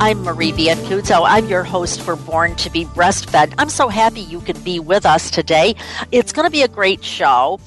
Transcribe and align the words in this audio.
I'm 0.00 0.22
Marie 0.22 0.52
Biancuzzo. 0.52 1.24
I'm 1.26 1.48
your 1.48 1.64
host 1.64 2.02
for 2.02 2.14
Born 2.14 2.54
to 2.56 2.70
be 2.70 2.84
Breastfed. 2.84 3.52
I'm 3.58 3.68
so 3.68 3.88
happy 3.88 4.20
you 4.20 4.40
can 4.40 4.56
be 4.62 4.78
with 4.78 5.04
us 5.04 5.28
today. 5.28 5.74
It's 6.12 6.32
going 6.32 6.46
to 6.46 6.52
be 6.52 6.62
a 6.62 6.68
great 6.68 7.02
show 7.02 7.58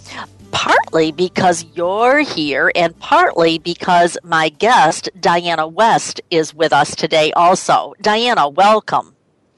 partly 0.51 1.11
because 1.11 1.65
you're 1.75 2.20
here 2.20 2.71
and 2.73 2.97
partly 2.99 3.57
because 3.57 4.17
my 4.23 4.47
guest, 4.47 5.09
Diana 5.20 5.67
West, 5.67 6.21
is 6.31 6.53
with 6.53 6.71
us 6.71 6.95
today 6.95 7.33
also. 7.33 7.95
Diana, 8.01 8.48
welcome. 8.48 9.13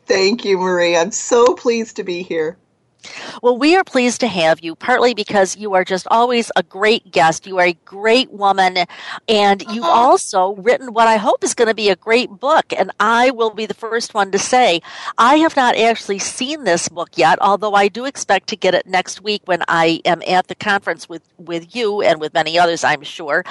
Thank 0.07 0.43
you, 0.43 0.57
Marie. 0.57 0.97
I'm 0.97 1.11
so 1.11 1.53
pleased 1.53 1.95
to 1.97 2.03
be 2.03 2.23
here. 2.23 2.57
Well, 3.41 3.57
we 3.57 3.75
are 3.75 3.83
pleased 3.83 4.19
to 4.21 4.27
have 4.27 4.61
you, 4.61 4.75
partly 4.75 5.13
because 5.13 5.57
you 5.57 5.73
are 5.73 5.83
just 5.83 6.07
always 6.09 6.51
a 6.55 6.63
great 6.63 7.11
guest. 7.11 7.47
You 7.47 7.59
are 7.59 7.67
a 7.67 7.77
great 7.85 8.31
woman, 8.31 8.77
and 9.27 9.61
you've 9.69 9.83
uh-huh. 9.83 9.91
also 9.91 10.55
written 10.55 10.93
what 10.93 11.07
I 11.07 11.17
hope 11.17 11.43
is 11.43 11.53
going 11.53 11.67
to 11.67 11.73
be 11.73 11.89
a 11.89 11.95
great 11.95 12.29
book. 12.29 12.73
And 12.75 12.91
I 12.99 13.31
will 13.31 13.49
be 13.49 13.65
the 13.65 13.73
first 13.73 14.13
one 14.13 14.31
to 14.31 14.39
say, 14.39 14.81
I 15.17 15.37
have 15.37 15.55
not 15.55 15.75
actually 15.75 16.19
seen 16.19 16.63
this 16.63 16.89
book 16.89 17.09
yet, 17.15 17.37
although 17.41 17.73
I 17.73 17.87
do 17.87 18.05
expect 18.05 18.47
to 18.49 18.55
get 18.55 18.73
it 18.73 18.87
next 18.87 19.21
week 19.21 19.41
when 19.45 19.63
I 19.67 20.01
am 20.05 20.21
at 20.27 20.47
the 20.47 20.55
conference 20.55 21.09
with, 21.09 21.23
with 21.37 21.75
you 21.75 22.01
and 22.01 22.19
with 22.19 22.33
many 22.33 22.57
others, 22.57 22.83
I'm 22.83 23.03
sure. 23.03 23.43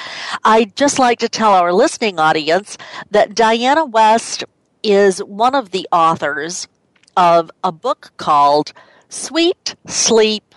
I'd 0.45 0.77
just 0.77 0.99
like 0.99 1.19
to 1.21 1.29
tell 1.29 1.53
our 1.53 1.73
listening 1.73 2.19
audience 2.19 2.79
that 3.11 3.35
Diana 3.35 3.85
West 3.85 4.45
is 4.83 5.19
one 5.19 5.55
of 5.55 5.71
the 5.71 5.87
authors 5.93 6.69
of 7.17 7.51
a 7.63 7.73
book 7.73 8.13
called 8.17 8.73
Sweet 9.13 9.77
Sleep, 9.87 10.55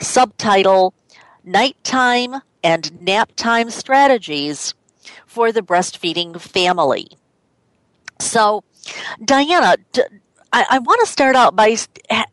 subtitle 0.00 0.94
Nighttime 1.44 2.36
and 2.62 2.84
Naptime 2.94 3.70
Strategies 3.70 4.72
for 5.26 5.52
the 5.52 5.60
Breastfeeding 5.60 6.40
Family. 6.40 7.08
So, 8.18 8.64
Diana, 9.22 9.76
I, 10.50 10.64
I 10.70 10.78
want 10.78 11.00
to 11.04 11.12
start 11.12 11.36
out 11.36 11.54
by 11.54 11.76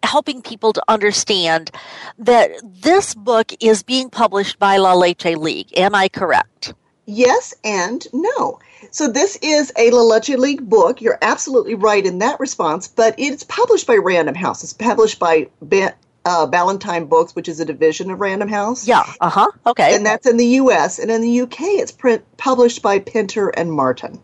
helping 0.03 0.41
people 0.41 0.71
to 0.71 0.83
understand 0.87 1.69
that 2.17 2.51
this 2.63 3.13
book 3.13 3.51
is 3.59 3.83
being 3.83 4.09
published 4.09 4.57
by 4.57 4.77
La 4.77 4.93
Leche 4.93 5.35
League. 5.35 5.77
Am 5.77 5.93
I 5.93 6.07
correct? 6.07 6.73
Yes 7.05 7.53
and 7.65 8.07
no. 8.13 8.57
So 8.91 9.07
this 9.07 9.37
is 9.41 9.71
a 9.77 9.89
La 9.91 10.19
League 10.27 10.69
book. 10.69 11.01
You're 11.01 11.17
absolutely 11.21 11.75
right 11.75 12.05
in 12.05 12.19
that 12.19 12.39
response, 12.39 12.89
but 12.89 13.15
it's 13.17 13.43
published 13.43 13.87
by 13.87 13.95
Random 13.95 14.35
House. 14.35 14.63
It's 14.63 14.73
published 14.73 15.17
by 15.17 15.47
uh, 16.25 16.45
Ballantine 16.45 17.05
Books, 17.05 17.33
which 17.33 17.47
is 17.47 17.61
a 17.61 17.65
division 17.65 18.11
of 18.11 18.19
Random 18.19 18.49
House. 18.49 18.85
Yeah. 18.85 19.03
Uh 19.21 19.29
huh. 19.29 19.51
Okay. 19.65 19.95
And 19.95 20.05
that's 20.05 20.27
in 20.27 20.35
the 20.35 20.45
U.S. 20.45 20.99
And 20.99 21.09
in 21.09 21.21
the 21.21 21.41
UK, 21.41 21.61
it's 21.61 21.91
print 21.91 22.23
published 22.35 22.81
by 22.81 22.99
Pinter 22.99 23.47
and 23.49 23.71
Martin. 23.71 24.19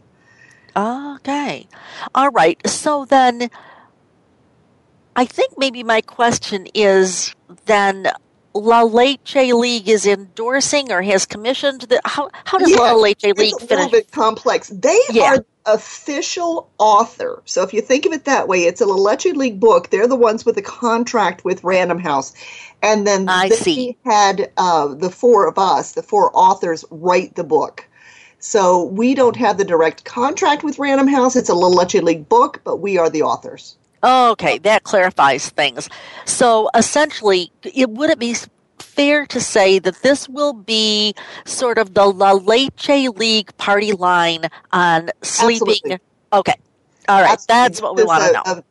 Okay. 0.76 1.66
All 2.14 2.30
right. 2.30 2.60
So 2.68 3.06
then, 3.06 3.50
I 5.16 5.26
think 5.26 5.54
maybe 5.58 5.82
my 5.82 6.02
question 6.02 6.68
is 6.74 7.34
then 7.66 8.12
La 8.58 8.82
Leche 8.82 9.54
League 9.54 9.88
is 9.88 10.06
endorsing 10.06 10.92
or 10.92 11.02
has 11.02 11.26
commissioned 11.26 11.82
the 11.82 12.02
how 12.06 12.30
how 12.46 12.58
does 12.58 12.74
La 12.74 12.94
Leche 12.94 13.24
League 13.24 13.54
it's 13.54 13.64
a 13.64 13.68
finish? 13.68 13.86
little 13.86 13.92
bit 13.92 14.12
complex. 14.12 14.70
They 14.70 15.00
yeah. 15.12 15.36
are 15.36 15.46
official 15.66 16.70
author. 16.78 17.42
So 17.46 17.64
if 17.64 17.74
you 17.74 17.82
think 17.82 18.06
of 18.06 18.14
it 18.14 18.26
that 18.26 18.48
way, 18.48 18.64
it's 18.64 18.82
a 18.82 18.86
La 18.86 18.96
Leche 18.96 19.36
League 19.36 19.60
book. 19.60 19.90
They're 19.90 20.08
the 20.08 20.16
ones 20.16 20.46
with 20.46 20.58
a 20.58 20.62
contract 20.62 21.46
with 21.46 21.64
Random 21.64 22.00
House, 22.00 22.34
and 22.82 23.06
then 23.06 23.30
I 23.30 23.50
they 23.50 23.56
see. 23.56 23.98
had 24.06 24.52
uh, 24.58 24.88
the 24.96 25.12
four 25.12 25.48
of 25.48 25.58
us, 25.58 25.94
the 25.94 26.04
four 26.04 26.32
authors, 26.34 26.84
write 26.90 27.36
the 27.36 27.44
book. 27.44 27.88
So 28.40 28.84
we 28.84 29.16
don't 29.16 29.36
have 29.36 29.58
the 29.58 29.66
direct 29.66 30.06
contract 30.06 30.64
with 30.64 30.80
Random 30.80 31.08
House. 31.08 31.36
It's 31.36 31.50
a 31.50 31.56
La 31.56 31.68
Leche 31.68 31.96
League 31.96 32.30
book, 32.30 32.62
but 32.64 32.78
we 32.78 32.98
are 32.98 33.10
the 33.10 33.24
authors. 33.24 33.76
Okay, 34.04 34.58
that 34.60 34.84
clarifies 34.84 35.50
things. 35.50 35.90
So 36.26 36.70
essentially, 36.76 37.52
it 37.64 37.90
would 37.90 38.10
it 38.10 38.20
be 38.20 38.36
fair 38.80 39.26
to 39.28 39.40
say 39.42 39.80
that 39.80 40.02
this 40.02 40.30
will 40.30 40.54
be 40.54 41.16
sort 41.46 41.78
of 41.78 41.94
the 41.94 42.06
La 42.06 42.34
Leche 42.34 43.10
League 43.16 43.56
party 43.58 43.94
line 43.94 44.46
on 44.72 45.10
sleeping? 45.24 45.68
Absolutely. 45.68 46.00
Okay, 46.34 46.56
all 47.08 47.22
right, 47.22 47.32
Absolutely. 47.32 47.64
that's 47.64 47.82
what 47.82 47.96
we 47.96 48.04
want 48.04 48.24
to 48.26 48.34
know. 48.34 48.42
A, 48.46 48.64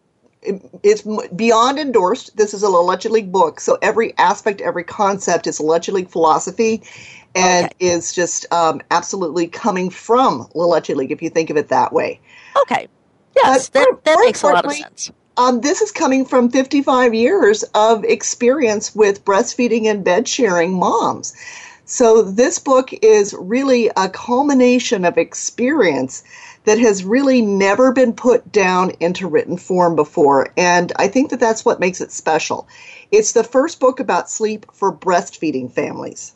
it's 0.83 1.03
beyond 1.35 1.79
endorsed. 1.79 2.37
This 2.37 2.55
is 2.55 2.63
a 2.63 2.69
La 2.69 2.81
Leche 2.81 3.07
League 3.07 3.33
book, 3.33 3.59
so 3.59 3.79
every 3.83 4.17
aspect, 4.19 4.61
every 4.61 4.85
concept 4.85 5.47
is 5.47 5.59
La 5.61 5.75
Leche 5.75 5.89
League 5.89 6.11
philosophy, 6.11 6.83
and 7.35 7.67
okay. 7.67 7.75
is 7.81 8.13
just 8.13 8.51
um, 8.53 8.81
absolutely 8.91 9.49
coming 9.49 9.91
from 9.91 10.49
La 10.55 10.67
Leche 10.67 10.91
League. 10.91 11.11
If 11.11 11.21
you 11.21 11.31
think 11.31 11.51
of 11.51 11.57
it 11.57 11.69
that 11.69 11.93
way. 11.93 12.21
Okay, 12.63 12.89
Yes, 13.37 13.69
that, 13.71 13.87
that 14.05 14.19
makes 14.21 14.43
a 14.43 14.47
lot 14.47 14.65
of 14.65 14.73
sense. 14.73 15.11
Um, 15.37 15.61
this 15.61 15.83
is 15.83 15.93
coming 15.93 16.25
from 16.25 16.51
55 16.51 17.13
years 17.13 17.63
of 17.75 18.05
experience 18.05 18.95
with 18.95 19.25
breastfeeding 19.25 19.85
and 19.87 20.03
bed 20.03 20.27
sharing 20.27 20.73
moms. 20.73 21.35
So, 21.85 22.23
this 22.23 22.59
book 22.59 22.93
is 23.03 23.35
really 23.39 23.91
a 23.97 24.09
culmination 24.09 25.05
of 25.05 25.19
experience 25.19 26.25
that 26.65 26.79
has 26.79 27.05
really 27.05 27.43
never 27.43 27.93
been 27.93 28.13
put 28.13 28.51
down 28.51 28.91
into 28.99 29.29
written 29.29 29.57
form 29.57 29.95
before. 29.95 30.49
And 30.57 30.93
I 30.97 31.07
think 31.07 31.31
that 31.31 31.39
that's 31.39 31.65
what 31.65 31.79
makes 31.79 32.01
it 32.01 32.11
special. 32.11 32.67
It's 33.13 33.33
the 33.33 33.45
first 33.45 33.79
book 33.79 34.01
about 34.01 34.29
sleep 34.29 34.67
for 34.73 34.93
breastfeeding 34.93 35.71
families. 35.71 36.35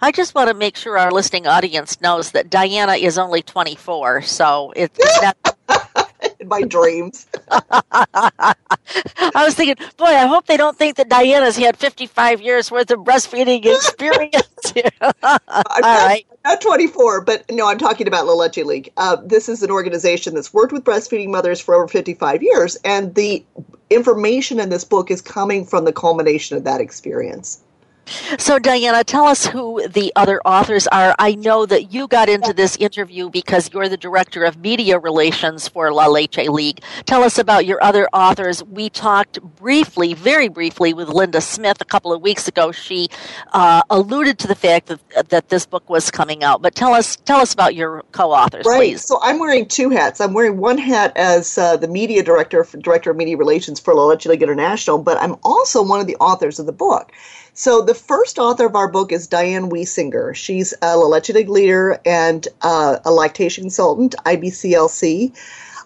I 0.00 0.10
just 0.10 0.34
want 0.34 0.48
to 0.48 0.54
make 0.54 0.76
sure 0.76 0.98
our 0.98 1.12
listening 1.12 1.46
audience 1.46 2.00
knows 2.00 2.32
that 2.32 2.50
Diana 2.50 2.94
is 2.94 3.18
only 3.18 3.42
24, 3.42 4.22
so 4.22 4.72
it's 4.74 4.98
not 5.22 5.57
my 6.48 6.62
dreams. 6.62 7.26
I 7.50 8.54
was 9.34 9.54
thinking, 9.54 9.76
boy, 9.96 10.06
I 10.06 10.26
hope 10.26 10.46
they 10.46 10.56
don't 10.56 10.76
think 10.76 10.96
that 10.96 11.08
Diana's 11.08 11.56
had 11.56 11.76
55 11.76 12.40
years 12.40 12.70
worth 12.70 12.90
of 12.90 13.00
breastfeeding 13.00 13.64
experience. 13.76 14.72
I'm, 15.22 15.80
not, 15.80 15.82
right. 15.82 16.26
not 16.44 16.60
24, 16.60 17.22
but 17.22 17.44
no, 17.50 17.66
I'm 17.66 17.78
talking 17.78 18.06
about 18.06 18.26
La 18.26 18.34
Leche 18.34 18.58
League. 18.58 18.92
Uh, 18.96 19.16
this 19.24 19.48
is 19.48 19.62
an 19.62 19.70
organization 19.70 20.34
that's 20.34 20.52
worked 20.52 20.72
with 20.72 20.84
breastfeeding 20.84 21.28
mothers 21.28 21.60
for 21.60 21.74
over 21.74 21.88
55 21.88 22.42
years, 22.42 22.76
and 22.84 23.14
the 23.14 23.44
information 23.90 24.60
in 24.60 24.68
this 24.68 24.84
book 24.84 25.10
is 25.10 25.20
coming 25.20 25.64
from 25.64 25.84
the 25.84 25.92
culmination 25.92 26.56
of 26.56 26.64
that 26.64 26.80
experience. 26.80 27.62
So, 28.38 28.58
Diana, 28.58 29.04
tell 29.04 29.26
us 29.26 29.46
who 29.46 29.86
the 29.88 30.12
other 30.16 30.40
authors 30.44 30.86
are. 30.88 31.14
I 31.18 31.34
know 31.34 31.66
that 31.66 31.92
you 31.92 32.08
got 32.08 32.28
into 32.28 32.52
this 32.52 32.76
interview 32.76 33.30
because 33.30 33.72
you're 33.72 33.88
the 33.88 33.96
director 33.96 34.44
of 34.44 34.58
media 34.58 34.98
relations 34.98 35.68
for 35.68 35.92
La 35.92 36.06
Leche 36.06 36.48
League. 36.48 36.82
Tell 37.06 37.22
us 37.22 37.38
about 37.38 37.66
your 37.66 37.82
other 37.82 38.08
authors. 38.12 38.62
We 38.64 38.90
talked 38.90 39.40
briefly, 39.42 40.14
very 40.14 40.48
briefly, 40.48 40.94
with 40.94 41.08
Linda 41.08 41.40
Smith 41.40 41.80
a 41.80 41.84
couple 41.84 42.12
of 42.12 42.22
weeks 42.22 42.48
ago. 42.48 42.72
She 42.72 43.08
uh, 43.52 43.82
alluded 43.90 44.38
to 44.40 44.48
the 44.48 44.54
fact 44.54 44.86
that 44.86 45.28
that 45.30 45.48
this 45.48 45.66
book 45.66 45.88
was 45.88 46.10
coming 46.10 46.44
out. 46.44 46.62
But 46.62 46.74
tell 46.74 46.94
us, 46.94 47.16
tell 47.16 47.40
us 47.40 47.52
about 47.52 47.74
your 47.74 48.04
co-authors, 48.12 48.66
right. 48.66 48.78
please. 48.78 49.04
So, 49.04 49.18
I'm 49.22 49.38
wearing 49.38 49.66
two 49.66 49.90
hats. 49.90 50.20
I'm 50.20 50.32
wearing 50.32 50.58
one 50.58 50.78
hat 50.78 51.12
as 51.16 51.58
uh, 51.58 51.76
the 51.76 51.88
media 51.88 52.22
director, 52.22 52.66
director 52.78 53.10
of 53.10 53.16
media 53.16 53.36
relations 53.36 53.80
for 53.80 53.94
La 53.94 54.06
Leche 54.06 54.26
League 54.26 54.42
International, 54.42 54.98
but 54.98 55.18
I'm 55.18 55.36
also 55.42 55.82
one 55.82 56.00
of 56.00 56.06
the 56.06 56.16
authors 56.16 56.58
of 56.58 56.66
the 56.66 56.72
book. 56.72 57.12
So 57.58 57.82
the 57.82 57.92
first 57.92 58.38
author 58.38 58.66
of 58.66 58.76
our 58.76 58.86
book 58.86 59.10
is 59.10 59.26
Diane 59.26 59.68
Wiessinger. 59.68 60.32
She's 60.32 60.72
a 60.80 60.96
Leche 60.96 61.30
leader 61.30 62.00
and 62.06 62.46
uh, 62.62 62.98
a 63.04 63.10
lactation 63.10 63.64
consultant, 63.64 64.14
IBCLC. 64.24 65.36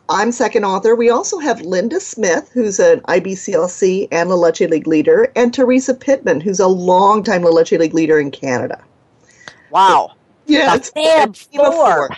I'm 0.07 0.33
second 0.33 0.67
author. 0.67 0.95
We 0.95 1.09
also 1.09 1.39
have 1.39 1.63
Linda 1.63 1.99
Smith, 1.99 2.51
who's 2.53 2.79
an 2.79 3.01
IBCLC 3.01 4.09
and 4.13 4.29
La 4.29 4.37
Leche 4.37 4.69
League 4.69 4.87
leader, 4.87 5.33
and 5.35 5.55
Teresa 5.55 5.95
Pitman, 5.95 6.43
who's 6.43 6.61
a 6.61 6.69
longtime 6.69 7.41
La 7.41 7.51
Leche 7.51 7.73
League 7.73 7.95
leader 7.95 8.21
in 8.21 8.31
Canada. 8.31 8.85
Wow. 9.71 10.13
Yeah, 10.45 10.77
the 10.77 10.83
Fab 10.83 11.35
Four. 11.37 12.11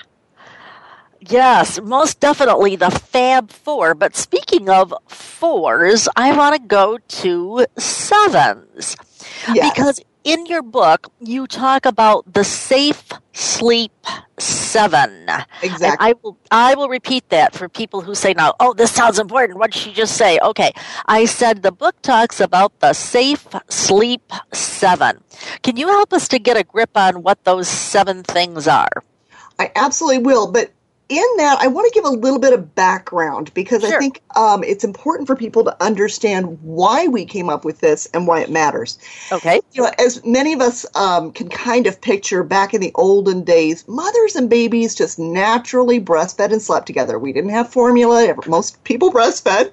Yes, 1.21 1.81
most 1.81 2.19
definitely 2.19 2.75
the 2.75 2.91
Fab 2.91 3.53
Four. 3.53 3.95
But 3.95 4.17
speaking 4.17 4.69
of 4.69 4.93
fours, 5.07 6.09
I 6.17 6.37
want 6.37 6.61
to 6.61 6.67
go 6.67 6.99
to 6.99 7.67
sevens. 7.79 8.97
Yes. 9.53 9.71
Because 9.73 10.01
in 10.25 10.47
your 10.47 10.63
book, 10.63 11.13
you 11.21 11.47
talk 11.47 11.85
about 11.87 12.33
the 12.33 12.45
safe 12.45 13.13
sleep 13.33 13.93
seven. 14.39 15.29
Exactly. 15.63 15.87
And 15.87 15.97
I 16.01 16.15
will 16.23 16.39
I 16.51 16.75
will 16.75 16.89
repeat 16.89 17.29
that 17.29 17.55
for 17.55 17.69
people 17.69 18.01
who 18.01 18.15
say 18.15 18.33
now, 18.35 18.55
oh, 18.59 18.73
this 18.73 18.91
sounds 18.91 19.19
important. 19.19 19.59
What 19.59 19.73
did 19.73 19.81
she 19.81 19.93
just 19.93 20.17
say? 20.17 20.39
Okay. 20.43 20.73
I 21.07 21.27
said 21.27 21.63
the 21.63 21.73
book 21.73 22.01
talks 22.03 22.41
about 22.41 22.81
the 22.81 22.93
safe 22.93 23.47
sleep 23.69 24.33
seven. 24.53 25.23
Can 25.63 25.77
you 25.77 25.89
help 25.89 26.13
us 26.13 26.27
to 26.29 26.39
get 26.39 26.57
a 26.57 26.65
grip 26.65 26.97
on 26.97 27.23
what 27.23 27.45
those 27.45 27.69
seven 27.69 28.23
things 28.23 28.67
are? 28.67 29.05
I 29.59 29.71
absolutely 29.77 30.19
will, 30.19 30.51
but 30.51 30.73
in 31.09 31.25
that, 31.37 31.59
I 31.61 31.67
want 31.67 31.87
to 31.87 31.95
give 31.95 32.05
a 32.05 32.15
little 32.15 32.39
bit 32.39 32.53
of 32.53 32.75
background 32.75 33.53
because 33.53 33.83
Sure. 33.83 33.95
I 33.95 33.99
think 33.99 34.23
um, 34.37 34.65
it's 34.65 34.85
important 34.85 35.27
for 35.27 35.37
people 35.37 35.63
to 35.65 35.83
understand 35.83 36.59
why 36.63 37.07
we 37.09 37.25
came 37.27 37.51
up 37.51 37.65
with 37.65 37.81
this 37.81 38.07
and 38.15 38.27
why 38.27 38.41
it 38.41 38.51
matters. 38.51 38.99
Okay. 39.31 39.61
You 39.73 39.83
know, 39.83 39.91
as 39.99 40.25
many 40.25 40.55
of 40.55 40.61
us 40.61 40.87
um, 40.97 41.31
can 41.33 41.49
kind 41.49 41.87
of 41.87 42.01
picture 42.01 42.43
back 42.43 42.73
in 42.73 42.81
the 42.81 42.93
olden 42.95 43.45
days, 43.45 43.87
mothers 43.87 44.35
and 44.35 44.49
babies 44.49 44.95
just 44.95 45.19
naturally 45.19 46.01
breastfed 46.01 46.53
and 46.53 46.63
slept 46.63 46.87
together. 46.87 47.19
We 47.19 47.33
didn't 47.33 47.51
have 47.51 47.71
formula, 47.71 48.35
most 48.47 48.83
people 48.85 49.13
breastfed. 49.13 49.73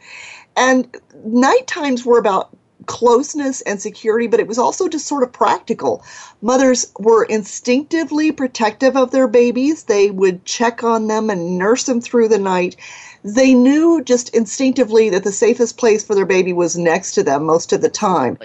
And 0.57 0.95
night 1.24 1.66
times 1.68 2.06
were 2.06 2.19
about 2.19 2.56
closeness 2.86 3.62
and 3.62 3.81
security, 3.81 4.28
but 4.28 4.39
it 4.39 4.48
was 4.48 4.57
also 4.57 4.88
just 4.88 5.07
sort 5.07 5.24
of 5.24 5.31
practical. 5.31 6.04
Mothers 6.42 6.92
were 7.00 7.24
instinctively 7.25 8.31
protective 8.31 8.95
of 8.98 9.12
their 9.12 9.28
babies. 9.28 9.83
They 9.83 10.12
would 10.12 10.45
check 10.45 10.83
on 10.83 11.07
them 11.07 11.30
and 11.30 11.57
nurse 11.57 11.83
them 11.83 12.01
through 12.01 12.30
the 12.30 12.39
night. 12.39 12.75
They 13.24 13.54
knew 13.54 14.04
just 14.04 14.36
instinctively 14.36 15.10
that 15.12 15.24
the 15.24 15.31
safest 15.31 15.78
place 15.78 16.04
for 16.04 16.16
their 16.16 16.25
baby 16.25 16.54
was 16.54 16.78
next 16.78 17.13
to 17.13 17.24
them 17.24 17.44
most 17.44 17.72
of 17.72 17.81
the 17.81 17.89
time. 17.89 18.38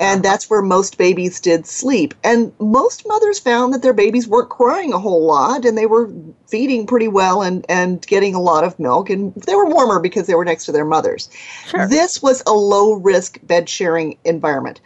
And 0.00 0.22
that's 0.22 0.48
where 0.48 0.62
most 0.62 0.96
babies 0.96 1.40
did 1.40 1.66
sleep. 1.66 2.14
And 2.22 2.52
most 2.60 3.06
mothers 3.06 3.38
found 3.38 3.74
that 3.74 3.82
their 3.82 3.92
babies 3.92 4.28
weren't 4.28 4.48
crying 4.48 4.92
a 4.92 4.98
whole 4.98 5.24
lot 5.24 5.64
and 5.64 5.76
they 5.76 5.86
were 5.86 6.10
feeding 6.46 6.86
pretty 6.86 7.08
well 7.08 7.42
and, 7.42 7.66
and 7.68 8.06
getting 8.06 8.34
a 8.34 8.40
lot 8.40 8.62
of 8.64 8.78
milk. 8.78 9.10
And 9.10 9.34
they 9.34 9.56
were 9.56 9.66
warmer 9.66 9.98
because 9.98 10.26
they 10.26 10.34
were 10.34 10.44
next 10.44 10.66
to 10.66 10.72
their 10.72 10.84
mothers. 10.84 11.28
Sure. 11.66 11.88
This 11.88 12.22
was 12.22 12.42
a 12.46 12.52
low 12.52 12.94
risk 12.94 13.38
bed 13.42 13.68
sharing 13.68 14.16
environment. 14.24 14.80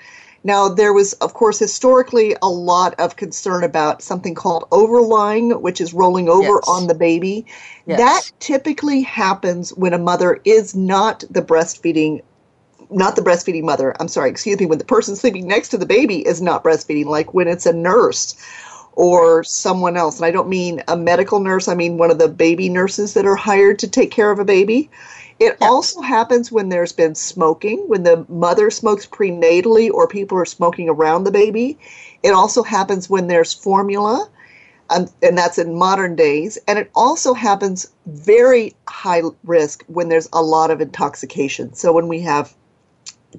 Now, 0.45 0.69
there 0.69 0.93
was, 0.93 1.13
of 1.15 1.35
course, 1.35 1.59
historically 1.59 2.35
a 2.43 2.49
lot 2.49 2.99
of 2.99 3.15
concern 3.17 3.63
about 3.63 4.03
something 4.03 4.35
called 4.35 4.67
overlying, 4.73 5.51
which 5.63 5.81
is 5.81 5.95
rolling 5.95 6.29
over 6.29 6.55
Yes. 6.55 6.65
on 6.69 6.89
the 6.89 6.95
baby. 6.95 7.47
Yes. 7.87 7.99
That 7.99 8.33
typically 8.41 9.03
happens 9.03 9.71
when 9.71 9.93
a 9.93 9.99
mother 9.99 10.41
is 10.45 10.75
not 10.75 11.23
the 11.31 11.43
breastfeeding 11.43 12.23
not 12.93 13.17
the 13.17 13.23
breastfeeding 13.23 13.65
mother. 13.65 13.95
I'm 14.01 14.09
sorry, 14.09 14.31
excuse 14.31 14.59
me, 14.59 14.67
when 14.67 14.79
the 14.79 14.85
person 14.85 15.17
sleeping 15.17 15.47
next 15.47 15.71
to 15.71 15.79
the 15.79 15.87
baby 15.87 16.27
is 16.27 16.41
not 16.41 16.65
breastfeeding, 16.65 17.07
like 17.07 17.35
when 17.35 17.49
it's 17.49 17.67
a 17.67 17.73
nurse 17.73 18.35
or 18.93 19.43
someone 19.43 19.97
else. 19.97 20.19
And 20.19 20.27
I 20.27 20.31
don't 20.31 20.49
mean 20.49 20.83
a 20.89 20.97
medical 20.97 21.41
nurse, 21.41 21.69
I 21.69 21.75
mean 21.75 21.97
one 21.97 22.11
of 22.11 22.19
the 22.19 22.29
baby 22.29 22.69
nurses 22.69 23.15
that 23.15 23.27
are 23.27 23.37
hired 23.37 23.79
to 23.81 23.89
take 23.89 24.11
care 24.11 24.31
of 24.31 24.39
a 24.39 24.45
baby. 24.45 24.91
It 25.41 25.57
Yeah. 25.61 25.69
also 25.69 26.03
happens 26.03 26.53
when 26.53 26.69
there's 26.69 26.93
been 26.93 27.15
smoking, 27.15 27.89
when 27.89 28.03
the 28.03 28.25
mother 28.29 28.71
smokes 28.71 29.07
prenatally 29.07 29.91
or 29.91 30.07
people 30.07 30.39
are 30.39 30.45
smoking 30.45 30.89
around 30.89 31.25
the 31.25 31.31
baby. 31.31 31.79
It 32.23 32.33
also 32.33 32.63
happens 32.63 33.09
when 33.11 33.27
there's 33.27 33.53
formula, 33.53 34.29
um, 34.91 35.09
and 35.23 35.37
that's 35.37 35.59
in 35.59 35.75
modern 35.75 36.15
days. 36.15 36.59
And 36.69 36.79
it 36.79 36.91
also 36.95 37.33
happens 37.33 37.89
very 38.07 38.77
high 38.89 39.23
risk 39.43 39.85
when 39.87 40.11
there's 40.11 40.29
a 40.33 40.43
lot 40.43 40.71
of 40.71 40.81
intoxication. 40.81 41.75
So 41.75 41.93
when 41.93 42.09
we 42.09 42.21
have 42.21 42.55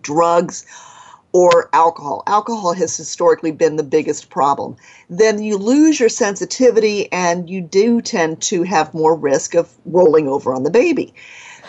drugs 0.01 0.65
or 1.31 1.69
alcohol. 1.73 2.21
Alcohol 2.27 2.73
has 2.73 2.95
historically 2.95 3.51
been 3.51 3.75
the 3.75 3.83
biggest 3.83 4.29
problem. 4.29 4.75
Then 5.09 5.41
you 5.41 5.57
lose 5.57 5.99
your 5.99 6.09
sensitivity 6.09 7.11
and 7.11 7.49
you 7.49 7.59
do 7.61 8.01
tend 8.01 8.41
to 8.43 8.63
have 8.63 8.93
more 8.93 9.15
risk 9.15 9.55
of 9.55 9.69
rolling 9.85 10.27
over 10.27 10.53
on 10.53 10.63
the 10.63 10.69
baby. 10.69 11.13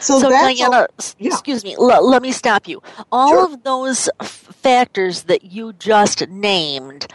So, 0.00 0.18
So, 0.20 0.28
that's 0.28 0.60
all- 0.60 0.70
Diana, 0.70 0.86
s- 0.98 1.16
yeah. 1.18 1.28
excuse 1.32 1.64
me, 1.64 1.76
l- 1.76 2.06
let 2.06 2.20
me 2.20 2.32
stop 2.32 2.68
you. 2.68 2.82
All 3.10 3.30
Sure. 3.30 3.44
of 3.44 3.62
those 3.62 4.10
f- 4.20 4.48
factors 4.62 5.22
that 5.22 5.44
you 5.44 5.72
just 5.72 6.28
named 6.28 7.06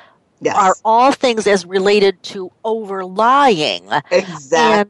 yes, 0.42 0.56
are 0.56 0.76
all 0.84 1.12
things 1.12 1.46
as 1.46 1.66
related 1.66 2.24
to 2.24 2.52
overlying. 2.64 3.84
exactly. 4.12 4.58
And 4.58 4.90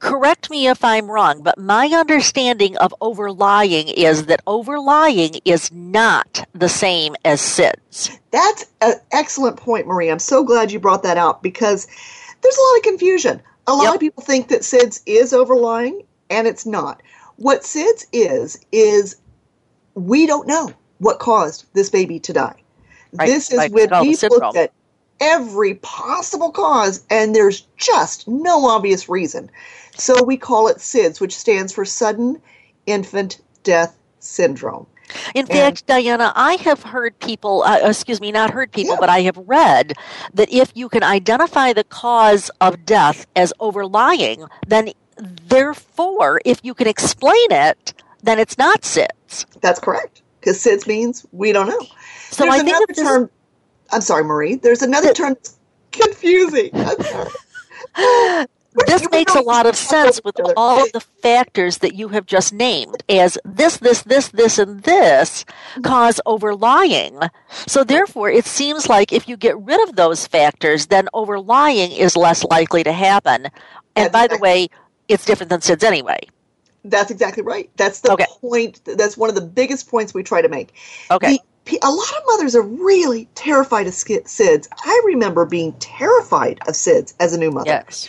correct 0.00 0.50
me 0.50 0.68
if 0.68 0.84
I'm 0.84 1.10
wrong, 1.10 1.42
but 1.42 1.58
my 1.58 1.86
understanding 1.88 2.76
of 2.78 2.94
overlying 3.00 3.88
is 3.88 4.26
that 4.26 4.40
overlying 4.46 5.40
is 5.44 5.70
not 5.72 6.46
the 6.54 6.68
same 6.68 7.16
as 7.24 7.40
SIDS. 7.40 8.18
That's 8.30 8.66
an 8.80 8.94
excellent 9.12 9.56
point, 9.56 9.86
Marie. 9.86 10.08
I'm 10.10 10.18
so 10.18 10.44
glad 10.44 10.70
you 10.72 10.78
brought 10.80 11.02
that 11.02 11.16
out 11.16 11.42
because 11.42 11.86
there's 12.42 12.56
a 12.56 12.60
lot 12.60 12.76
of 12.78 12.82
confusion. 12.82 13.42
A 13.66 13.72
lot 13.74 13.84
Yep. 13.84 13.94
of 13.94 14.00
people 14.00 14.22
think 14.22 14.48
that 14.48 14.60
SIDS 14.62 15.00
is 15.06 15.32
overlying, 15.32 16.02
and 16.30 16.46
it's 16.46 16.66
not. 16.66 17.02
What 17.36 17.62
SIDS 17.62 18.06
is, 18.12 18.58
is 18.72 19.16
we 19.94 20.26
don't 20.26 20.46
know 20.46 20.72
what 20.98 21.18
caused 21.18 21.64
this 21.74 21.90
baby 21.90 22.18
to 22.20 22.32
die. 22.32 22.56
Right, 23.14 23.26
This 23.26 23.50
is 23.50 23.58
right, 23.58 23.70
when 23.72 23.84
it's 23.84 23.90
called 23.90 24.06
a 24.06 24.08
we've 24.08 24.18
syndrome. 24.18 24.40
looked 24.40 24.56
at 24.56 24.72
every 25.20 25.74
possible 25.76 26.50
cause, 26.52 27.04
and 27.10 27.34
there's 27.34 27.62
just 27.76 28.28
no 28.28 28.66
obvious 28.66 29.08
reason. 29.08 29.50
So 29.98 30.22
we 30.22 30.36
call 30.36 30.68
it 30.68 30.78
SIDS, 30.78 31.20
which 31.20 31.36
stands 31.36 31.72
for 31.72 31.84
Sudden 31.84 32.40
Infant 32.86 33.40
Death 33.64 33.98
Syndrome. 34.20 34.86
In 35.34 35.46
fact, 35.46 35.86
Diana, 35.86 36.32
I 36.36 36.54
have 36.54 36.82
heard 36.82 37.18
people, 37.18 37.62
uh, 37.62 37.78
excuse 37.82 38.20
me, 38.20 38.30
not 38.30 38.50
heard 38.50 38.70
people, 38.72 38.94
Yeah. 38.94 39.00
but 39.00 39.08
I 39.08 39.22
have 39.22 39.38
read 39.38 39.94
that 40.34 40.52
if 40.52 40.70
you 40.74 40.88
can 40.88 41.02
identify 41.02 41.72
the 41.72 41.84
cause 41.84 42.50
of 42.60 42.84
death 42.84 43.26
as 43.34 43.52
overlying, 43.58 44.44
then 44.66 44.92
therefore, 45.16 46.40
if 46.44 46.60
you 46.62 46.74
can 46.74 46.86
explain 46.86 47.50
it, 47.50 47.94
then 48.22 48.38
it's 48.38 48.58
not 48.58 48.82
SIDS. 48.82 49.46
That's 49.60 49.80
correct. 49.80 50.22
Because 50.40 50.62
SIDS 50.62 50.86
means 50.86 51.26
we 51.32 51.52
don't 51.52 51.68
know. 51.68 51.80
So 52.30 52.44
There's 52.44 52.54
I 52.54 52.62
think 52.62 52.76
another 52.76 52.92
term. 52.92 53.30
I'm 53.90 54.02
sorry, 54.02 54.24
Marie. 54.24 54.56
There's 54.56 54.82
another 54.82 55.14
term 55.14 55.34
that's 55.34 55.56
confusing. 55.90 56.70
This 58.86 59.08
makes 59.10 59.34
a 59.34 59.40
lot 59.40 59.66
of 59.66 59.76
sense 59.76 60.20
with 60.24 60.36
all 60.56 60.82
of 60.82 60.92
the 60.92 61.00
factors 61.00 61.78
that 61.78 61.94
you 61.94 62.08
have 62.08 62.26
just 62.26 62.52
named 62.52 63.02
as 63.08 63.38
this, 63.44 63.78
this, 63.78 64.02
this, 64.02 64.28
this, 64.28 64.58
and 64.58 64.82
this 64.82 65.44
cause 65.82 66.20
overlying. 66.26 67.18
So 67.66 67.84
therefore, 67.84 68.30
it 68.30 68.44
seems 68.46 68.88
like 68.88 69.12
if 69.12 69.28
you 69.28 69.36
get 69.36 69.58
rid 69.58 69.86
of 69.88 69.96
those 69.96 70.26
factors, 70.26 70.86
then 70.86 71.08
overlying 71.14 71.92
is 71.92 72.16
less 72.16 72.44
likely 72.44 72.84
to 72.84 72.92
happen. 72.92 73.48
And 73.96 74.12
by 74.12 74.26
the 74.26 74.38
way, 74.38 74.68
it's 75.08 75.24
different 75.24 75.50
than 75.50 75.60
SIDS 75.60 75.82
anyway. 75.82 76.20
That's 76.84 77.10
exactly 77.10 77.42
right. 77.42 77.70
That's 77.76 78.00
the 78.00 78.12
Okay. 78.12 78.26
point. 78.40 78.80
That's 78.84 79.16
one 79.16 79.28
of 79.28 79.34
the 79.34 79.42
biggest 79.42 79.88
points 79.90 80.14
we 80.14 80.22
try 80.22 80.40
to 80.42 80.48
make. 80.48 80.74
Okay. 81.10 81.32
The- 81.32 81.40
a 81.82 81.90
lot 81.90 82.08
of 82.16 82.22
mothers 82.28 82.56
are 82.56 82.62
really 82.62 83.28
terrified 83.34 83.86
of 83.86 83.92
SIDS. 83.92 84.68
I 84.84 85.02
remember 85.04 85.44
being 85.44 85.72
terrified 85.80 86.60
of 86.66 86.74
SIDS 86.74 87.12
as 87.20 87.34
a 87.34 87.38
new 87.38 87.50
mother. 87.50 87.68
Yes. 87.68 88.08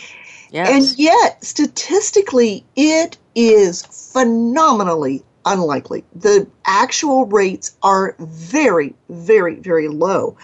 Yes. 0.50 0.68
And 0.90 0.98
yet, 0.98 1.44
statistically, 1.44 2.64
it 2.76 3.16
is 3.34 3.82
phenomenally 3.82 5.22
unlikely. 5.46 6.04
The 6.14 6.46
actual 6.66 7.26
rates 7.26 7.76
are 7.82 8.14
very, 8.18 8.94
very, 9.08 9.56
very 9.56 9.88
low. 9.88 10.36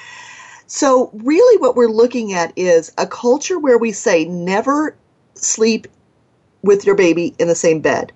So, 0.68 1.10
really, 1.12 1.58
what 1.60 1.76
we're 1.76 1.88
looking 1.88 2.32
at 2.32 2.52
is 2.56 2.92
a 2.98 3.06
culture 3.06 3.58
where 3.58 3.78
we 3.78 3.92
say 3.92 4.25
never 4.25 4.96
sleep 5.34 5.86
with 6.62 6.84
your 6.86 6.94
baby 6.96 7.34
in 7.38 7.46
the 7.48 7.54
same 7.54 7.80
bed. 7.80 8.12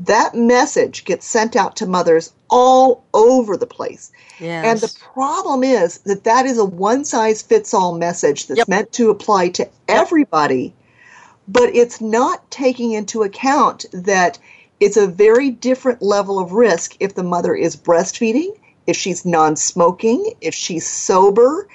That 0.00 0.34
message 0.34 1.04
gets 1.04 1.26
sent 1.26 1.54
out 1.54 1.76
to 1.76 1.86
mothers 1.86 2.32
all 2.50 3.04
over 3.14 3.56
the 3.56 3.66
place. 3.66 4.10
yes. 4.40 4.64
And 4.64 4.80
the 4.80 4.98
problem 5.12 5.62
is 5.62 5.98
that 5.98 6.24
that 6.24 6.46
is 6.46 6.58
a 6.58 6.64
one 6.64 7.04
size 7.04 7.42
fits 7.42 7.72
all 7.72 7.94
message 7.96 8.46
that's 8.46 8.58
Yep. 8.58 8.68
meant 8.68 8.92
to 8.94 9.10
apply 9.10 9.50
to 9.50 9.68
everybody, 9.86 10.74
but 11.48 11.74
it's 11.74 12.00
not 12.00 12.50
taking 12.50 12.92
into 12.92 13.22
account 13.22 13.84
that 13.92 14.38
it's 14.80 14.96
a 14.96 15.06
very 15.06 15.50
different 15.50 16.02
level 16.02 16.38
of 16.38 16.52
risk 16.52 16.96
if 17.00 17.14
the 17.14 17.22
mother 17.22 17.54
is 17.54 17.76
breastfeeding, 17.76 18.56
if 18.86 18.96
she's 18.96 19.24
non 19.24 19.56
smoking, 19.56 20.32
if 20.40 20.54
she's 20.54 20.86
sober, 20.86 21.68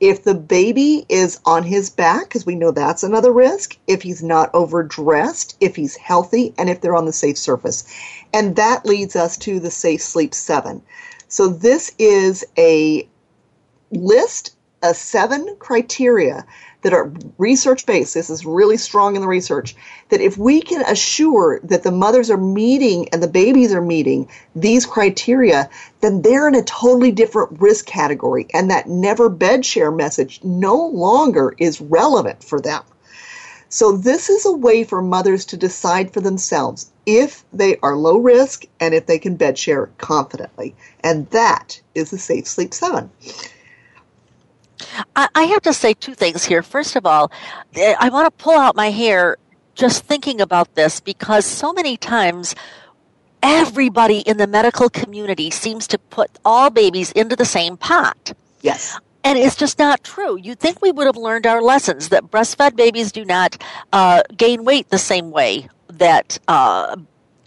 if 0.00 0.24
the 0.24 0.34
baby 0.34 1.06
is 1.08 1.40
on 1.44 1.62
his 1.62 1.90
back, 1.90 2.24
because 2.24 2.44
we 2.44 2.54
know 2.54 2.70
that's 2.70 3.02
another 3.02 3.32
risk, 3.32 3.76
if 3.86 4.02
he's 4.02 4.22
not 4.22 4.50
overdressed, 4.54 5.56
if 5.60 5.76
he's 5.76 5.96
healthy, 5.96 6.52
and 6.58 6.68
if 6.68 6.80
they're 6.80 6.96
on 6.96 7.06
the 7.06 7.12
safe 7.12 7.38
surface. 7.38 7.84
And 8.32 8.56
that 8.56 8.84
leads 8.84 9.16
us 9.16 9.36
to 9.38 9.60
the 9.60 9.70
Safe 9.70 10.02
Sleep 10.02 10.34
7. 10.34 10.82
So 11.28 11.48
this 11.48 11.92
is 11.98 12.44
a 12.58 13.08
list 13.90 14.54
of 14.82 14.96
seven 14.96 15.56
criteria 15.58 16.44
that 16.84 16.92
are 16.92 17.10
research 17.38 17.86
based, 17.86 18.12
this 18.12 18.28
is 18.28 18.44
really 18.44 18.76
strong 18.76 19.16
in 19.16 19.22
the 19.22 19.26
research, 19.26 19.74
that 20.10 20.20
if 20.20 20.36
we 20.36 20.60
can 20.60 20.82
assure 20.82 21.58
that 21.64 21.82
the 21.82 21.90
mothers 21.90 22.30
are 22.30 22.36
meeting 22.36 23.08
and 23.08 23.22
the 23.22 23.28
babies 23.28 23.72
are 23.72 23.80
meeting 23.80 24.28
these 24.54 24.84
criteria, 24.84 25.68
then 26.02 26.20
they're 26.20 26.46
in 26.46 26.54
a 26.54 26.62
totally 26.62 27.10
different 27.10 27.58
risk 27.58 27.86
category. 27.86 28.46
And 28.52 28.70
that 28.70 28.86
never 28.86 29.30
bed 29.30 29.64
share 29.64 29.90
message 29.90 30.40
no 30.44 30.76
longer 30.76 31.54
is 31.56 31.80
relevant 31.80 32.44
for 32.44 32.60
them. 32.60 32.82
So, 33.70 33.96
this 33.96 34.28
is 34.28 34.44
a 34.44 34.52
way 34.52 34.84
for 34.84 35.02
mothers 35.02 35.46
to 35.46 35.56
decide 35.56 36.12
for 36.12 36.20
themselves 36.20 36.90
if 37.06 37.44
they 37.52 37.78
are 37.78 37.96
low 37.96 38.18
risk 38.18 38.66
and 38.78 38.94
if 38.94 39.06
they 39.06 39.18
can 39.18 39.36
bed 39.36 39.58
share 39.58 39.86
confidently. 39.98 40.76
And 41.00 41.28
that 41.30 41.80
is 41.94 42.10
the 42.10 42.18
Safe 42.18 42.46
Sleep 42.46 42.72
7. 42.72 43.10
I 45.16 45.44
have 45.44 45.62
to 45.62 45.72
say 45.72 45.94
two 45.94 46.14
things 46.14 46.44
here. 46.44 46.62
First 46.62 46.96
of 46.96 47.06
all, 47.06 47.30
eh, 47.74 47.94
I 47.98 48.08
want 48.08 48.26
to 48.26 48.44
pull 48.44 48.58
out 48.58 48.76
my 48.76 48.90
hair 48.90 49.36
just 49.74 50.04
thinking 50.04 50.40
about 50.40 50.74
this 50.74 51.00
because 51.00 51.44
so 51.44 51.72
many 51.72 51.96
times 51.96 52.54
everybody 53.42 54.20
in 54.20 54.36
the 54.36 54.46
medical 54.46 54.88
community 54.88 55.50
seems 55.50 55.86
to 55.88 55.98
put 55.98 56.30
all 56.44 56.70
babies 56.70 57.12
into 57.12 57.36
the 57.36 57.44
same 57.44 57.76
pot. 57.76 58.32
Yes. 58.62 58.98
And 59.22 59.38
it's 59.38 59.56
just 59.56 59.78
not 59.78 60.04
true. 60.04 60.36
You'd 60.36 60.60
think 60.60 60.82
we 60.82 60.92
would 60.92 61.06
have 61.06 61.16
learned 61.16 61.46
our 61.46 61.62
lessons 61.62 62.10
that 62.10 62.24
breastfed 62.24 62.76
babies 62.76 63.10
do 63.10 63.24
not 63.24 63.62
uh, 63.92 64.22
gain 64.36 64.64
weight 64.64 64.90
the 64.90 64.98
same 64.98 65.30
way 65.30 65.68
that 65.88 66.38
uh, 66.48 66.96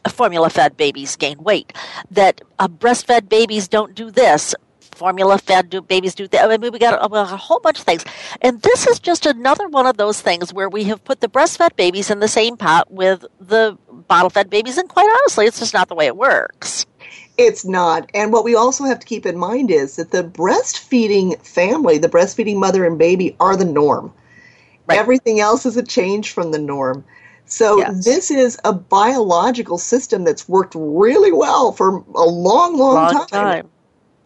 formula 0.10 0.50
fed 0.50 0.78
babies 0.78 1.16
gain 1.16 1.38
weight, 1.44 1.74
that 2.12 2.42
uh, 2.60 2.68
breastfed 2.68 3.30
babies 3.30 3.68
don't 3.68 3.96
do 3.96 4.12
this. 4.12 4.56
Formula 4.98 5.38
fed 5.38 5.70
do, 5.70 5.82
babies 5.82 6.16
do 6.16 6.28
that. 6.28 6.50
I 6.50 6.58
mean, 6.58 6.72
we 6.72 6.80
got 6.80 7.00
a, 7.00 7.14
a 7.14 7.26
whole 7.26 7.60
bunch 7.60 7.80
of 7.80 7.86
things. 7.86 8.04
And 8.42 8.62
this 8.62 8.88
is 8.88 9.00
just 9.00 9.26
another 9.26 9.68
one 9.68 9.86
of 9.86 9.98
those 9.98 10.22
things 10.22 10.54
where 10.54 10.70
we 10.70 10.84
have 10.86 11.04
put 11.04 11.22
the 11.22 11.28
breastfed 11.28 11.76
babies 11.76 12.10
in 12.10 12.20
the 12.20 12.28
same 12.28 12.58
pot 12.58 12.92
with 12.92 13.26
the 13.40 13.78
bottle 14.08 14.30
fed 14.30 14.50
babies. 14.50 14.78
And 14.78 14.90
quite 14.90 15.10
honestly, 15.10 15.46
it's 15.46 15.60
just 15.60 15.74
not 15.74 15.88
the 15.88 15.96
way 15.96 16.08
it 16.08 16.18
works. 16.18 16.86
It's 17.38 17.64
not. 17.64 18.10
And 18.16 18.34
what 18.34 18.44
we 18.44 18.56
also 18.56 18.84
have 18.86 19.00
to 19.00 19.06
keep 19.06 19.26
in 19.26 19.38
mind 19.38 19.70
is 19.70 19.96
that 19.98 20.12
the 20.12 20.24
breastfeeding 20.24 21.40
family, 21.46 22.00
the 22.00 22.10
breastfeeding 22.10 22.58
mother 22.58 22.84
and 22.84 22.98
baby, 22.98 23.36
are 23.40 23.56
the 23.56 23.66
norm. 23.66 24.12
Right. 24.88 24.98
Everything 24.98 25.40
else 25.40 25.66
is 25.66 25.78
a 25.78 25.84
change 25.84 26.32
from 26.32 26.52
the 26.52 26.60
norm. 26.60 27.06
So 27.46 27.78
yes. 27.78 28.04
this 28.04 28.32
is 28.32 28.58
a 28.66 28.74
biological 28.74 29.78
system 29.78 30.24
that's 30.24 30.50
worked 30.50 30.74
really 30.76 31.32
well 31.32 31.72
for 31.72 32.04
a 32.16 32.26
long, 32.26 32.78
long, 32.78 32.96
long 32.96 33.14
time. 33.14 33.28
time. 33.28 33.70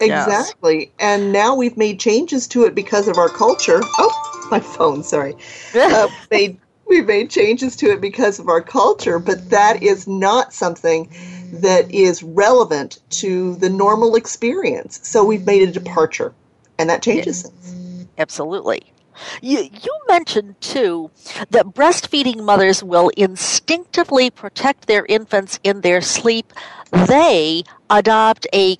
Exactly. 0.01 0.79
Yes. 0.79 0.89
And 1.00 1.31
now 1.31 1.55
we've 1.55 1.77
made 1.77 2.00
changes 2.00 2.48
to 2.50 2.63
it 2.63 2.75
because 2.75 3.08
of 3.08 3.17
our 3.17 3.29
culture. 3.29 3.79
Oh, 3.84 4.48
my 4.51 4.60
phone, 4.60 5.03
sorry. 5.03 5.36
uh, 5.75 6.08
made, 6.29 6.60
we've 6.88 7.05
made 7.05 7.29
changes 7.29 7.75
to 7.77 7.91
it 7.91 8.01
because 8.01 8.39
of 8.39 8.48
our 8.48 8.62
culture, 8.62 9.20
but 9.20 9.50
that 9.50 9.81
is 9.84 10.08
not 10.08 10.53
something 10.53 11.10
that 11.53 11.89
is 11.91 12.24
relevant 12.24 13.00
to 13.10 13.55
the 13.55 13.70
normal 13.70 14.15
experience. 14.15 15.00
So 15.08 15.24
we've 15.24 15.46
made 15.46 15.67
a 15.67 15.72
departure, 15.72 16.34
and 16.77 16.89
that 16.89 17.01
changes 17.01 17.43
things. 17.43 18.08
Absolutely. 18.17 18.81
You, 19.41 19.60
you 19.60 20.00
mentioned 20.08 20.60
too 20.62 21.12
that 21.50 21.67
breastfeeding 21.67 22.43
mothers 22.43 22.84
will 22.84 23.10
instinctively 23.17 24.29
protect 24.29 24.88
their 24.88 25.05
infants 25.05 25.60
in 25.63 25.81
their 25.81 26.01
sleep. 26.01 26.53
They 26.91 27.63
adopt 27.89 28.48
a 28.53 28.77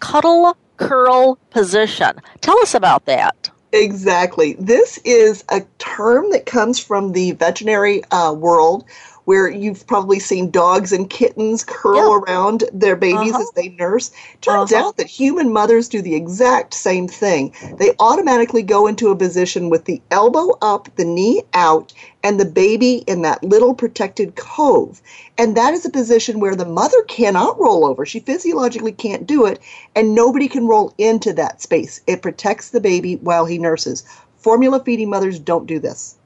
cuddle 0.00 0.56
curl 0.76 1.38
position. 1.50 2.20
Tell 2.40 2.58
us 2.60 2.74
about 2.74 3.06
that. 3.06 3.50
Exactly. 3.72 4.54
This 4.54 4.98
is 5.04 5.44
a 5.50 5.62
term 5.78 6.30
that 6.30 6.46
comes 6.46 6.78
from 6.78 7.12
the 7.12 7.32
veterinary 7.32 8.02
uh, 8.10 8.32
world 8.32 8.84
where 9.26 9.50
you've 9.50 9.86
probably 9.88 10.20
seen 10.20 10.52
dogs 10.52 10.92
and 10.92 11.10
kittens 11.10 11.64
curl 11.64 11.96
yeah. 11.96 12.18
around 12.18 12.64
their 12.72 12.94
babies 12.94 13.32
uh-huh. 13.32 13.42
as 13.42 13.50
they 13.56 13.68
nurse. 13.70 14.12
Turns 14.40 14.72
uh-huh. 14.72 14.86
out 14.86 14.96
that 14.96 15.08
human 15.08 15.52
mothers 15.52 15.88
do 15.88 16.00
the 16.00 16.14
exact 16.14 16.72
same 16.72 17.08
thing. 17.08 17.52
They 17.76 17.92
automatically 17.98 18.62
go 18.62 18.86
into 18.86 19.10
a 19.10 19.16
position 19.16 19.68
with 19.68 19.84
the 19.84 20.00
elbow 20.12 20.56
up, 20.62 20.88
the 20.94 21.04
knee 21.04 21.42
out, 21.54 21.92
and 22.22 22.38
the 22.38 22.44
baby 22.44 22.98
in 23.08 23.22
that 23.22 23.42
little 23.42 23.74
protected 23.74 24.36
cove. 24.36 25.02
And 25.36 25.56
that 25.56 25.74
is 25.74 25.84
a 25.84 25.90
position 25.90 26.38
where 26.38 26.54
the 26.54 26.64
mother 26.64 27.02
cannot 27.08 27.58
roll 27.58 27.84
over. 27.84 28.06
She 28.06 28.20
physiologically 28.20 28.92
can't 28.92 29.26
do 29.26 29.44
it, 29.44 29.58
and 29.96 30.14
nobody 30.14 30.46
can 30.46 30.68
roll 30.68 30.94
into 30.98 31.32
that 31.32 31.60
space. 31.60 32.00
It 32.06 32.22
protects 32.22 32.70
the 32.70 32.80
baby 32.80 33.16
while 33.16 33.44
he 33.44 33.58
nurses. 33.58 34.04
Formula 34.36 34.80
feeding 34.84 35.10
mothers 35.10 35.40
don't 35.40 35.66
do 35.66 35.80
this. 35.80 36.16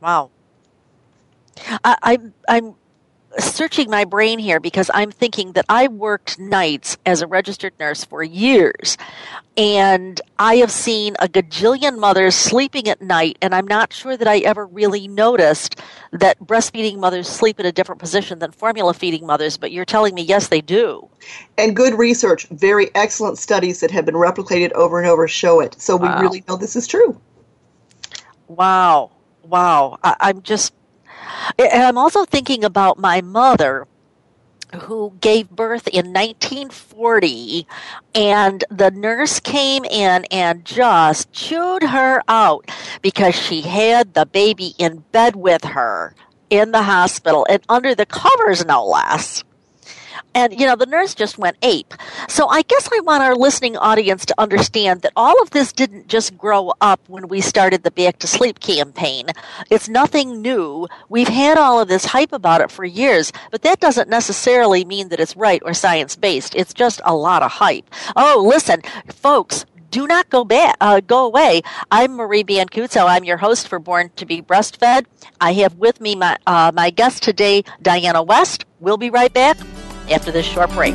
Wow. 0.00 0.30
I, 1.84 1.96
I'm 2.02 2.34
I'm 2.48 2.74
searching 3.38 3.90
my 3.90 4.04
brain 4.04 4.38
here 4.38 4.60
because 4.60 4.90
I'm 4.94 5.10
thinking 5.10 5.52
that 5.52 5.66
I 5.68 5.88
worked 5.88 6.38
nights 6.38 6.96
as 7.04 7.20
a 7.20 7.26
registered 7.26 7.74
nurse 7.78 8.04
for 8.04 8.22
years, 8.22 8.96
and 9.56 10.20
I 10.38 10.56
have 10.56 10.70
seen 10.70 11.16
a 11.20 11.28
gajillion 11.28 11.98
mothers 11.98 12.34
sleeping 12.34 12.88
at 12.88 13.02
night, 13.02 13.36
and 13.42 13.54
I'm 13.54 13.66
not 13.66 13.92
sure 13.92 14.16
that 14.16 14.28
I 14.28 14.38
ever 14.38 14.66
really 14.66 15.08
noticed 15.08 15.80
that 16.12 16.38
breastfeeding 16.40 16.98
mothers 16.98 17.28
sleep 17.28 17.60
in 17.60 17.66
a 17.66 17.72
different 17.72 18.00
position 18.00 18.38
than 18.38 18.52
formula 18.52 18.94
feeding 18.94 19.26
mothers. 19.26 19.56
But 19.56 19.72
you're 19.72 19.84
telling 19.84 20.14
me 20.14 20.22
yes, 20.22 20.48
they 20.48 20.60
do. 20.60 21.08
And 21.58 21.76
good 21.76 21.94
research, 21.94 22.46
very 22.48 22.94
excellent 22.94 23.38
studies 23.38 23.80
that 23.80 23.90
have 23.90 24.06
been 24.06 24.14
replicated 24.14 24.72
over 24.72 24.98
and 24.98 25.08
over 25.08 25.28
show 25.28 25.60
it. 25.60 25.80
So 25.80 25.96
we 25.96 26.08
wow. 26.08 26.20
really 26.20 26.44
know 26.48 26.56
this 26.56 26.76
is 26.76 26.86
true. 26.86 27.20
Wow. 28.48 29.10
Wow. 29.42 29.98
I, 30.02 30.16
I'm 30.20 30.42
just 30.42 30.72
and 31.58 31.82
I'm 31.82 31.98
also 31.98 32.24
thinking 32.24 32.64
about 32.64 32.98
my 32.98 33.20
mother 33.20 33.86
who 34.82 35.12
gave 35.20 35.48
birth 35.50 35.86
in 35.88 36.12
1940 36.12 37.66
and 38.14 38.64
the 38.70 38.90
nurse 38.90 39.40
came 39.40 39.84
in 39.84 40.24
and 40.30 40.64
just 40.64 41.32
chewed 41.32 41.84
her 41.84 42.20
out 42.28 42.68
because 43.00 43.34
she 43.34 43.62
had 43.62 44.14
the 44.14 44.26
baby 44.26 44.74
in 44.78 45.04
bed 45.12 45.36
with 45.36 45.64
her 45.64 46.14
in 46.50 46.72
the 46.72 46.82
hospital 46.82 47.46
and 47.48 47.62
under 47.68 47.94
the 47.94 48.06
covers 48.06 48.64
no 48.64 48.84
less 48.84 49.44
and, 50.34 50.58
you 50.58 50.66
know, 50.66 50.76
the 50.76 50.86
nurse 50.86 51.14
just 51.14 51.38
went 51.38 51.56
ape. 51.62 51.94
So 52.28 52.48
I 52.48 52.62
guess 52.62 52.88
I 52.92 53.00
want 53.00 53.22
our 53.22 53.34
listening 53.34 53.76
audience 53.76 54.26
to 54.26 54.34
understand 54.38 55.02
that 55.02 55.12
all 55.16 55.40
of 55.42 55.50
this 55.50 55.72
didn't 55.72 56.08
just 56.08 56.36
grow 56.36 56.72
up 56.80 57.00
when 57.08 57.28
we 57.28 57.40
started 57.40 57.82
the 57.82 57.90
Back 57.90 58.18
to 58.20 58.26
Sleep 58.26 58.60
campaign. 58.60 59.28
It's 59.70 59.88
nothing 59.88 60.42
new. 60.42 60.88
We've 61.08 61.28
had 61.28 61.58
all 61.58 61.80
of 61.80 61.88
this 61.88 62.04
hype 62.06 62.32
about 62.32 62.60
it 62.60 62.70
for 62.70 62.84
years, 62.84 63.32
but 63.50 63.62
that 63.62 63.80
doesn't 63.80 64.08
necessarily 64.08 64.84
mean 64.84 65.08
that 65.08 65.20
it's 65.20 65.36
right 65.36 65.62
or 65.64 65.74
science 65.74 66.16
based. 66.16 66.54
It's 66.54 66.74
just 66.74 67.00
a 67.04 67.14
lot 67.14 67.42
of 67.42 67.52
hype. 67.52 67.88
Oh, 68.14 68.44
listen, 68.46 68.82
folks, 69.08 69.64
do 69.90 70.06
not 70.06 70.28
go 70.28 70.44
back, 70.44 70.76
uh, 70.80 71.00
go 71.00 71.26
away. 71.26 71.62
I'm 71.90 72.16
Marie 72.16 72.44
Biancuzzo. 72.44 73.06
I'm 73.08 73.24
your 73.24 73.38
host 73.38 73.68
for 73.68 73.78
Born 73.78 74.10
to 74.16 74.26
be 74.26 74.42
Breastfed. 74.42 75.06
I 75.40 75.52
have 75.54 75.76
with 75.76 76.00
me 76.00 76.14
my 76.14 76.36
uh, 76.46 76.72
my 76.74 76.90
guest 76.90 77.22
today, 77.22 77.64
Diana 77.80 78.22
West. 78.22 78.64
We'll 78.80 78.98
be 78.98 79.10
right 79.10 79.32
back 79.32 79.56
after 80.10 80.30
this 80.30 80.46
short 80.46 80.70
break. 80.72 80.94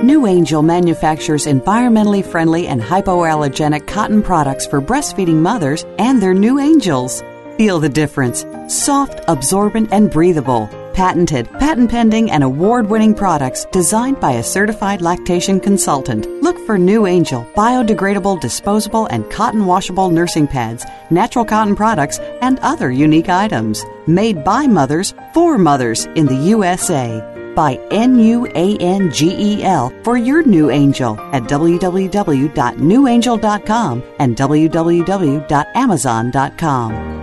NuAngel 0.00 0.64
manufactures 0.64 1.44
environmentally 1.44 2.24
friendly 2.24 2.68
and 2.68 2.80
hypoallergenic 2.80 3.86
cotton 3.86 4.22
products 4.22 4.66
for 4.66 4.80
breastfeeding 4.80 5.36
mothers 5.36 5.84
and 5.98 6.22
their 6.22 6.32
new 6.32 6.58
angels. 6.58 7.22
Feel 7.58 7.78
the 7.78 7.90
difference. 7.90 8.46
Soft, 8.68 9.20
absorbent, 9.28 9.92
and 9.92 10.10
breathable. 10.10 10.70
Patented, 10.94 11.50
patent 11.58 11.90
pending, 11.90 12.30
and 12.30 12.42
award 12.42 12.88
winning 12.88 13.14
products 13.14 13.66
designed 13.72 14.18
by 14.20 14.32
a 14.32 14.42
certified 14.42 15.02
lactation 15.02 15.60
consultant. 15.60 16.26
Look 16.42 16.56
for 16.64 16.78
NuAngel 16.78 17.52
biodegradable, 17.52 18.40
disposable, 18.40 19.04
and 19.06 19.30
cotton 19.30 19.66
washable 19.66 20.08
nursing 20.08 20.46
pads, 20.46 20.86
natural 21.10 21.44
cotton 21.44 21.76
products, 21.76 22.18
and 22.40 22.58
other 22.60 22.90
unique 22.90 23.28
items. 23.28 23.84
Made 24.06 24.44
by 24.44 24.66
mothers 24.66 25.12
for 25.34 25.58
mothers 25.58 26.06
in 26.16 26.24
the 26.24 26.48
USA. 26.54 27.22
By 27.54 27.78
N 27.90 28.18
U 28.18 28.46
A 28.46 28.78
N 28.78 29.12
G 29.12 29.36
E 29.38 29.62
L 29.62 29.92
for 30.02 30.16
your 30.16 30.42
new 30.42 30.70
angel 30.70 31.20
at 31.32 31.42
www.nuangel.com 31.44 34.02
and 34.18 34.36
www.amazon.com. 34.36 37.16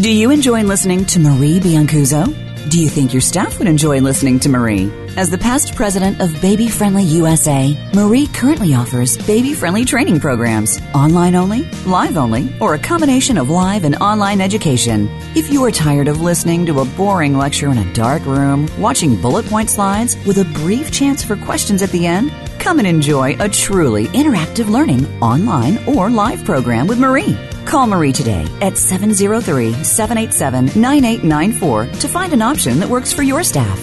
Do 0.00 0.10
you 0.10 0.30
enjoy 0.30 0.62
listening 0.62 1.04
to 1.06 1.18
Marie 1.20 1.58
Biancuzzo? 1.60 2.51
Do 2.68 2.80
you 2.80 2.88
think 2.88 3.12
your 3.12 3.20
staff 3.20 3.58
would 3.58 3.66
enjoy 3.66 4.00
listening 4.00 4.38
to 4.40 4.48
Marie? 4.48 4.90
As 5.16 5.28
the 5.28 5.36
past 5.36 5.74
president 5.74 6.20
of 6.20 6.40
Baby 6.40 6.68
Friendly 6.68 7.02
USA, 7.02 7.76
Marie 7.92 8.28
currently 8.28 8.72
offers 8.72 9.18
baby 9.26 9.52
friendly 9.52 9.84
training 9.84 10.20
programs, 10.20 10.80
online 10.94 11.34
only, 11.34 11.64
live 11.84 12.16
only, 12.16 12.54
or 12.60 12.74
a 12.74 12.78
combination 12.78 13.36
of 13.36 13.50
live 13.50 13.84
and 13.84 13.96
online 13.96 14.40
education. 14.40 15.08
If 15.34 15.52
you 15.52 15.62
are 15.64 15.72
tired 15.72 16.06
of 16.06 16.20
listening 16.20 16.64
to 16.66 16.80
a 16.80 16.84
boring 16.84 17.36
lecture 17.36 17.70
in 17.70 17.78
a 17.78 17.92
dark 17.92 18.24
room, 18.24 18.68
watching 18.78 19.20
bullet 19.20 19.44
point 19.46 19.68
slides 19.68 20.16
with 20.24 20.38
a 20.38 20.44
brief 20.60 20.90
chance 20.92 21.22
for 21.22 21.36
questions 21.36 21.82
at 21.82 21.90
the 21.90 22.06
end, 22.06 22.32
come 22.62 22.78
and 22.78 22.86
enjoy 22.86 23.34
a 23.40 23.48
truly 23.48 24.06
interactive 24.08 24.70
learning 24.70 25.04
online 25.20 25.78
or 25.84 26.08
live 26.08 26.44
program 26.44 26.86
with 26.86 26.98
Marie. 26.98 27.36
Call 27.66 27.88
Marie 27.88 28.12
today 28.12 28.46
at 28.60 28.78
703 28.78 29.72
787 29.82 30.80
9894 30.80 31.86
to 31.86 32.08
find 32.08 32.32
an 32.32 32.40
option 32.40 32.78
that 32.78 32.88
works 32.88 33.12
for 33.12 33.24
your 33.24 33.42
staff. 33.42 33.80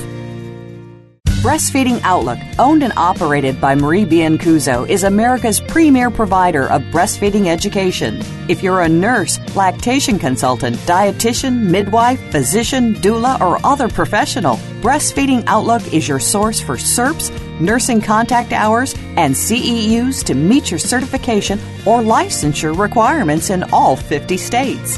Breastfeeding 1.41 2.01
Outlook, 2.03 2.38
owned 2.57 2.83
and 2.83 2.91
operated 2.98 3.62
by 3.62 3.74
Marie 3.74 4.05
Biancuzzo, 4.05 4.88
is 4.89 5.03
America's 5.05 5.62
premier 5.62 6.09
provider 6.09 6.69
of 6.69 6.81
breastfeeding 6.91 7.48
education. 7.48 8.21
If 8.50 8.62
you're 8.62 8.81
a 8.81 8.89
nurse, 8.89 9.39
lactation 9.55 10.19
consultant, 10.19 10.75
dietitian, 10.79 11.69
midwife, 11.69 12.19
physician, 12.31 12.93
doula, 12.95 13.39
or 13.39 13.65
other 13.65 13.88
professional, 13.88 14.57
Breastfeeding 14.81 15.45
Outlook 15.48 15.93
is 15.93 16.09
your 16.09 16.19
source 16.19 16.59
for 16.59 16.75
CERPs, 16.75 17.31
nursing 17.59 18.01
contact 18.01 18.53
hours, 18.53 18.93
and 19.17 19.33
CEUs 19.33 20.23
to 20.25 20.35
meet 20.35 20.71
your 20.71 20.79
certification 20.79 21.59
or 21.85 22.01
licensure 22.01 22.77
requirements 22.77 23.49
in 23.49 23.63
all 23.73 23.95
50 23.95 24.37
states. 24.37 24.97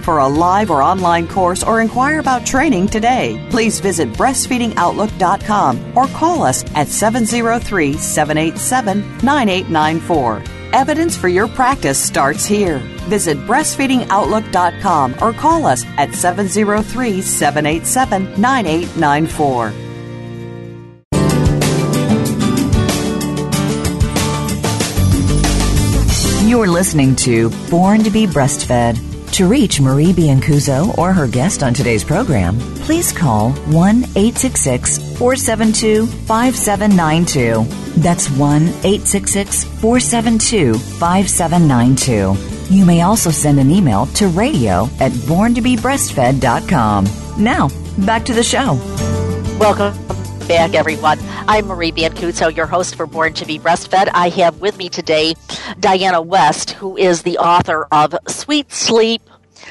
for 0.00 0.18
a 0.18 0.28
live 0.28 0.70
or 0.70 0.82
online 0.82 1.28
course 1.28 1.62
or 1.62 1.80
inquire 1.80 2.18
about 2.18 2.46
training 2.46 2.86
today. 2.86 3.44
Please 3.50 3.80
visit 3.80 4.08
breastfeedingoutlook.com 4.12 5.96
or 5.96 6.06
call 6.08 6.42
us 6.42 6.64
at 6.74 6.88
703 6.88 7.94
787 7.94 9.00
9894. 9.22 10.42
Evidence 10.72 11.16
for 11.16 11.28
your 11.28 11.48
practice 11.48 11.98
starts 11.98 12.44
here. 12.44 12.78
Visit 13.08 13.38
breastfeedingoutlook.com 13.38 15.14
or 15.22 15.32
call 15.32 15.66
us 15.66 15.84
at 15.96 16.14
703 16.14 17.20
787 17.22 18.40
9894. 18.40 19.86
You're 26.46 26.68
listening 26.68 27.16
to 27.16 27.50
Born 27.70 28.04
to 28.04 28.10
be 28.10 28.26
Breastfed. 28.26 29.15
To 29.36 29.46
reach 29.46 29.80
Marie 29.82 30.12
Biancuzzo 30.14 30.96
or 30.96 31.12
her 31.12 31.26
guest 31.26 31.62
on 31.62 31.74
today's 31.74 32.02
program, 32.02 32.58
please 32.86 33.12
call 33.12 33.50
1 33.50 33.96
866 34.16 34.96
472 35.18 36.06
5792. 36.06 38.00
That's 38.00 38.30
1 38.30 38.62
866 38.62 39.64
472 39.64 40.78
5792. 40.78 42.74
You 42.74 42.86
may 42.86 43.02
also 43.02 43.28
send 43.30 43.60
an 43.60 43.70
email 43.70 44.06
to 44.14 44.28
radio 44.28 44.88
at 45.00 45.12
borntobebreastfed.com. 45.12 47.04
Now, 47.38 47.68
back 48.06 48.24
to 48.24 48.32
the 48.32 48.42
show. 48.42 48.80
Welcome 49.60 50.06
back, 50.46 50.74
everyone. 50.74 51.18
I'm 51.48 51.66
Marie 51.66 51.90
Biancuzzo, 51.90 52.54
your 52.54 52.66
host 52.66 52.94
for 52.94 53.06
Born 53.06 53.34
to 53.34 53.44
be 53.44 53.58
Breastfed. 53.58 54.08
I 54.14 54.28
have 54.30 54.60
with 54.60 54.78
me 54.78 54.88
today 54.88 55.34
Diana 55.80 56.20
West, 56.20 56.72
who 56.72 56.96
is 56.96 57.22
the 57.22 57.38
author 57.38 57.88
of 57.90 58.14
Sweet 58.28 58.72
Sleep, 58.72 59.22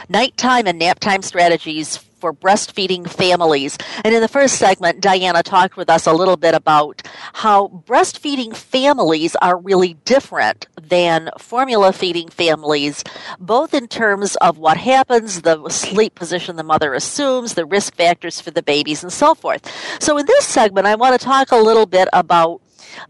Nighttime 0.09 0.67
and 0.67 0.79
Naptime 0.79 1.23
Strategies 1.23 1.97
for 2.25 2.33
breastfeeding 2.33 3.07
families. 3.07 3.77
And 4.03 4.15
in 4.15 4.21
the 4.21 4.27
first 4.27 4.55
segment, 4.55 4.99
Diana 4.99 5.43
talked 5.43 5.77
with 5.77 5.89
us 5.91 6.07
a 6.07 6.13
little 6.13 6.37
bit 6.37 6.55
about 6.55 7.03
how 7.33 7.67
breastfeeding 7.85 8.55
families 8.55 9.35
are 9.43 9.57
really 9.57 9.93
different 10.05 10.67
than 10.81 11.29
formula 11.37 11.93
feeding 11.93 12.29
families, 12.29 13.03
both 13.39 13.73
in 13.73 13.87
terms 13.87 14.35
of 14.37 14.57
what 14.57 14.77
happens, 14.77 15.43
the 15.43 15.69
sleep 15.69 16.15
position 16.15 16.55
the 16.55 16.63
mother 16.63 16.93
assumes, 16.93 17.53
the 17.53 17.65
risk 17.65 17.95
factors 17.95 18.41
for 18.41 18.51
the 18.51 18.63
babies, 18.63 19.03
and 19.03 19.13
so 19.13 19.35
forth. 19.35 19.71
So 20.01 20.17
in 20.17 20.25
this 20.25 20.45
segment, 20.45 20.87
I 20.87 20.95
want 20.95 21.19
to 21.19 21.23
talk 21.23 21.51
a 21.51 21.57
little 21.57 21.85
bit 21.85 22.07
about 22.11 22.61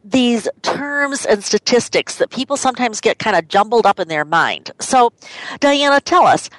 these 0.04 0.48
terms 0.62 1.26
and 1.26 1.44
statistics 1.44 2.18
that 2.18 2.32
people 2.32 2.58
sometimes 2.58 3.00
get 3.00 3.20
kind 3.20 3.36
of 3.36 3.48
jumbled 3.48 3.86
up 3.86 4.00
in 4.00 4.08
their 4.08 4.26
mind. 4.26 4.72
So, 4.80 5.14
Diana, 5.60 6.02
tell 6.02 6.26
us 6.26 6.50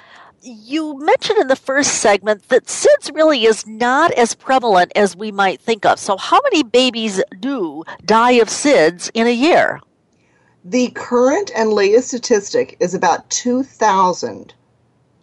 you 0.41 0.97
mentioned 0.99 1.39
in 1.39 1.47
the 1.47 1.55
first 1.55 1.95
segment 1.95 2.47
that 2.49 2.65
SIDS 2.65 3.13
really 3.13 3.45
is 3.45 3.65
not 3.67 4.11
as 4.13 4.35
prevalent 4.35 4.91
as 4.95 5.15
we 5.15 5.31
might 5.31 5.59
think 5.59 5.85
of. 5.85 5.99
So, 5.99 6.17
how 6.17 6.39
many 6.43 6.63
babies 6.63 7.21
do 7.39 7.83
die 8.05 8.33
of 8.33 8.49
SIDS 8.49 9.09
in 9.13 9.27
a 9.27 9.31
year? 9.31 9.79
The 10.63 10.89
current 10.89 11.51
and 11.55 11.71
latest 11.71 12.09
statistic 12.09 12.77
is 12.79 12.93
about 12.93 13.29
2,000 13.29 14.53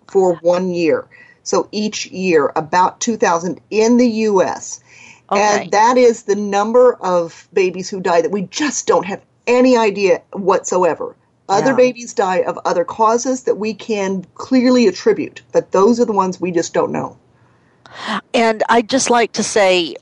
for 0.06 0.36
one 0.36 0.70
year. 0.70 1.06
So, 1.42 1.68
each 1.72 2.06
year, 2.06 2.52
about 2.56 3.00
2,000 3.00 3.60
in 3.70 3.96
the 3.98 4.08
U.S. 4.08 4.80
Okay. 5.30 5.62
And 5.62 5.70
that 5.70 5.96
is 5.96 6.24
the 6.24 6.36
number 6.36 6.94
of 6.94 7.48
babies 7.52 7.88
who 7.88 8.00
die 8.00 8.22
that 8.22 8.30
we 8.30 8.42
just 8.42 8.86
don't 8.86 9.06
have 9.06 9.22
any 9.46 9.76
idea 9.76 10.22
whatsoever. 10.32 11.16
Other 11.48 11.70
yeah. 11.70 11.76
babies 11.76 12.14
die 12.14 12.38
of 12.38 12.58
other 12.64 12.84
causes 12.84 13.42
that 13.42 13.56
we 13.56 13.74
can 13.74 14.24
clearly 14.34 14.86
attribute, 14.86 15.42
but 15.52 15.72
those 15.72 16.00
are 16.00 16.06
the 16.06 16.12
ones 16.12 16.40
we 16.40 16.50
just 16.50 16.72
don't 16.72 16.90
know. 16.90 17.18
And 18.32 18.62
I'd 18.68 18.88
just 18.88 19.10
like 19.10 19.32
to 19.32 19.42
say 19.42 19.96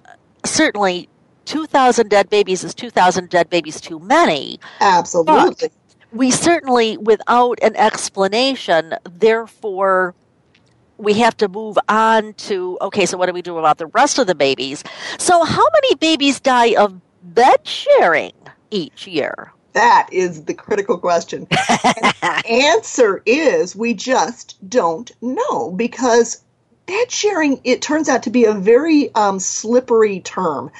certainly 0.45 1.09
2,000 1.47 2.09
dead 2.09 2.31
babies 2.31 2.63
is 2.65 2.75
2,000 2.75 3.29
dead 3.29 3.51
babies 3.51 3.81
too 3.81 3.99
many. 3.99 4.61
Absolutely. 4.81 5.71
we 6.13 6.31
certainly, 6.31 6.97
without 6.97 7.59
an 7.63 7.75
explanation, 7.77 8.95
therefore, 9.11 10.15
we 10.99 11.15
have 11.15 11.37
to 11.39 11.49
move 11.49 11.77
on 11.89 12.35
to 12.35 12.79
okay, 12.81 13.07
so 13.07 13.19
what 13.19 13.27
do 13.27 13.33
we 13.33 13.43
do 13.43 13.59
about 13.59 13.79
the 13.79 13.87
rest 13.87 14.19
of 14.19 14.29
the 14.29 14.35
babies? 14.35 14.85
So, 15.19 15.43
how 15.43 15.65
many 15.73 15.95
babies 15.97 16.39
die 16.39 16.77
of 16.77 17.01
bed 17.23 17.67
sharing 17.67 18.33
each 18.71 19.09
year? 19.09 19.53
That 19.73 20.09
is 20.13 20.45
the 20.45 20.55
critical 20.55 20.99
question. 20.99 21.47
the 21.51 22.43
answer 22.49 23.23
is 23.25 23.75
we 23.75 23.95
just 23.95 24.57
don't 24.69 25.11
know 25.21 25.71
because 25.71 26.43
bed 26.87 27.11
sharing, 27.11 27.61
it 27.65 27.83
turns 27.83 28.09
out 28.09 28.25
to 28.25 28.31
be 28.31 28.45
a 28.45 28.55
very 28.55 29.15
um, 29.15 29.39
slippery 29.39 30.21
term. 30.21 30.71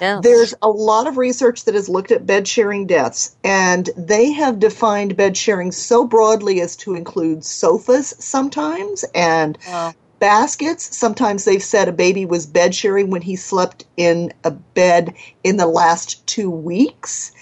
Yes. 0.00 0.22
There's 0.22 0.54
a 0.62 0.68
lot 0.68 1.06
of 1.06 1.18
research 1.18 1.64
that 1.66 1.74
has 1.74 1.88
looked 1.88 2.10
at 2.10 2.26
bed 2.26 2.48
sharing 2.48 2.86
deaths, 2.86 3.36
and 3.44 3.88
they 3.96 4.32
have 4.32 4.58
defined 4.58 5.16
bed 5.16 5.36
sharing 5.36 5.72
so 5.72 6.06
broadly 6.06 6.60
as 6.62 6.74
to 6.76 6.94
include 6.94 7.44
sofas 7.44 8.14
sometimes 8.18 9.04
and 9.14 9.58
wow. 9.68 9.92
baskets. 10.18 10.96
Sometimes 10.96 11.44
they've 11.44 11.62
said 11.62 11.88
a 11.88 11.92
baby 11.92 12.24
was 12.24 12.46
bed 12.46 12.74
sharing 12.74 13.10
when 13.10 13.20
he 13.20 13.36
slept 13.36 13.84
in 13.98 14.32
a 14.42 14.50
bed 14.50 15.14
in 15.44 15.58
the 15.58 15.66
last 15.66 16.26
two 16.26 16.50
weeks. 16.50 17.32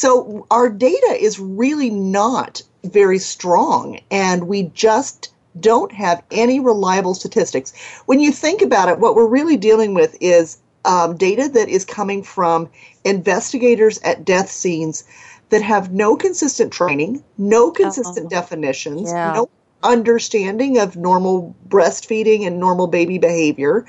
So 0.00 0.46
our 0.50 0.70
data 0.70 1.14
is 1.20 1.38
really 1.38 1.90
not 1.90 2.62
very 2.84 3.18
strong, 3.18 4.00
and 4.10 4.48
we 4.48 4.62
just 4.72 5.30
don't 5.60 5.92
have 5.92 6.22
any 6.30 6.58
reliable 6.58 7.12
statistics. 7.12 7.74
When 8.06 8.18
you 8.18 8.32
think 8.32 8.62
about 8.62 8.88
it, 8.88 8.98
what 8.98 9.14
we're 9.14 9.26
really 9.26 9.58
dealing 9.58 9.92
with 9.92 10.16
is 10.18 10.56
um, 10.86 11.18
data 11.18 11.50
that 11.50 11.68
is 11.68 11.84
coming 11.84 12.22
from 12.22 12.70
investigators 13.04 13.98
at 13.98 14.24
death 14.24 14.50
scenes 14.50 15.04
that 15.50 15.60
have 15.60 15.92
no 15.92 16.16
consistent 16.16 16.72
training, 16.72 17.22
no 17.36 17.70
consistent 17.70 18.32
uh-huh. 18.32 18.40
definitions, 18.40 19.12
yeah. 19.12 19.34
no 19.34 19.50
understanding 19.82 20.78
of 20.78 20.96
normal 20.96 21.54
breastfeeding 21.68 22.46
and 22.46 22.58
normal 22.58 22.86
baby 22.86 23.18
behavior. 23.18 23.84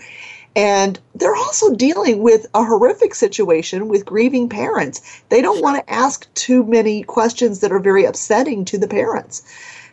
And 0.55 0.99
they're 1.15 1.35
also 1.35 1.73
dealing 1.75 2.21
with 2.21 2.45
a 2.53 2.63
horrific 2.63 3.15
situation 3.15 3.87
with 3.87 4.05
grieving 4.05 4.49
parents. 4.49 5.21
They 5.29 5.41
don't 5.41 5.61
want 5.61 5.77
to 5.77 5.93
ask 5.93 6.31
too 6.33 6.63
many 6.65 7.03
questions 7.03 7.59
that 7.59 7.71
are 7.71 7.79
very 7.79 8.03
upsetting 8.03 8.65
to 8.65 8.77
the 8.77 8.87
parents. 8.87 9.43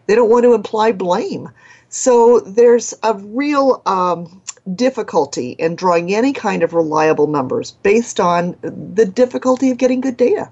They 0.06 0.14
don't 0.14 0.30
want 0.30 0.44
to 0.44 0.54
imply 0.54 0.92
blame. 0.92 1.48
So 1.90 2.40
there's 2.40 2.92
a 3.02 3.14
real 3.14 3.82
um, 3.86 4.42
difficulty 4.74 5.50
in 5.52 5.76
drawing 5.76 6.14
any 6.14 6.32
kind 6.32 6.62
of 6.62 6.74
reliable 6.74 7.28
numbers 7.28 7.72
based 7.82 8.20
on 8.20 8.56
the 8.62 9.06
difficulty 9.06 9.70
of 9.70 9.78
getting 9.78 10.00
good 10.00 10.16
data. 10.16 10.50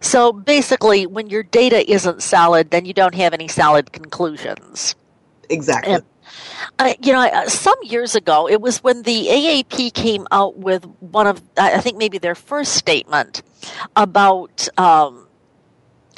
So 0.00 0.32
basically, 0.32 1.06
when 1.06 1.28
your 1.28 1.42
data 1.42 1.90
isn't 1.90 2.22
solid, 2.22 2.70
then 2.70 2.84
you 2.84 2.92
don't 2.92 3.14
have 3.14 3.32
any 3.32 3.48
solid 3.48 3.92
conclusions. 3.92 4.94
Exactly. 5.48 5.94
And, 5.94 6.04
uh, 6.78 6.94
you 7.00 7.12
know, 7.12 7.20
uh, 7.20 7.48
some 7.48 7.78
years 7.82 8.14
ago, 8.14 8.48
it 8.48 8.60
was 8.60 8.82
when 8.82 9.02
the 9.02 9.26
AAP 9.26 9.92
came 9.94 10.26
out 10.30 10.56
with 10.56 10.84
one 11.00 11.26
of, 11.26 11.42
I 11.56 11.80
think 11.80 11.96
maybe 11.96 12.18
their 12.18 12.34
first 12.34 12.74
statement 12.74 13.42
about 13.96 14.68
um, 14.78 15.28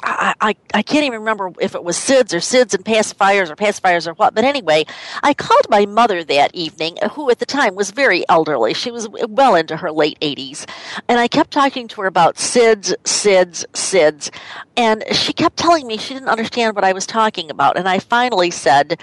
I, 0.03 0.35
I, 0.41 0.57
I 0.75 0.83
can't 0.83 1.05
even 1.05 1.21
remember 1.21 1.53
if 1.61 1.75
it 1.75 1.85
was 1.85 1.97
SIDS 1.97 2.33
or 2.33 2.39
SIDS 2.39 2.75
and 2.75 2.85
pacifiers 2.85 3.51
or 3.51 3.57
pacifiers 3.57 4.07
or 4.07 4.15
what. 4.15 4.35
But 4.35 4.45
anyway, 4.45 4.85
I 5.23 5.35
called 5.35 5.67
my 5.69 5.87
mother 5.87 6.25
that 6.25 6.55
evening, 6.55 6.97
who 7.13 7.31
at 7.31 7.39
the 7.39 7.47
time 7.47 7.75
was 7.75 7.91
very 7.91 8.27
elderly. 8.29 8.75
She 8.75 8.91
was 8.91 9.09
well 9.29 9.55
into 9.55 9.77
her 9.77 9.93
late 9.93 10.19
80s. 10.21 10.69
And 11.09 11.19
I 11.19 11.29
kept 11.29 11.51
talking 11.51 11.89
to 11.89 12.03
her 12.03 12.07
about 12.07 12.37
SIDS, 12.37 12.95
SIDS, 13.05 13.65
SIDS. 13.73 14.31
And 14.77 15.05
she 15.13 15.33
kept 15.33 15.57
telling 15.57 15.87
me 15.87 15.99
she 15.99 16.15
didn't 16.15 16.29
understand 16.29 16.75
what 16.75 16.85
I 16.85 16.93
was 16.93 17.07
talking 17.07 17.51
about. 17.51 17.77
And 17.77 17.89
I 17.89 17.99
finally 17.99 18.51
said, 18.51 19.01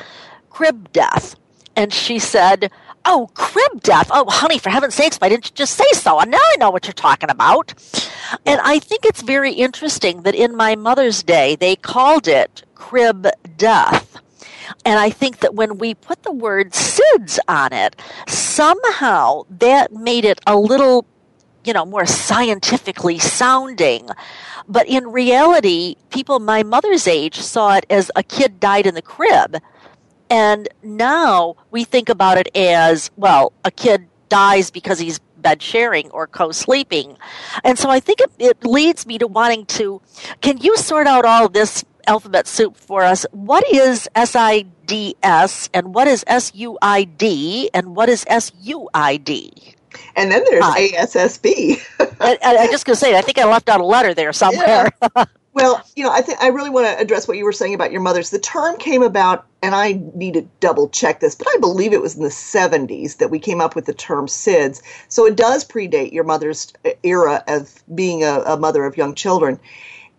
crib 0.57 0.91
death. 0.91 1.35
And 1.75 1.93
she 1.93 2.17
said, 2.17 2.71
Oh, 3.05 3.29
crib 3.35 3.83
death. 3.83 4.09
Oh, 4.11 4.25
honey, 4.27 4.57
for 4.57 4.71
heaven's 4.71 4.95
sakes, 4.95 5.17
why 5.17 5.29
didn't 5.29 5.45
you 5.45 5.51
just 5.53 5.75
say 5.75 5.89
so? 5.93 6.19
And 6.19 6.31
now 6.31 6.39
I 6.41 6.55
know 6.57 6.71
what 6.71 6.87
you're 6.87 6.93
talking 6.93 7.29
about. 7.29 7.75
And 8.43 8.59
I 8.63 8.79
think 8.79 9.05
it's 9.05 9.21
very 9.21 9.53
interesting 9.53 10.23
that 10.23 10.33
in 10.33 10.55
my 10.55 10.75
mother's 10.75 11.21
day, 11.21 11.55
they 11.55 11.75
called 11.75 12.27
it 12.27 12.63
crib 12.73 13.27
death. 13.55 14.19
And 14.83 14.99
I 14.99 15.11
think 15.11 15.39
that 15.39 15.53
when 15.53 15.77
we 15.77 15.93
put 15.93 16.23
the 16.23 16.33
word 16.33 16.71
SIDS 16.71 17.37
on 17.47 17.71
it, 17.71 17.95
somehow 18.27 19.43
that 19.51 19.93
made 19.93 20.25
it 20.25 20.41
a 20.47 20.57
little, 20.57 21.05
you 21.63 21.71
know, 21.71 21.85
more 21.85 22.07
scientifically 22.07 23.19
sounding. 23.19 24.09
But 24.67 24.87
in 24.87 25.11
reality, 25.11 25.97
people 26.09 26.39
my 26.39 26.63
mother's 26.63 27.07
age 27.07 27.39
saw 27.39 27.75
it 27.75 27.85
as 27.91 28.09
a 28.15 28.23
kid 28.23 28.59
died 28.59 28.87
in 28.87 28.95
the 28.95 29.03
crib 29.03 29.57
and 30.29 30.67
now 30.83 31.55
we 31.71 31.83
think 31.83 32.09
about 32.09 32.37
it 32.37 32.49
as 32.55 33.09
well, 33.17 33.53
a 33.63 33.71
kid 33.71 34.07
dies 34.29 34.71
because 34.71 34.99
he's 34.99 35.19
bed 35.37 35.61
sharing 35.61 36.09
or 36.11 36.27
co 36.27 36.51
sleeping. 36.51 37.17
And 37.63 37.77
so 37.77 37.89
I 37.89 37.99
think 37.99 38.19
it, 38.19 38.31
it, 38.39 38.65
leads 38.65 39.05
me 39.05 39.17
to 39.17 39.27
wanting 39.27 39.65
to 39.77 40.01
can 40.41 40.57
you 40.57 40.75
sort 40.77 41.07
out 41.07 41.25
all 41.25 41.47
this 41.47 41.85
alphabet 42.07 42.47
soup 42.47 42.75
for 42.75 43.03
us? 43.03 43.25
What 43.31 43.63
is 43.71 44.09
SIDS 44.15 45.69
and 45.73 45.93
what 45.93 46.07
is 46.07 46.23
SUID 46.27 47.69
and 47.73 47.95
what 47.95 48.09
is 48.09 48.25
SUID? 48.29 49.75
And 50.15 50.31
then 50.31 50.43
there's. 50.49 50.63
ASSB. 50.63 51.79
I, 52.19 52.37
I, 52.41 52.67
just 52.67 52.85
going 52.85 52.95
to 52.95 52.99
say, 52.99 53.15
I 53.17 53.21
think 53.21 53.37
I 53.37 53.45
left 53.45 53.69
out 53.69 53.81
a 53.81 53.85
letter 53.85 54.13
there 54.13 54.33
somewhere. 54.33 54.91
Yeah. 55.01 55.25
Well, 55.57 55.83
you 55.95 56.03
know, 56.03 56.11
I 56.11 56.21
think 56.21 56.39
I 56.39 56.49
really 56.49 56.69
want 56.69 56.85
to 56.85 56.99
address 56.99 57.27
what 57.27 57.35
you 57.35 57.43
were 57.43 57.51
saying 57.51 57.73
about 57.73 57.91
your 57.91 57.99
mother's. 57.99 58.29
The 58.29 58.37
term 58.37 58.77
came 58.77 59.01
about, 59.01 59.47
and 59.63 59.73
I 59.73 59.99
need 60.13 60.35
to 60.35 60.43
double 60.59 60.87
check 60.87 61.19
this, 61.19 61.33
but 61.33 61.47
I 61.49 61.57
believe 61.57 61.93
it 61.93 62.01
was 62.01 62.15
in 62.15 62.21
the 62.21 62.29
70s 62.29 63.17
that 63.17 63.31
we 63.31 63.39
came 63.39 63.59
up 63.59 63.75
with 63.75 63.85
the 63.85 63.93
term 63.95 64.27
SIDS. 64.27 64.83
So 65.07 65.25
it 65.25 65.35
does 65.35 65.65
predate 65.65 66.11
your 66.11 66.25
mother's 66.25 66.71
era 67.01 67.43
of 67.47 67.83
being 67.95 68.23
a, 68.23 68.41
a 68.41 68.55
mother 68.55 68.85
of 68.85 68.97
young 68.97 69.15
children. 69.15 69.59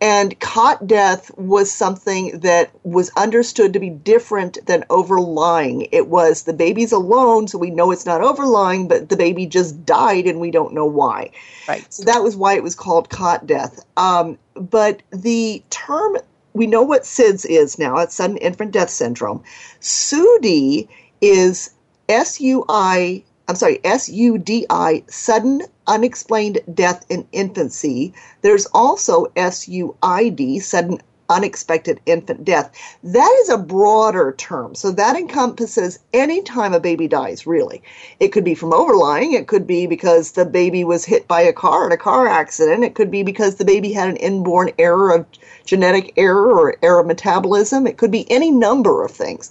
And 0.00 0.38
cot 0.38 0.86
death 0.86 1.30
was 1.36 1.72
something 1.72 2.38
that 2.40 2.70
was 2.84 3.10
understood 3.16 3.72
to 3.72 3.80
be 3.80 3.90
different 3.90 4.64
than 4.66 4.84
overlying. 4.90 5.88
It 5.90 6.06
was 6.06 6.44
the 6.44 6.52
baby's 6.52 6.92
alone, 6.92 7.48
so 7.48 7.58
we 7.58 7.70
know 7.70 7.90
it's 7.90 8.06
not 8.06 8.20
overlying, 8.20 8.86
but 8.86 9.08
the 9.08 9.16
baby 9.16 9.44
just 9.46 9.84
died 9.84 10.26
and 10.26 10.38
we 10.38 10.52
don't 10.52 10.72
know 10.72 10.86
why. 10.86 11.32
Right. 11.66 11.84
So 11.92 12.04
that 12.04 12.22
was 12.22 12.36
why 12.36 12.54
it 12.54 12.62
was 12.62 12.76
called 12.76 13.10
cot 13.10 13.46
death. 13.46 13.84
Um, 13.96 14.38
but 14.54 15.02
the 15.10 15.62
term, 15.70 16.18
we 16.52 16.68
know 16.68 16.82
what 16.82 17.02
SIDS 17.02 17.44
is 17.44 17.76
now, 17.76 17.98
it's 17.98 18.14
sudden 18.14 18.36
infant 18.36 18.70
death 18.70 18.90
syndrome. 18.90 19.42
SUDI 19.80 20.88
is 21.20 21.70
S 22.08 22.40
U 22.40 22.64
I 22.68 23.24
I'm 23.48 23.56
sorry, 23.56 23.80
S 23.82 24.10
U 24.10 24.36
D 24.36 24.66
I, 24.68 25.02
sudden 25.08 25.62
unexplained 25.88 26.60
death 26.72 27.04
in 27.08 27.26
infancy. 27.32 28.14
There's 28.42 28.66
also 28.66 29.26
S 29.34 29.66
U 29.66 29.96
I 30.02 30.28
D, 30.28 30.60
sudden 30.60 31.00
unexpected 31.28 32.00
infant 32.06 32.44
death. 32.44 32.70
That 33.02 33.38
is 33.42 33.50
a 33.50 33.58
broader 33.58 34.34
term. 34.38 34.74
So 34.74 34.90
that 34.92 35.16
encompasses 35.16 35.98
any 36.14 36.42
time 36.42 36.72
a 36.72 36.80
baby 36.80 37.06
dies, 37.06 37.46
really. 37.46 37.82
It 38.18 38.28
could 38.28 38.44
be 38.44 38.54
from 38.54 38.72
overlying, 38.72 39.32
it 39.32 39.46
could 39.46 39.66
be 39.66 39.86
because 39.86 40.32
the 40.32 40.46
baby 40.46 40.84
was 40.84 41.04
hit 41.04 41.28
by 41.28 41.42
a 41.42 41.52
car 41.52 41.86
in 41.86 41.92
a 41.92 41.98
car 41.98 42.28
accident, 42.28 42.84
it 42.84 42.94
could 42.94 43.10
be 43.10 43.22
because 43.22 43.56
the 43.56 43.64
baby 43.64 43.92
had 43.92 44.08
an 44.08 44.16
inborn 44.16 44.70
error 44.78 45.10
of 45.10 45.26
genetic 45.66 46.14
error 46.16 46.50
or 46.50 46.76
error 46.82 47.00
of 47.00 47.06
metabolism, 47.06 47.86
it 47.86 47.98
could 47.98 48.10
be 48.10 48.30
any 48.30 48.50
number 48.50 49.04
of 49.04 49.10
things. 49.10 49.50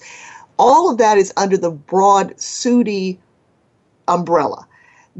All 0.57 0.89
of 0.89 0.97
that 0.97 1.19
is 1.19 1.31
under 1.37 1.57
the 1.57 1.69
broad 1.69 2.33
SUDI 2.37 3.19
umbrella. 4.07 4.67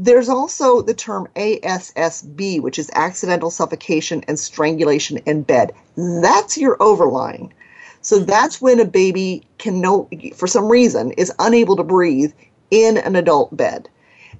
There's 0.00 0.28
also 0.28 0.80
the 0.80 0.94
term 0.94 1.26
ASSB, 1.34 2.62
which 2.62 2.78
is 2.78 2.88
accidental 2.94 3.50
suffocation 3.50 4.24
and 4.28 4.38
strangulation 4.38 5.18
in 5.26 5.42
bed. 5.42 5.72
That's 5.96 6.56
your 6.56 6.80
overlying. 6.80 7.52
So 8.00 8.16
mm-hmm. 8.16 8.26
that's 8.26 8.60
when 8.60 8.78
a 8.78 8.84
baby 8.84 9.44
can 9.58 9.80
no, 9.80 10.08
for 10.36 10.46
some 10.46 10.68
reason, 10.68 11.10
is 11.12 11.32
unable 11.40 11.74
to 11.76 11.82
breathe 11.82 12.32
in 12.70 12.96
an 12.96 13.16
adult 13.16 13.56
bed. 13.56 13.88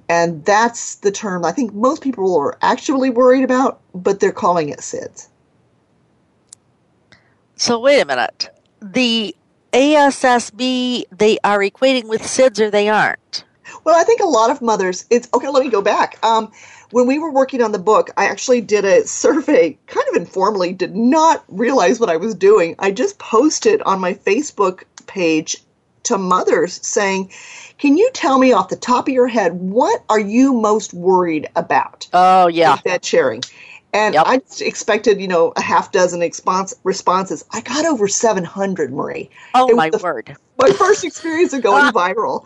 And 0.07 0.43
that's 0.45 0.95
the 0.95 1.11
term 1.11 1.43
I 1.43 1.51
think 1.51 1.73
most 1.73 2.01
people 2.01 2.35
are 2.37 2.57
actually 2.61 3.09
worried 3.09 3.43
about, 3.43 3.81
but 3.93 4.21
they're 4.21 4.31
calling 4.31 4.69
it 4.69 4.79
SIDS. 4.79 5.27
So 7.57 7.79
wait 7.79 7.99
a 7.99 8.05
minute. 8.05 8.49
The 8.81 9.35
ASSB, 9.73 11.03
they 11.11 11.37
are 11.43 11.59
equating 11.59 12.07
with 12.07 12.21
SIDS 12.21 12.59
or 12.59 12.71
they 12.71 12.87
aren't? 12.87 13.43
Well, 13.83 13.99
I 13.99 14.03
think 14.03 14.21
a 14.21 14.25
lot 14.25 14.49
of 14.49 14.61
mothers, 14.61 15.05
it's 15.09 15.27
okay, 15.33 15.49
let 15.49 15.63
me 15.63 15.69
go 15.69 15.81
back. 15.81 16.17
Um, 16.23 16.51
when 16.91 17.07
we 17.07 17.19
were 17.19 17.31
working 17.31 17.61
on 17.61 17.71
the 17.71 17.79
book, 17.79 18.09
I 18.17 18.25
actually 18.25 18.61
did 18.61 18.85
a 18.85 19.05
survey, 19.07 19.77
kind 19.87 20.07
of 20.09 20.15
informally, 20.15 20.73
did 20.73 20.95
not 20.95 21.43
realize 21.47 21.99
what 21.99 22.09
I 22.09 22.17
was 22.17 22.35
doing. 22.35 22.75
I 22.79 22.91
just 22.91 23.19
posted 23.19 23.81
on 23.83 23.99
my 23.99 24.13
Facebook 24.13 24.83
page 25.07 25.57
to 26.03 26.17
mothers 26.17 26.85
saying, 26.85 27.31
Can 27.77 27.97
you 27.97 28.09
tell 28.13 28.39
me 28.39 28.51
off 28.51 28.69
the 28.69 28.75
top 28.75 29.07
of 29.07 29.13
your 29.13 29.27
head, 29.27 29.53
what 29.53 30.03
are 30.09 30.19
you 30.19 30.53
most 30.53 30.93
worried 30.93 31.47
about? 31.55 32.07
Oh, 32.13 32.47
yeah. 32.47 32.77
That 32.85 33.05
sharing. 33.05 33.43
And 33.91 34.13
yep. 34.13 34.25
I 34.27 34.41
expected, 34.59 35.19
you 35.19 35.27
know, 35.27 35.51
a 35.55 35.61
half 35.61 35.91
dozen 35.91 36.19
response, 36.19 36.75
responses. 36.83 37.43
I 37.51 37.61
got 37.61 37.85
over 37.85 38.07
700, 38.07 38.93
Marie. 38.93 39.29
Oh, 39.55 39.75
my 39.75 39.89
the, 39.89 39.97
word. 39.97 40.35
My 40.59 40.69
first 40.71 41.03
experience 41.03 41.53
of 41.53 41.63
going 41.63 41.85
viral. 41.93 42.45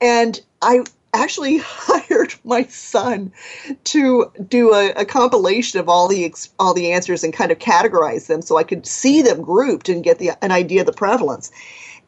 And 0.00 0.38
I 0.66 0.80
actually 1.14 1.58
hired 1.62 2.34
my 2.44 2.64
son 2.64 3.32
to 3.84 4.30
do 4.48 4.74
a, 4.74 4.90
a, 4.90 5.04
compilation 5.04 5.80
of 5.80 5.88
all 5.88 6.08
the 6.08 6.34
all 6.58 6.74
the 6.74 6.92
answers 6.92 7.24
and 7.24 7.32
kind 7.32 7.50
of 7.50 7.58
categorize 7.58 8.26
them 8.26 8.42
so 8.42 8.58
I 8.58 8.64
could 8.64 8.84
see 8.86 9.22
them 9.22 9.42
grouped 9.42 9.88
and 9.88 10.04
get 10.04 10.18
the, 10.18 10.32
an 10.42 10.50
idea 10.50 10.80
of 10.80 10.86
the 10.86 10.92
prevalence. 10.92 11.50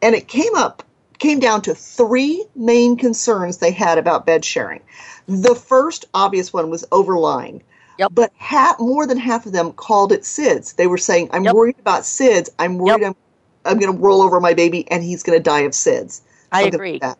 And 0.02 0.14
it 0.14 0.28
came 0.28 0.54
up 0.54 0.82
came 1.18 1.40
down 1.40 1.62
to 1.62 1.74
three 1.74 2.44
main 2.54 2.96
concerns 2.96 3.56
they 3.56 3.72
had 3.72 3.98
about 3.98 4.24
bed 4.24 4.44
sharing. 4.44 4.80
The 5.26 5.54
first 5.54 6.04
obvious 6.14 6.52
one 6.52 6.70
was 6.70 6.84
overlying. 6.92 7.62
Yep. 7.98 8.12
But 8.14 8.32
half, 8.36 8.78
more 8.78 9.04
than 9.04 9.18
half 9.18 9.44
of 9.44 9.50
them 9.50 9.72
called 9.72 10.12
it 10.12 10.22
SIDS. 10.22 10.76
They 10.76 10.86
were 10.86 10.98
saying, 10.98 11.30
"I'm 11.32 11.44
yep. 11.44 11.54
worried 11.54 11.78
about 11.80 12.02
SIDS. 12.02 12.50
I'm 12.58 12.78
worried 12.78 13.00
yep. 13.00 13.16
I'm, 13.64 13.72
I'm 13.72 13.78
going 13.80 13.92
to 13.92 13.98
roll 13.98 14.22
over 14.22 14.40
my 14.40 14.54
baby 14.54 14.88
and 14.90 15.02
he's 15.02 15.24
going 15.24 15.38
to 15.38 15.42
die 15.42 15.62
of 15.62 15.72
SIDS." 15.72 16.20
I 16.52 16.64
agree. 16.64 17.00
Like 17.02 17.16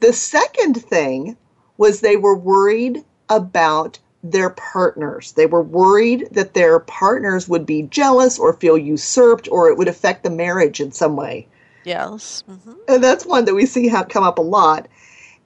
the 0.00 0.12
second 0.12 0.74
thing 0.82 1.36
was 1.76 2.00
they 2.00 2.16
were 2.16 2.36
worried 2.36 3.04
about 3.28 3.98
their 4.22 4.50
partners. 4.50 5.32
They 5.32 5.46
were 5.46 5.62
worried 5.62 6.28
that 6.32 6.54
their 6.54 6.80
partners 6.80 7.48
would 7.48 7.64
be 7.64 7.82
jealous 7.82 8.38
or 8.38 8.52
feel 8.54 8.76
usurped 8.76 9.48
or 9.50 9.68
it 9.68 9.76
would 9.78 9.88
affect 9.88 10.24
the 10.24 10.30
marriage 10.30 10.80
in 10.80 10.90
some 10.90 11.14
way. 11.14 11.46
Yes. 11.84 12.42
Mm-hmm. 12.50 12.72
And 12.88 13.04
that's 13.04 13.24
one 13.24 13.44
that 13.44 13.54
we 13.54 13.64
see 13.64 13.88
have 13.88 14.08
come 14.08 14.24
up 14.24 14.38
a 14.38 14.42
lot. 14.42 14.88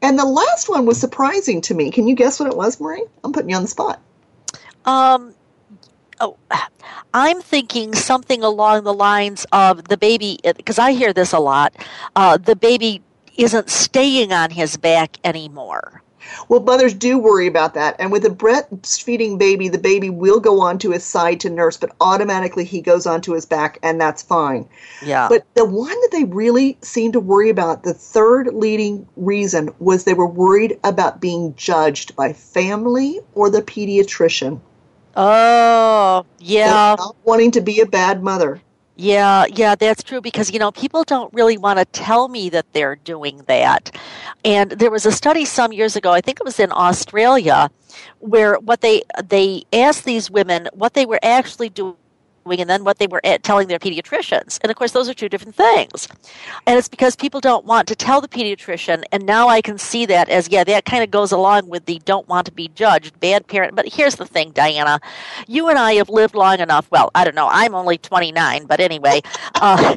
And 0.01 0.19
the 0.19 0.25
last 0.25 0.69
one 0.69 0.87
was 0.87 0.99
surprising 0.99 1.61
to 1.63 1.75
me. 1.75 1.91
Can 1.91 2.09
you 2.09 2.15
guess 2.15 2.41
what 2.41 2.51
it 2.51 2.57
was, 2.57 2.81
Marie? 2.81 3.05
I'm 3.23 3.33
putting 3.33 3.51
you 3.51 3.57
on 3.57 3.63
the 3.63 3.69
spot. 3.69 4.01
Um, 4.85 5.35
oh, 6.19 6.37
I'm 7.15 7.41
thinking 7.41 7.95
something 7.95 8.43
along 8.43 8.83
the 8.83 8.95
lines 8.95 9.47
of 9.53 9.85
the 9.85 9.97
baby, 9.97 10.41
because 10.43 10.79
I 10.79 10.93
hear 10.93 11.13
this 11.13 11.33
a 11.33 11.39
lot. 11.39 11.77
Uh, 12.17 12.37
the 12.37 12.57
baby 12.57 13.03
isn't 13.37 13.71
staying 13.71 14.33
on 14.33 14.51
his 14.51 14.77
back 14.77 15.19
anymore. 15.25 16.03
Well, 16.49 16.61
mothers 16.61 16.95
do 16.95 17.19
worry 17.19 17.47
about 17.47 17.75
that. 17.75 17.97
And 17.99 18.13
with 18.13 18.25
a 18.25 18.31
breastfeeding 18.31 19.39
baby, 19.39 19.69
the 19.69 19.79
baby 19.79 20.09
will 20.09 20.41
go 20.41 20.61
onto 20.61 20.91
his 20.91 21.05
side 21.05 21.41
to 21.41 21.51
nurse, 21.51 21.77
but 21.77 21.95
automatically 22.01 22.65
he 22.65 22.81
goes 22.81 23.07
onto 23.07 23.33
his 23.33 23.45
back, 23.45 23.79
and 23.83 24.01
that's 24.01 24.23
fine. 24.23 24.69
Yeah. 25.05 25.29
But 25.29 25.45
the 25.55 25.65
one 25.65 25.89
that 25.89 26.09
they 26.13 26.25
really 26.25 26.79
seemed 26.81 27.15
to 27.15 27.21
worry 27.21 27.51
about, 27.51 27.83
the 27.83 27.95
third 27.95 28.55
leading 28.55 29.07
reason, 29.17 29.71
was 29.79 30.05
they 30.05 30.15
were 30.15 30.27
worried 30.27 30.79
about 30.85 31.21
being 31.21 31.55
judged 31.57 32.15
by 32.17 32.33
family 32.33 33.21
or 33.35 33.51
the 33.51 33.63
pediatrician. 33.63 34.61
Oh, 35.17 36.25
yeah. 36.39 36.95
Not 36.99 37.17
wanting 37.25 37.51
to 37.53 37.61
be 37.61 37.81
a 37.81 37.87
bad 37.87 38.23
mother. 38.23 38.61
Yeah, 39.03 39.47
yeah, 39.53 39.75
that's 39.75 40.05
true 40.05 40.21
because 40.21 40.53
you 40.53 40.61
know 40.61 40.71
people 40.71 41.03
don't 41.05 41.35
really 41.35 41.59
want 41.59 41.81
to 41.81 41.85
tell 41.87 42.29
me 42.29 42.51
that 42.51 42.73
they're 42.73 42.97
doing 42.97 43.43
that. 43.49 43.97
And 44.45 44.71
there 44.73 44.93
was 44.93 45.07
a 45.07 45.13
study 45.13 45.45
some 45.45 45.73
years 45.73 45.97
ago, 45.97 46.13
I 46.13 46.21
think 46.21 46.41
it 46.41 46.45
was 46.45 46.61
in 46.61 46.71
Australia, 46.73 47.71
where 48.21 48.57
what 48.61 48.81
they 48.83 49.03
they 49.25 49.65
asked 49.73 50.05
these 50.05 50.31
women 50.31 50.69
what 50.73 50.95
they 50.95 51.07
were 51.07 51.19
actually 51.25 51.71
doing 51.71 51.97
and 52.47 52.69
then 52.69 52.85
what 52.85 52.99
they 52.99 53.07
were 53.07 53.21
telling 53.43 53.69
their 53.69 53.79
pediatricians. 53.79 54.59
And 54.63 54.71
of 54.71 54.77
course, 54.77 54.93
those 54.93 55.09
are 55.09 55.15
two 55.15 55.29
different 55.29 55.55
things. 55.55 56.09
And 56.67 56.79
it's 56.79 56.89
because 56.89 57.17
people 57.17 57.41
don't 57.41 57.65
want 57.65 57.89
to 57.89 57.97
tell 57.97 58.21
the 58.21 58.29
pediatrician. 58.29 59.05
And 59.13 59.25
now 59.25 59.49
I 59.49 59.61
can 59.61 59.79
see 59.79 60.07
that 60.07 60.29
as, 60.29 60.49
yeah, 60.49 60.65
that 60.65 60.85
kind 60.85 61.03
of 61.03 61.11
goes 61.11 61.33
along 61.33 61.69
with 61.69 61.87
the 61.87 62.01
don't 62.05 62.29
want 62.29 62.47
to 62.47 62.53
be 62.53 62.69
judged, 62.69 63.19
bad 63.21 63.47
parent. 63.47 63.75
But 63.75 63.89
here's 63.93 64.17
the 64.17 64.27
thing, 64.27 64.51
Diana. 64.51 65.01
You 65.47 65.69
and 65.69 65.79
I 65.79 65.95
have 65.95 66.09
lived 66.09 66.35
long 66.35 66.61
enough. 66.61 66.91
Well, 66.91 67.11
I 67.15 67.25
don't 67.25 67.35
know. 67.35 67.49
I'm 67.51 67.75
only 67.75 67.99
29, 67.99 68.67
but 68.67 68.81
anyway. 68.81 69.23
Uh, 69.55 69.97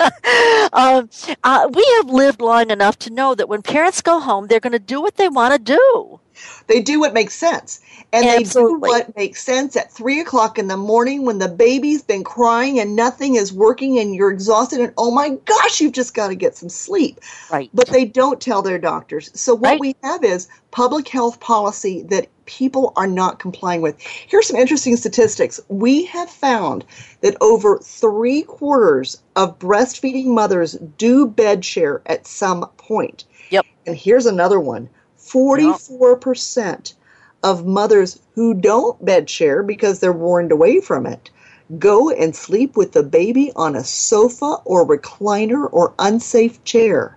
um, 0.72 1.10
uh, 1.44 1.68
we 1.72 1.84
have 1.96 2.10
lived 2.10 2.40
long 2.40 2.70
enough 2.70 2.98
to 3.00 3.10
know 3.10 3.34
that 3.34 3.48
when 3.48 3.62
parents 3.62 4.02
go 4.02 4.20
home, 4.20 4.46
they're 4.46 4.60
going 4.60 4.72
to 4.72 4.78
do 4.78 5.00
what 5.00 5.16
they 5.16 5.28
want 5.28 5.52
to 5.52 5.58
do. 5.58 6.20
They 6.66 6.80
do 6.80 7.00
what 7.00 7.14
makes 7.14 7.34
sense. 7.34 7.80
And 8.12 8.26
Absolutely. 8.26 8.72
they 8.90 8.98
do 8.98 9.04
what 9.06 9.16
makes 9.16 9.42
sense 9.42 9.76
at 9.76 9.92
three 9.92 10.20
o'clock 10.20 10.58
in 10.58 10.68
the 10.68 10.76
morning 10.76 11.24
when 11.24 11.38
the 11.38 11.48
baby's 11.48 12.02
been 12.02 12.24
crying 12.24 12.78
and 12.80 12.96
nothing 12.96 13.36
is 13.36 13.52
working 13.52 13.98
and 13.98 14.14
you're 14.14 14.30
exhausted 14.30 14.80
and 14.80 14.92
oh 14.96 15.10
my 15.10 15.30
gosh, 15.44 15.80
you've 15.80 15.92
just 15.92 16.14
got 16.14 16.28
to 16.28 16.34
get 16.34 16.56
some 16.56 16.68
sleep. 16.68 17.20
Right. 17.50 17.70
But 17.74 17.88
they 17.88 18.04
don't 18.04 18.40
tell 18.40 18.62
their 18.62 18.78
doctors. 18.78 19.30
So 19.34 19.54
what 19.54 19.66
Right. 19.70 19.80
we 19.80 19.96
have 20.02 20.22
is 20.24 20.48
public 20.70 21.08
health 21.08 21.40
policy 21.40 22.02
that 22.04 22.28
people 22.46 22.92
are 22.96 23.06
not 23.06 23.38
complying 23.38 23.80
with. 23.80 24.00
Here's 24.00 24.46
some 24.46 24.56
interesting 24.56 24.96
statistics. 24.96 25.60
We 25.68 26.04
have 26.06 26.30
found 26.30 26.84
that 27.20 27.36
over 27.40 27.78
three 27.78 28.42
quarters 28.42 29.20
of 29.34 29.58
breastfeeding 29.58 30.26
mothers 30.26 30.72
do 30.96 31.26
bed 31.26 31.64
share 31.64 32.02
at 32.06 32.26
some 32.26 32.68
point. 32.76 33.24
Yep. 33.50 33.66
And 33.86 33.96
here's 33.96 34.26
another 34.26 34.60
one 34.60 34.88
44% 35.32 36.94
of 37.42 37.66
mothers 37.66 38.20
who 38.34 38.54
don't 38.54 39.04
bed 39.04 39.28
share 39.28 39.62
because 39.62 40.00
they're 40.00 40.12
warned 40.12 40.52
away 40.52 40.80
from 40.80 41.06
it 41.06 41.30
go 41.78 42.10
and 42.10 42.34
sleep 42.34 42.76
with 42.76 42.92
the 42.92 43.02
baby 43.02 43.52
on 43.56 43.74
a 43.74 43.84
sofa 43.84 44.56
or 44.64 44.86
recliner 44.86 45.68
or 45.72 45.94
unsafe 45.98 46.62
chair, 46.64 47.16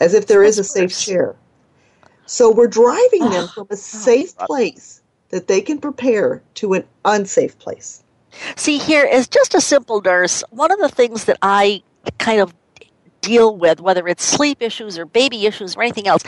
as 0.00 0.14
if 0.14 0.26
there 0.26 0.42
is 0.42 0.58
a 0.58 0.64
safe 0.64 0.98
chair. 0.98 1.36
So 2.26 2.50
we're 2.50 2.66
driving 2.66 3.30
them 3.30 3.48
from 3.54 3.66
a 3.70 3.76
safe 3.76 4.36
place 4.38 5.02
that 5.30 5.48
they 5.48 5.60
can 5.60 5.78
prepare 5.78 6.42
to 6.54 6.74
an 6.74 6.84
unsafe 7.04 7.58
place. 7.58 8.02
See, 8.56 8.78
here 8.78 9.04
is 9.04 9.28
just 9.28 9.54
a 9.54 9.60
simple 9.60 10.00
nurse. 10.00 10.42
One 10.50 10.72
of 10.72 10.80
the 10.80 10.88
things 10.88 11.24
that 11.24 11.38
I 11.42 11.82
kind 12.18 12.40
of 12.40 12.54
deal 13.24 13.56
with, 13.56 13.80
whether 13.80 14.06
it's 14.08 14.24
sleep 14.24 14.62
issues 14.62 14.98
or 14.98 15.06
baby 15.06 15.46
issues 15.46 15.76
or 15.76 15.82
anything 15.82 16.06
else, 16.06 16.22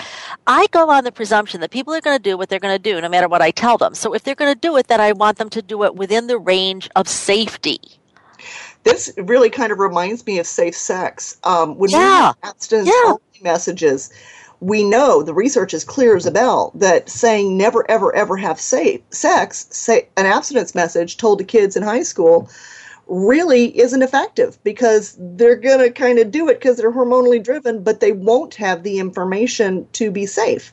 I 0.46 0.66
go 0.72 0.90
on 0.90 1.04
the 1.04 1.12
presumption 1.12 1.60
that 1.60 1.70
people 1.70 1.94
are 1.94 2.00
going 2.00 2.16
to 2.18 2.22
do 2.22 2.36
what 2.38 2.48
they're 2.48 2.60
going 2.60 2.74
to 2.76 2.82
do 2.92 3.00
no 3.00 3.08
matter 3.08 3.28
what 3.28 3.42
I 3.42 3.50
tell 3.50 3.78
them. 3.78 3.94
So 3.94 4.14
if 4.14 4.24
they're 4.24 4.34
going 4.34 4.52
to 4.54 4.60
do 4.60 4.76
it, 4.76 4.88
then 4.88 5.00
I 5.00 5.12
want 5.12 5.38
them 5.38 5.50
to 5.50 5.62
do 5.62 5.84
it 5.84 5.94
within 5.96 6.26
the 6.26 6.38
range 6.38 6.88
of 6.96 7.08
safety. 7.08 7.80
This 8.84 9.12
really 9.16 9.50
kind 9.50 9.72
of 9.72 9.78
reminds 9.78 10.26
me 10.26 10.38
of 10.38 10.46
safe 10.46 10.76
sex. 10.76 11.38
Um, 11.44 11.76
when 11.78 11.90
Yeah. 11.90 12.32
have 12.42 12.52
abstinence 12.54 12.88
Yeah. 12.88 13.14
messages, 13.42 14.10
we 14.60 14.84
know 14.84 15.22
the 15.22 15.34
research 15.34 15.74
is 15.74 15.84
clear 15.84 16.16
as 16.16 16.26
a 16.26 16.30
bell 16.30 16.72
that 16.76 17.08
saying 17.10 17.56
never, 17.56 17.88
ever, 17.90 18.14
ever 18.14 18.36
have 18.36 18.60
safe 18.60 19.00
sex, 19.10 19.66
say 19.70 20.08
an 20.16 20.26
abstinence 20.26 20.74
message 20.74 21.16
told 21.16 21.38
to 21.38 21.44
kids 21.44 21.76
in 21.76 21.82
high 21.82 22.02
school, 22.02 22.48
really 23.06 23.78
isn't 23.78 24.02
effective 24.02 24.58
because 24.64 25.16
they're 25.18 25.56
going 25.56 25.78
to 25.78 25.90
kind 25.90 26.18
of 26.18 26.30
do 26.30 26.48
it 26.48 26.54
because 26.54 26.76
they're 26.76 26.92
hormonally 26.92 27.42
driven, 27.42 27.82
but 27.82 28.00
they 28.00 28.12
won't 28.12 28.54
have 28.54 28.82
the 28.82 28.98
information 28.98 29.86
to 29.92 30.10
be 30.10 30.26
safe. 30.26 30.72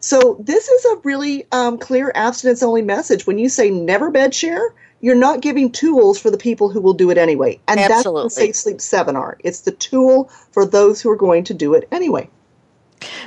So 0.00 0.36
this 0.40 0.68
is 0.68 0.84
a 0.84 0.96
really 1.04 1.46
um, 1.52 1.78
clear 1.78 2.12
abstinence 2.14 2.62
only 2.62 2.82
message. 2.82 3.26
When 3.26 3.38
you 3.38 3.48
say 3.48 3.70
never 3.70 4.10
bed 4.10 4.34
share, 4.34 4.74
you're 5.00 5.14
not 5.14 5.40
giving 5.40 5.70
tools 5.70 6.18
for 6.18 6.30
the 6.30 6.38
people 6.38 6.70
who 6.70 6.80
will 6.80 6.94
do 6.94 7.10
it 7.10 7.18
anyway. 7.18 7.60
And 7.68 7.78
that's 7.78 7.92
Absolutely. 7.92 8.24
what 8.24 8.32
Safe 8.32 8.56
Sleep 8.56 8.80
7 8.80 9.16
are. 9.16 9.36
It's 9.40 9.60
the 9.60 9.72
tool 9.72 10.30
for 10.52 10.64
those 10.64 11.00
who 11.00 11.10
are 11.10 11.16
going 11.16 11.44
to 11.44 11.54
do 11.54 11.74
it 11.74 11.88
anyway. 11.92 12.30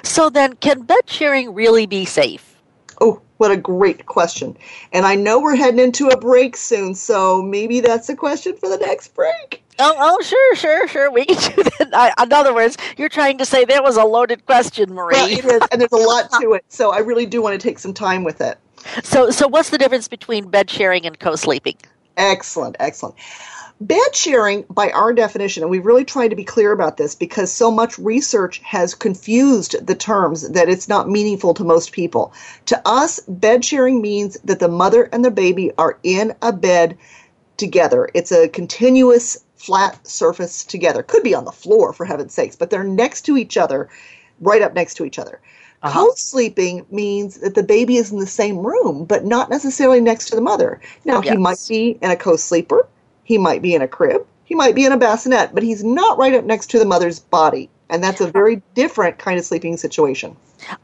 So 0.04 0.30
then, 0.30 0.54
can 0.54 0.82
bed 0.82 1.08
sharing 1.08 1.54
really 1.54 1.86
be 1.86 2.06
safe? 2.06 2.56
Oh, 3.00 3.22
what 3.40 3.52
a 3.52 3.58
great 3.58 4.06
question. 4.06 4.56
And 4.92 5.06
I 5.06 5.16
know 5.16 5.40
we're 5.40 5.56
heading 5.56 5.80
into 5.80 6.10
a 6.10 6.18
break 6.18 6.58
soon, 6.58 6.94
so 6.94 7.42
maybe 7.42 7.80
that's 7.80 8.10
a 8.10 8.16
question 8.16 8.56
for 8.58 8.68
the 8.68 8.78
next 8.78 9.16
break. 9.16 9.64
Oh, 9.80 9.96
oh, 9.98 10.22
sure, 10.22 10.56
sure, 10.56 10.88
sure. 10.90 11.10
We 11.10 11.26
can 11.26 11.56
do 11.56 11.64
that. 11.80 11.90
I, 11.94 12.24
in 12.24 12.34
other 12.34 12.54
words, 12.54 12.78
you're 12.98 13.08
trying 13.08 13.38
to 13.38 13.46
say 13.46 13.64
that 13.64 13.82
was 13.82 13.96
a 13.96 14.04
loaded 14.04 14.46
question, 14.46 14.94
Marie. 14.94 15.14
Well, 15.14 15.30
it 15.30 15.46
is, 15.46 15.62
and 15.72 15.80
there's 15.80 15.94
a 15.94 15.96
lot 15.96 16.30
to 16.42 16.52
it, 16.52 16.66
so 16.68 16.92
I 16.92 16.98
really 17.00 17.26
do 17.26 17.42
want 17.42 17.60
to 17.60 17.66
take 17.66 17.80
some 17.80 17.94
time 17.94 18.26
with 18.26 18.42
it. 18.42 18.58
So, 19.04 19.30
so 19.30 19.48
what's 19.48 19.70
the 19.70 19.78
difference 19.78 20.10
between 20.10 20.50
bed 20.50 20.70
sharing 20.70 21.06
and 21.06 21.18
co-sleeping? 21.18 21.78
Excellent, 22.18 22.76
excellent. 22.82 23.16
Bed 23.82 24.14
sharing, 24.14 24.66
by 24.70 24.90
our 24.92 25.14
definition, 25.14 25.64
and 25.64 25.70
we've 25.70 25.86
really 25.86 26.04
tried 26.04 26.28
to 26.30 26.36
be 26.36 26.44
clear 26.44 26.74
about 26.74 26.98
this 26.98 27.16
because 27.16 27.50
so 27.50 27.72
much 27.72 27.98
research 27.98 28.60
has 28.60 28.94
confused 28.94 29.88
the 29.88 29.96
terms 29.96 30.50
that 30.50 30.68
it's 30.68 30.90
not 30.90 31.08
meaningful 31.08 31.54
to 31.54 31.64
most 31.64 31.94
people. 31.94 32.34
To 32.66 32.82
us, 32.86 33.22
bed 33.22 33.64
sharing 33.64 34.02
means 34.02 34.38
that 34.44 34.60
the 34.60 34.68
mother 34.68 35.04
and 35.04 35.24
the 35.24 35.32
baby 35.32 35.72
are 35.78 35.98
in 36.04 36.36
a 36.42 36.52
bed 36.52 36.98
together. 37.56 38.10
It's 38.14 38.34
a 38.34 38.50
continuous 38.50 39.46
flat 39.56 40.06
surface 40.06 40.66
together. 40.66 41.02
Could 41.02 41.24
be 41.24 41.34
on 41.34 41.46
the 41.46 41.52
floor, 41.52 41.94
for 41.94 42.06
heaven's 42.06 42.34
sakes, 42.34 42.58
but 42.58 42.70
they're 42.70 42.84
next 42.84 43.22
to 43.24 43.38
each 43.38 43.56
other, 43.56 43.90
right 44.42 44.62
up 44.62 44.74
next 44.74 44.96
to 44.96 45.06
each 45.06 45.20
other. 45.20 45.40
Uh-huh. 45.82 45.98
Co-sleeping 45.98 46.86
means 46.92 47.36
that 47.40 47.56
the 47.56 47.64
baby 47.64 47.96
is 47.96 48.12
in 48.12 48.20
the 48.20 48.28
same 48.28 48.58
room, 48.58 49.06
but 49.06 49.24
not 49.24 49.50
necessarily 49.50 50.02
next 50.02 50.26
to 50.30 50.36
the 50.36 50.42
mother. 50.42 50.82
Now, 51.06 51.22
he 51.22 51.38
might 51.38 51.66
be 51.70 51.98
in 52.02 52.12
a 52.12 52.18
co-sleeper, 52.18 52.86
he 53.30 53.38
might 53.38 53.62
be 53.62 53.76
in 53.76 53.82
a 53.84 53.88
crib, 53.88 54.26
he 54.44 54.56
might 54.56 54.74
be 54.74 54.86
in 54.86 54.92
a 54.92 54.98
bassinet, 54.98 55.54
but 55.54 55.62
he's 55.62 55.84
not 55.84 56.18
right 56.18 56.34
up 56.34 56.46
next 56.46 56.72
to 56.72 56.80
the 56.80 56.86
mother's 56.86 57.20
body. 57.20 57.70
And 57.92 58.04
that's 58.04 58.22
a 58.22 58.28
very 58.28 58.60
different 58.74 59.20
kind 59.20 59.38
of 59.38 59.46
sleeping 59.46 59.78
situation. 59.78 60.36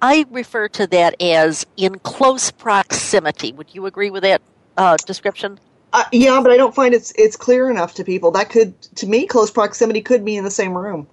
I 0.03 0.27
refer 0.29 0.67
to 0.69 0.85
that 0.87 1.19
as 1.19 1.65
in 1.75 1.95
close 1.99 2.51
proximity. 2.51 3.51
Would 3.51 3.73
you 3.73 3.87
agree 3.87 4.11
with 4.11 4.21
that 4.21 4.43
uh, 4.77 4.97
description? 5.07 5.59
Uh, 5.91 6.03
yeah, 6.11 6.39
but 6.39 6.51
I 6.51 6.57
don't 6.57 6.75
find 6.75 6.93
it's 6.93 7.11
it's 7.17 7.35
clear 7.35 7.71
enough 7.71 7.95
to 7.95 8.03
people. 8.03 8.29
That 8.29 8.51
could, 8.51 8.79
to 8.97 9.07
me, 9.07 9.25
close 9.25 9.49
proximity 9.49 10.01
could 10.01 10.23
be 10.23 10.35
in 10.35 10.43
the 10.43 10.51
same 10.51 10.77
room. 10.77 11.07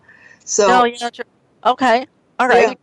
So 0.45 0.69
No, 0.69 0.85
yeah, 0.85 1.09
true. 1.09 1.25
Okay, 1.65 2.07
all 2.39 2.49
right. 2.49 2.79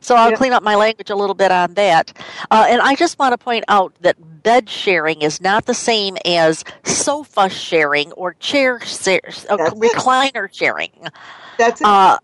So 0.00 0.16
I'll 0.16 0.30
Yeah. 0.30 0.36
clean 0.36 0.52
up 0.52 0.62
my 0.62 0.74
language 0.74 1.10
a 1.10 1.16
little 1.16 1.34
bit 1.34 1.50
on 1.50 1.74
that. 1.74 2.12
Uh, 2.50 2.66
and 2.68 2.80
I 2.82 2.94
just 2.94 3.18
want 3.18 3.32
to 3.32 3.38
point 3.38 3.64
out 3.68 3.94
that 4.00 4.16
bed 4.42 4.68
sharing 4.68 5.22
is 5.22 5.40
not 5.40 5.66
the 5.66 5.74
same 5.74 6.16
as 6.24 6.64
sofa 6.84 7.48
sharing 7.48 8.12
or 8.12 8.34
chair 8.34 8.80
share, 8.80 9.20
uh, 9.48 9.56
That's 9.56 9.72
it. 9.72 9.78
recliner 9.78 10.48
sharing. 10.52 10.90
that's 11.58 11.80
it. 11.80 11.84
Uh, 11.86 12.18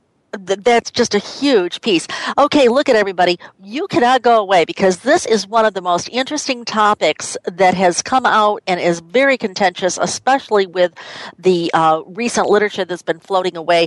th- 0.47 0.59
that's 0.61 0.91
just 0.91 1.15
a 1.15 1.19
huge 1.19 1.81
piece. 1.81 2.07
Okay, 2.39 2.69
look 2.69 2.89
at 2.89 2.97
everybody. 2.97 3.39
You 3.63 3.87
cannot 3.89 4.23
go 4.23 4.41
away 4.41 4.65
because 4.65 4.99
this 4.99 5.27
is 5.27 5.47
one 5.47 5.65
of 5.65 5.75
the 5.75 5.81
most 5.83 6.09
interesting 6.11 6.65
topics 6.65 7.37
that 7.45 7.75
has 7.75 8.03
come 8.03 8.27
out 8.27 8.63
and 8.67 8.81
is 8.81 9.01
very 9.01 9.37
contentious, 9.39 9.99
especially 10.01 10.67
with 10.67 10.93
the 11.39 11.71
uh, 11.75 12.03
recent 12.07 12.49
literature 12.49 12.85
that's 12.85 13.03
been 13.03 13.21
floating 13.21 13.57
away. 13.57 13.87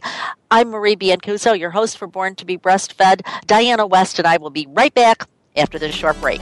I'm 0.52 0.70
Marie 0.70 0.96
Biancuzzo, 0.96 1.58
your 1.58 1.72
host 1.72 1.98
for 1.98 2.08
Born 2.08 2.36
to 2.36 2.46
be 2.46 2.58
Breastfed. 2.58 3.22
Diana 3.46 3.86
West 3.86 4.20
and 4.20 4.28
I 4.28 4.38
will 4.38 4.50
be 4.50 4.68
right 4.72 4.94
back 4.94 5.28
after 5.56 5.80
this 5.80 5.94
short 5.96 6.20
break. 6.22 6.42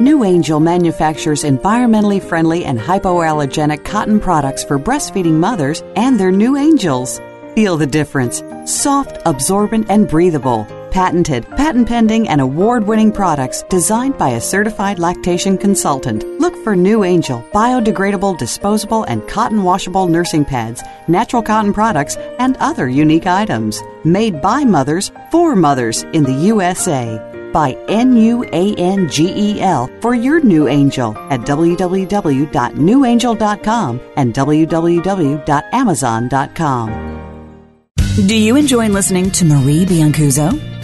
NuAngel 0.00 0.60
manufactures 0.60 1.42
environmentally 1.42 2.22
friendly 2.22 2.66
and 2.66 2.78
hypoallergenic 2.78 3.82
cotton 3.82 4.20
products 4.20 4.62
for 4.62 4.78
breastfeeding 4.78 5.32
mothers 5.32 5.82
and 5.96 6.20
their 6.20 6.30
new 6.30 6.54
angels. 6.54 7.18
Feel 7.54 7.78
the 7.78 7.86
difference. 7.86 8.42
Soft, 8.66 9.16
absorbent, 9.24 9.86
and 9.88 10.06
breathable. 10.06 10.66
Patented, 10.90 11.46
patent 11.56 11.88
pending, 11.88 12.28
and 12.28 12.42
award 12.42 12.86
winning 12.86 13.10
products 13.10 13.62
designed 13.70 14.18
by 14.18 14.30
a 14.30 14.40
certified 14.40 14.98
lactation 14.98 15.56
consultant. 15.56 16.26
Look 16.40 16.54
for 16.62 16.76
NuAngel 16.76 17.50
biodegradable, 17.50 18.36
disposable, 18.36 19.04
and 19.04 19.26
cotton 19.26 19.62
washable 19.62 20.08
nursing 20.08 20.44
pads, 20.44 20.82
natural 21.08 21.42
cotton 21.42 21.72
products, 21.72 22.16
and 22.38 22.58
other 22.58 22.86
unique 22.90 23.26
items. 23.26 23.82
Made 24.04 24.42
by 24.42 24.62
mothers 24.64 25.10
for 25.30 25.56
mothers 25.56 26.02
in 26.12 26.24
the 26.24 26.34
USA 26.52 27.35
by 27.56 27.72
N 27.88 28.16
U 28.18 28.44
A 28.52 28.74
N 28.76 29.08
G 29.08 29.32
E 29.34 29.62
L 29.62 29.88
for 30.02 30.14
your 30.14 30.40
new 30.40 30.68
angel 30.68 31.16
at 31.30 31.40
www.nuangel.com 31.40 34.00
and 34.16 34.34
www.amazon.com. 34.34 37.06
Do 38.26 38.34
you 38.34 38.56
enjoy 38.56 38.88
listening 38.88 39.30
to 39.30 39.44
Marie 39.46 39.86
Biancuzzo? 39.86 40.75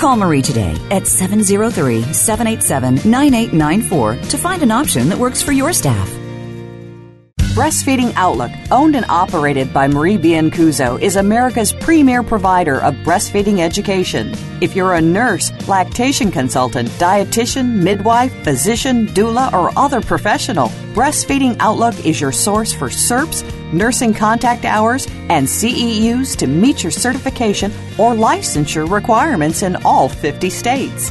Call 0.00 0.16
Marie 0.16 0.40
today 0.40 0.74
at 0.90 1.06
703 1.06 2.14
787 2.14 3.10
9894 3.10 4.16
to 4.30 4.38
find 4.38 4.62
an 4.62 4.70
option 4.70 5.10
that 5.10 5.18
works 5.18 5.42
for 5.42 5.52
your 5.52 5.74
staff. 5.74 6.19
Breastfeeding 7.50 8.12
Outlook, 8.14 8.52
owned 8.70 8.94
and 8.94 9.04
operated 9.08 9.72
by 9.74 9.88
Marie 9.88 10.16
Biancuzzo, 10.16 11.00
is 11.02 11.16
America's 11.16 11.72
premier 11.72 12.22
provider 12.22 12.80
of 12.80 12.94
breastfeeding 12.98 13.58
education. 13.58 14.32
If 14.60 14.76
you're 14.76 14.94
a 14.94 15.00
nurse, 15.00 15.50
lactation 15.66 16.30
consultant, 16.30 16.88
dietitian, 16.90 17.82
midwife, 17.82 18.32
physician, 18.44 19.08
doula, 19.08 19.52
or 19.52 19.76
other 19.76 20.00
professional, 20.00 20.68
Breastfeeding 20.94 21.56
Outlook 21.58 22.06
is 22.06 22.20
your 22.20 22.30
source 22.30 22.72
for 22.72 22.88
CERPs, 22.88 23.42
nursing 23.72 24.14
contact 24.14 24.64
hours, 24.64 25.08
and 25.28 25.44
CEUs 25.44 26.36
to 26.36 26.46
meet 26.46 26.84
your 26.84 26.92
certification 26.92 27.72
or 27.98 28.14
licensure 28.14 28.88
requirements 28.88 29.64
in 29.64 29.74
all 29.84 30.08
50 30.08 30.50
states. 30.50 31.10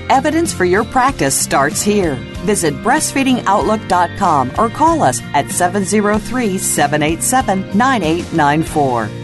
Evidence 0.09 0.53
for 0.53 0.65
your 0.65 0.83
practice 0.83 1.39
starts 1.39 1.81
here. 1.81 2.15
Visit 2.45 2.73
breastfeedingoutlook.com 2.75 4.51
or 4.57 4.69
call 4.69 5.03
us 5.03 5.21
at 5.33 5.51
703 5.51 6.57
787 6.57 7.77
9894. 7.77 9.21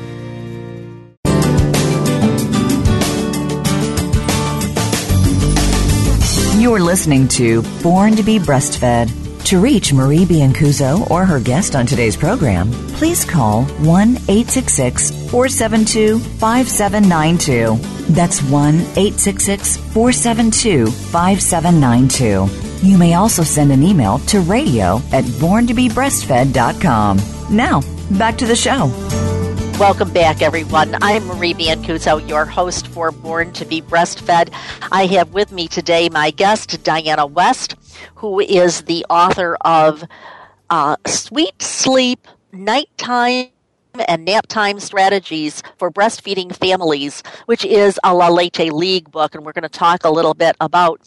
You're 6.59 6.79
listening 6.81 7.27
to 7.29 7.61
Born 7.81 8.15
to 8.15 8.23
be 8.23 8.39
Breastfed. 8.39 9.45
To 9.45 9.61
reach 9.61 9.93
Marie 9.93 10.25
Biancuzzo 10.25 11.09
or 11.09 11.23
her 11.23 11.39
guest 11.39 11.75
on 11.75 11.85
today's 11.85 12.17
program, 12.17 12.71
please 12.95 13.23
call 13.23 13.63
1 13.63 14.09
866 14.27 15.11
472 15.31 16.19
5792. 16.19 17.96
That's 18.09 18.41
1 18.43 18.75
866 18.75 19.77
472 19.77 20.87
5792. 20.87 22.87
You 22.87 22.97
may 22.97 23.15
also 23.15 23.43
send 23.43 23.71
an 23.71 23.83
email 23.83 24.19
to 24.19 24.39
radio 24.41 24.97
at 25.11 25.23
borntobebreastfed.com. 25.25 27.19
Now, 27.49 27.81
back 28.17 28.37
to 28.37 28.45
the 28.45 28.55
show. 28.55 28.87
Welcome 29.79 30.11
back, 30.11 30.41
everyone. 30.41 30.95
I'm 31.01 31.25
Marie 31.25 31.53
Biancuzzo, 31.53 32.27
your 32.27 32.45
host 32.45 32.87
for 32.87 33.11
Born 33.11 33.53
to 33.53 33.65
be 33.65 33.81
Breastfed. 33.81 34.51
I 34.91 35.05
have 35.05 35.33
with 35.33 35.51
me 35.51 35.67
today 35.67 36.09
my 36.09 36.31
guest, 36.31 36.83
Diana 36.83 37.27
West, 37.27 37.75
who 38.15 38.39
is 38.39 38.81
the 38.83 39.05
author 39.09 39.55
of 39.61 40.03
uh, 40.69 40.95
Sweet 41.05 41.61
Sleep, 41.61 42.27
Nighttime, 42.51 43.47
and 44.01 44.25
nap 44.25 44.47
time 44.47 44.79
strategies 44.79 45.63
for 45.77 45.91
breastfeeding 45.91 46.55
families, 46.55 47.23
which 47.45 47.65
is 47.65 47.99
a 48.03 48.13
La 48.13 48.29
Leche 48.29 48.71
League 48.71 49.11
book. 49.11 49.35
And 49.35 49.45
we're 49.45 49.53
going 49.53 49.63
to 49.63 49.69
talk 49.69 50.03
a 50.03 50.09
little 50.09 50.33
bit 50.33 50.55
about 50.59 51.01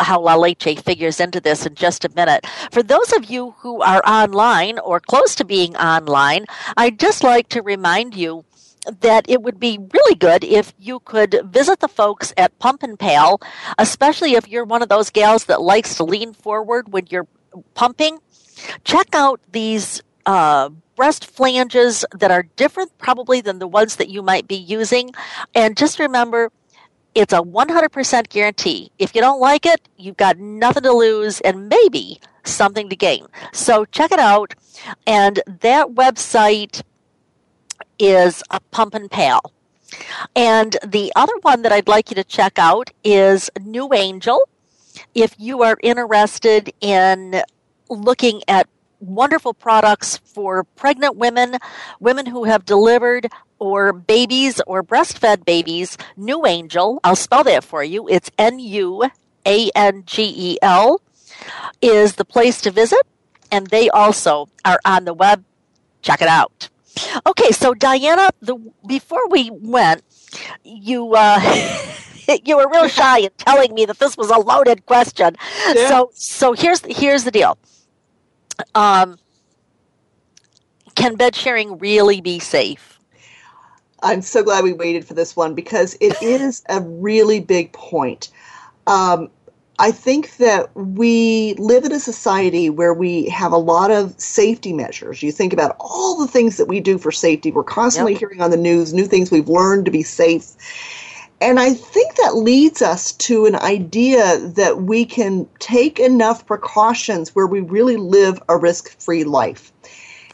how 0.00 0.20
La 0.20 0.34
Leche 0.34 0.78
figures 0.78 1.20
into 1.20 1.40
this 1.40 1.64
in 1.64 1.74
just 1.74 2.04
a 2.04 2.10
minute. 2.14 2.46
For 2.70 2.82
those 2.82 3.12
of 3.12 3.30
you 3.30 3.52
who 3.58 3.80
are 3.80 4.02
online 4.06 4.78
or 4.78 5.00
close 5.00 5.34
to 5.36 5.44
being 5.44 5.76
online, 5.76 6.44
I'd 6.76 6.98
just 6.98 7.24
like 7.24 7.48
to 7.50 7.62
remind 7.62 8.14
you 8.14 8.44
that 9.00 9.24
it 9.28 9.42
would 9.42 9.58
be 9.58 9.78
really 9.92 10.14
good 10.14 10.44
if 10.44 10.72
you 10.78 11.00
could 11.00 11.40
visit 11.44 11.80
the 11.80 11.88
folks 11.88 12.32
at 12.36 12.58
Pumpin 12.58 12.96
Pal, 12.96 13.40
especially 13.78 14.34
if 14.34 14.48
you're 14.48 14.64
one 14.64 14.82
of 14.82 14.88
those 14.88 15.10
gals 15.10 15.44
that 15.44 15.60
likes 15.60 15.94
to 15.96 16.04
lean 16.04 16.32
forward 16.32 16.92
when 16.92 17.06
you're 17.10 17.26
pumping. 17.74 18.18
Check 18.84 19.14
out 19.14 19.40
these 19.52 20.02
uh, 20.28 20.68
breast 20.94 21.24
flanges 21.24 22.04
that 22.12 22.30
are 22.30 22.42
different 22.56 22.96
probably 22.98 23.40
than 23.40 23.60
the 23.60 23.66
ones 23.66 23.96
that 23.96 24.10
you 24.10 24.20
might 24.20 24.46
be 24.46 24.56
using. 24.56 25.10
And 25.54 25.74
just 25.74 25.98
remember, 25.98 26.52
it's 27.14 27.32
a 27.32 27.40
100% 27.40 28.28
guarantee. 28.28 28.92
If 28.98 29.14
you 29.14 29.22
don't 29.22 29.40
like 29.40 29.64
it, 29.64 29.88
you've 29.96 30.18
got 30.18 30.38
nothing 30.38 30.82
to 30.82 30.92
lose 30.92 31.40
and 31.40 31.70
maybe 31.70 32.20
something 32.44 32.90
to 32.90 32.96
gain. 32.96 33.26
So 33.54 33.86
check 33.86 34.12
it 34.12 34.18
out. 34.18 34.54
And 35.06 35.40
that 35.46 35.88
website 35.94 36.82
is 37.98 38.42
a 38.50 38.60
Pumpin 38.70 39.08
Pal. 39.08 39.40
And 40.36 40.76
the 40.86 41.10
other 41.16 41.32
one 41.40 41.62
that 41.62 41.72
I'd 41.72 41.88
like 41.88 42.10
you 42.10 42.16
to 42.16 42.24
check 42.24 42.58
out 42.58 42.90
is 43.02 43.48
NuAngel. 43.58 44.40
If 45.14 45.34
you 45.38 45.62
are 45.62 45.78
interested 45.82 46.70
in 46.82 47.40
looking 47.88 48.42
at 48.46 48.68
wonderful 49.00 49.54
products 49.54 50.18
for 50.18 50.64
pregnant 50.64 51.16
women, 51.16 51.58
women 52.00 52.26
who 52.26 52.44
have 52.44 52.64
delivered, 52.64 53.28
or 53.58 53.92
babies 53.92 54.60
or 54.66 54.82
breastfed 54.82 55.44
babies, 55.44 55.96
NuAngel, 56.18 56.98
I'll 57.04 57.16
spell 57.16 57.44
that 57.44 57.64
for 57.64 57.82
you. 57.82 58.08
It's 58.08 58.30
N 58.38 58.58
U 58.58 59.04
A 59.46 59.70
N 59.74 60.02
G 60.06 60.32
E 60.36 60.58
L, 60.62 61.00
is 61.82 62.14
the 62.14 62.24
place 62.24 62.60
to 62.62 62.70
visit. 62.70 63.02
And 63.50 63.68
they 63.68 63.88
also 63.90 64.48
are 64.64 64.78
on 64.84 65.04
the 65.04 65.14
web. 65.14 65.44
Check 66.02 66.22
it 66.22 66.28
out. 66.28 66.68
Okay, 67.26 67.50
so 67.50 67.74
Diana, 67.74 68.28
the 68.40 68.56
before 68.86 69.26
we 69.28 69.50
went, 69.52 70.02
you 70.64 71.14
uh, 71.14 71.40
you 72.44 72.56
were 72.56 72.68
real 72.70 72.88
shy 72.88 73.20
in 73.20 73.30
telling 73.38 73.74
me 73.74 73.86
that 73.86 73.98
this 73.98 74.16
was 74.16 74.30
a 74.30 74.38
loaded 74.38 74.84
question. 74.86 75.36
Yeah. 75.74 75.88
So 75.88 76.10
so 76.14 76.52
here's 76.52 76.80
here's 76.84 77.24
the 77.24 77.30
deal. 77.30 77.56
Um, 78.74 79.18
can 80.94 81.14
bed 81.14 81.34
sharing 81.34 81.78
really 81.78 82.20
be 82.20 82.38
safe? 82.38 82.98
I'm 84.02 84.22
so 84.22 84.42
glad 84.42 84.64
we 84.64 84.72
waited 84.72 85.04
for 85.04 85.14
this 85.14 85.34
one 85.34 85.54
because 85.54 85.96
it 86.00 86.20
is 86.22 86.62
a 86.68 86.80
really 86.80 87.40
big 87.40 87.72
point. 87.72 88.30
Um, 88.86 89.30
I 89.80 89.92
think 89.92 90.36
that 90.38 90.74
we 90.74 91.54
live 91.54 91.84
in 91.84 91.92
a 91.92 92.00
society 92.00 92.68
where 92.68 92.92
we 92.92 93.28
have 93.28 93.52
a 93.52 93.58
lot 93.58 93.92
of 93.92 94.18
safety 94.20 94.72
measures. 94.72 95.22
You 95.22 95.30
think 95.30 95.52
about 95.52 95.76
all 95.78 96.16
the 96.18 96.26
things 96.26 96.56
that 96.56 96.66
we 96.66 96.80
do 96.80 96.98
for 96.98 97.12
safety. 97.12 97.52
We're 97.52 97.62
constantly 97.62 98.12
yep. 98.12 98.20
hearing 98.20 98.40
on 98.40 98.50
the 98.50 98.56
news 98.56 98.92
new 98.92 99.06
things 99.06 99.30
we've 99.30 99.48
learned 99.48 99.84
to 99.84 99.92
be 99.92 100.02
safe. 100.02 100.56
And 101.40 101.60
I 101.60 101.72
think 101.72 102.16
that 102.16 102.36
leads 102.36 102.82
us 102.82 103.12
to 103.12 103.46
an 103.46 103.54
idea 103.54 104.38
that 104.38 104.82
we 104.82 105.04
can 105.04 105.48
take 105.60 106.00
enough 106.00 106.46
precautions 106.46 107.34
where 107.34 107.46
we 107.46 107.60
really 107.60 107.96
live 107.96 108.42
a 108.48 108.56
risk 108.56 109.00
free 109.00 109.24
life. 109.24 109.72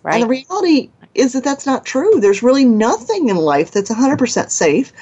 Right. 0.03 0.15
And 0.15 0.25
the 0.25 0.29
reality 0.29 0.91
is 1.15 1.35
that 1.35 1.45
that's 1.45 1.67
not 1.67 1.85
true. 1.85 2.21
There's 2.21 2.43
really 2.43 2.65
nothing 2.65 3.29
in 3.29 3.37
life 3.37 3.71
that's 3.71 3.91
100% 3.91 4.51
safe 4.51 4.93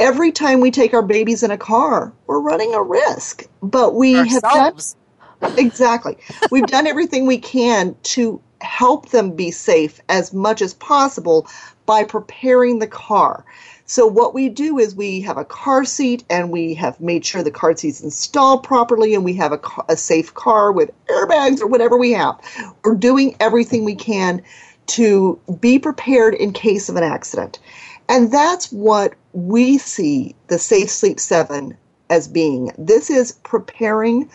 every 0.00 0.32
time 0.32 0.60
we 0.60 0.72
take 0.72 0.94
our 0.94 1.02
babies 1.02 1.44
in 1.44 1.52
a 1.52 1.58
car, 1.58 2.12
we're 2.26 2.40
running 2.40 2.74
a 2.74 2.82
risk. 2.82 3.46
But 3.62 3.94
we 3.94 4.16
Ourselves. 4.16 4.96
have 5.40 5.54
done 5.54 5.64
exactly. 5.64 6.16
We've 6.50 6.66
done 6.66 6.86
everything 6.86 7.26
we 7.26 7.38
can 7.38 7.94
to 8.14 8.40
help 8.60 9.10
them 9.10 9.36
be 9.36 9.50
safe 9.50 10.00
as 10.08 10.32
much 10.32 10.62
as 10.62 10.74
possible 10.74 11.46
by 11.86 12.04
preparing 12.04 12.78
the 12.78 12.86
car. 12.86 13.44
So 13.90 14.06
what 14.06 14.34
we 14.34 14.48
do 14.48 14.78
is 14.78 14.94
we 14.94 15.20
have 15.22 15.36
a 15.36 15.44
car 15.44 15.84
seat 15.84 16.22
and 16.30 16.52
we 16.52 16.74
have 16.74 17.00
made 17.00 17.26
sure 17.26 17.42
the 17.42 17.50
car 17.50 17.76
seat's 17.76 18.00
installed 18.00 18.62
properly 18.62 19.16
and 19.16 19.24
we 19.24 19.34
have 19.34 19.52
a, 19.52 19.60
a 19.88 19.96
safe 19.96 20.32
car 20.32 20.70
with 20.70 20.92
airbags 21.08 21.60
or 21.60 21.66
whatever 21.66 21.98
we 21.98 22.12
have. 22.12 22.40
We're 22.84 22.94
doing 22.94 23.34
everything 23.40 23.84
we 23.84 23.96
can 23.96 24.42
to 24.94 25.40
be 25.58 25.80
prepared 25.80 26.34
in 26.34 26.52
case 26.52 26.88
of 26.88 26.94
an 26.94 27.02
accident. 27.02 27.58
And 28.08 28.30
that's 28.30 28.70
what 28.70 29.14
we 29.32 29.76
see 29.78 30.36
the 30.46 30.60
Safe 30.60 30.88
Sleep 30.88 31.18
7 31.18 31.76
as 32.10 32.28
being. 32.28 32.70
This 32.78 33.10
is 33.10 33.32
preparing 33.42 34.30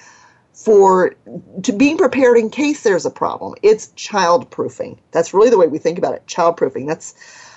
for 0.51 1.15
to 1.63 1.71
being 1.71 1.97
prepared 1.97 2.37
in 2.37 2.49
case 2.49 2.83
there's 2.83 3.05
a 3.05 3.09
problem. 3.09 3.55
It's 3.61 3.87
child 3.93 4.51
proofing. 4.51 4.99
That's 5.11 5.33
really 5.33 5.49
the 5.49 5.57
way 5.57 5.67
we 5.67 5.77
think 5.77 5.97
about 5.97 6.13
it. 6.13 6.27
Child 6.27 6.57
proofing. 6.57 6.87
That's 6.87 7.13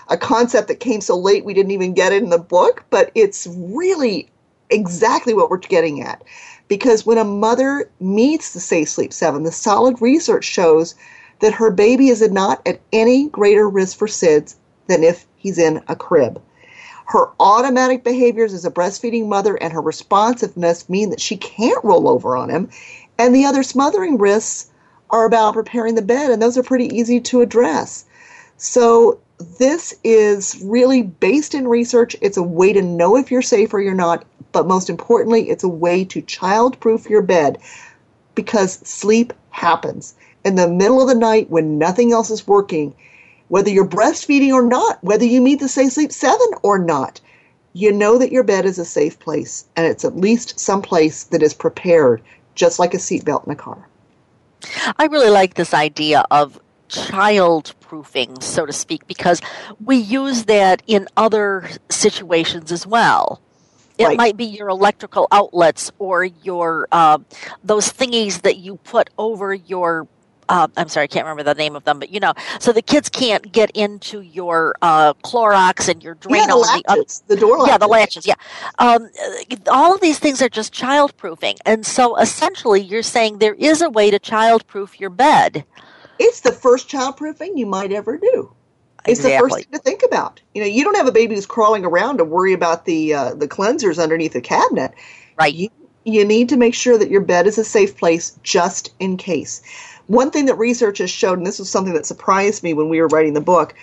a 0.09 0.17
concept 0.17 0.69
that 0.69 0.81
came 0.81 1.01
so 1.01 1.17
late 1.17 1.45
we 1.45 1.55
didn't 1.55 1.73
even 1.73 1.95
get 1.95 2.13
it 2.13 2.23
in 2.23 2.31
the 2.31 2.39
book, 2.39 2.85
but 2.91 3.11
it's 3.15 3.47
really 3.51 4.29
exactly 4.71 5.35
what 5.35 5.51
we're 5.51 5.59
getting 5.59 6.03
at. 6.03 6.23
Because 6.69 7.07
when 7.07 7.19
a 7.19 7.25
mother 7.25 7.91
meets 8.01 8.53
the 8.53 8.61
Safe 8.61 8.89
Sleep 8.89 9.13
7, 9.13 9.43
the 9.43 9.53
solid 9.53 10.01
research 10.01 10.45
shows 10.45 10.95
that 11.41 11.55
her 11.55 11.71
baby 11.71 12.09
is 12.09 12.29
not 12.31 12.61
at 12.67 12.81
any 12.93 13.29
greater 13.29 13.69
risk 13.69 13.97
for 13.97 14.09
SIDS 14.09 14.57
than 14.87 15.05
if 15.05 15.27
he's 15.37 15.59
in 15.59 15.83
a 15.89 15.97
crib. 15.97 16.41
Her 17.07 17.31
automatic 17.41 18.05
behaviors 18.05 18.53
as 18.53 18.67
a 18.67 18.71
breastfeeding 18.71 19.29
mother 19.29 19.57
and 19.57 19.73
her 19.73 19.81
responsiveness 19.81 20.89
mean 20.91 21.11
that 21.11 21.21
she 21.21 21.37
can't 21.39 21.83
roll 21.83 22.09
over 22.09 22.37
on 22.37 22.51
him. 22.51 22.69
And 23.19 23.35
the 23.35 23.47
other 23.47 23.63
smothering 23.63 24.19
risks 24.19 24.71
are 25.11 25.25
about 25.25 25.55
preparing 25.55 25.95
the 25.95 26.03
bed, 26.03 26.31
and 26.31 26.43
those 26.43 26.59
are 26.59 26.63
pretty 26.63 26.95
easy 26.95 27.21
to 27.21 27.41
address. 27.41 28.05
So, 28.59 29.21
this 29.39 29.95
is 30.03 30.61
really 30.65 31.03
based 31.03 31.55
in 31.55 31.69
research. 31.69 32.17
It's 32.21 32.37
a 32.37 32.43
way 32.43 32.73
to 32.73 32.83
know 32.83 33.17
if 33.17 33.31
you're 33.31 33.43
safe 33.43 33.73
or 33.73 33.81
you're 33.81 33.95
not, 33.95 34.25
but 34.53 34.67
most 34.67 34.91
importantly, 34.91 35.49
it's 35.49 35.65
a 35.65 35.69
way 35.69 36.05
to 36.07 36.23
childproof 36.23 37.09
your 37.09 37.23
bed 37.23 37.59
because 38.35 38.75
sleep 38.89 39.33
happens. 39.51 40.15
In 40.45 40.57
the 40.57 40.69
middle 40.69 41.01
of 41.01 41.09
the 41.09 41.15
night 41.15 41.51
when 41.51 41.79
nothing 41.79 42.13
else 42.13 42.31
is 42.31 42.47
working, 42.47 42.95
whether 43.49 43.71
you're 43.71 43.87
breastfeeding 43.87 44.53
or 44.53 44.63
not, 44.63 45.03
whether 45.03 45.25
you 45.25 45.41
meet 45.41 45.61
the 45.61 45.69
Safe 45.69 45.93
Sleep 45.93 46.13
7 46.13 46.41
or 46.63 46.79
not, 46.79 47.21
you 47.73 47.93
know 47.93 48.19
that 48.19 48.33
your 48.33 48.43
bed 48.43 48.65
is 48.65 48.79
a 48.79 48.85
safe 48.85 49.19
place 49.19 49.65
and 49.77 49.87
it's 49.87 50.05
at 50.05 50.17
least 50.17 50.59
some 50.59 50.83
place 50.83 51.25
that 51.25 51.43
is 51.43 51.55
prepared, 51.55 52.23
just 52.55 52.79
like 52.79 52.95
a 52.95 52.99
seatbelt 52.99 53.47
in 53.47 53.53
a 53.53 53.57
car. 53.57 53.87
I 54.99 55.07
really 55.07 55.31
like 55.31 55.55
this 55.55 55.73
idea 55.73 56.25
of 56.31 56.61
child 56.89 57.75
proofing, 57.89 58.41
so 58.41 58.67
to 58.67 58.73
speak, 58.73 59.07
because 59.07 59.41
we 59.83 59.97
use 59.97 60.45
that 60.45 60.83
in 60.87 61.09
other 61.17 61.69
situations 61.89 62.71
as 62.71 62.87
well. 62.87 63.41
It 63.97 64.05
right. 64.05 64.17
might 64.17 64.37
be 64.37 64.45
your 64.45 64.69
electrical 64.69 65.27
outlets 65.33 65.91
or 65.99 66.25
your 66.25 66.87
uh, 66.93 67.19
those 67.65 67.93
thingies 67.93 68.43
that 68.43 68.59
you 68.59 68.77
put 68.77 69.11
over 69.19 69.53
your 69.53 70.07
uh, 70.49 70.67
I'm 70.77 70.89
sorry, 70.89 71.05
I 71.05 71.07
can't 71.09 71.27
remember 71.27 71.43
the 71.43 71.55
name 71.55 71.77
of 71.77 71.85
them, 71.85 71.99
but 71.99 72.11
you 72.11 72.21
know, 72.21 72.33
so 72.59 72.73
the 72.73 72.83
kids 72.83 73.09
can't 73.09 73.53
get 73.53 73.71
into 73.73 74.21
your 74.21 74.75
uh, 74.81 75.13
Clorox 75.15 75.89
and 75.89 76.03
your 76.03 76.15
Drano. 76.15 76.37
Yeah, 76.37 76.47
the 76.47 76.57
latches, 76.57 77.23
the, 77.27 77.35
the 77.35 77.41
door 77.41 77.59
latches. 77.59 77.69
Yeah, 77.69 77.79
the 77.79 77.87
latches. 77.87 78.27
Yeah, 78.27 78.35
um, 78.79 79.11
all 79.67 79.95
of 79.95 80.01
these 80.01 80.19
things 80.19 80.41
are 80.41 80.49
just 80.49 80.73
childproofing, 80.73 81.59
and 81.67 81.85
so 81.85 82.17
essentially, 82.17 82.81
you're 82.81 83.03
saying 83.03 83.39
there 83.39 83.55
is 83.55 83.83
a 83.83 83.91
way 83.91 84.11
to 84.11 84.19
childproof 84.19 84.99
your 84.99 85.11
bed. 85.11 85.65
It's 86.19 86.41
the 86.41 86.53
first 86.53 86.89
childproofing 86.89 87.57
you 87.57 87.67
might 87.67 87.93
ever 87.93 88.17
do. 88.17 88.53
It's 89.07 89.21
exactly. 89.21 89.33
the 89.33 89.39
first 89.39 89.55
thing 89.57 89.79
to 89.79 89.79
think 89.79 90.03
about. 90.03 90.41
You 90.55 90.63
know, 90.63 90.69
you 90.69 90.85
don't 90.85 90.97
have 90.97 91.07
a 91.07 91.13
baby 91.13 91.35
who's 91.35 91.47
crawling 91.47 91.85
around 91.85 92.19
to 92.19 92.25
worry 92.25 92.53
about 92.53 92.85
the 92.85 93.15
uh, 93.15 93.35
the 93.35 93.49
cleansers 93.49 94.03
underneath 94.03 94.33
the 94.33 94.41
cabinet. 94.41 94.93
Right. 95.39 95.55
You, 95.55 95.71
you 96.05 96.25
need 96.25 96.49
to 96.49 96.57
make 96.57 96.75
sure 96.75 96.99
that 96.99 97.11
your 97.11 97.21
bed 97.21 97.47
is 97.47 97.59
a 97.59 97.65
safe 97.65 97.97
place 97.97 98.39
just 98.43 98.93
in 98.99 99.17
case. 99.17 99.63
One 100.07 100.31
thing 100.31 100.47
that 100.47 100.57
research 100.57 100.99
has 100.99 101.11
showed, 101.11 101.39
and 101.39 101.47
this 101.47 101.59
was 101.59 101.69
something 101.69 101.95
that 101.95 102.07
surprised 102.07 102.63
me 102.63 102.73
when 102.73 102.89
we 102.89 103.01
were 103.01 103.09
writing 103.09 103.35
the 103.35 103.41
book, 103.41 103.75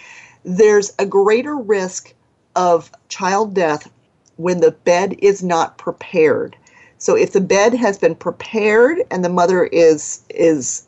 there's 0.44 0.92
a 0.98 1.06
greater 1.06 1.56
risk 1.56 2.14
of 2.56 2.92
child 3.10 3.54
death 3.54 3.92
when 4.38 4.60
the 4.60 4.72
bed 4.72 5.16
is 5.20 5.44
not 5.44 5.78
prepared. 5.78 6.56
So 6.98 7.16
if 7.16 7.34
the 7.34 7.41
bed 7.41 7.74
has 7.74 7.98
been 7.98 8.16
prepared 8.16 9.00
and 9.12 9.24
the 9.24 9.30
mother 9.30 9.66
is 9.66 10.22
is 10.30 10.88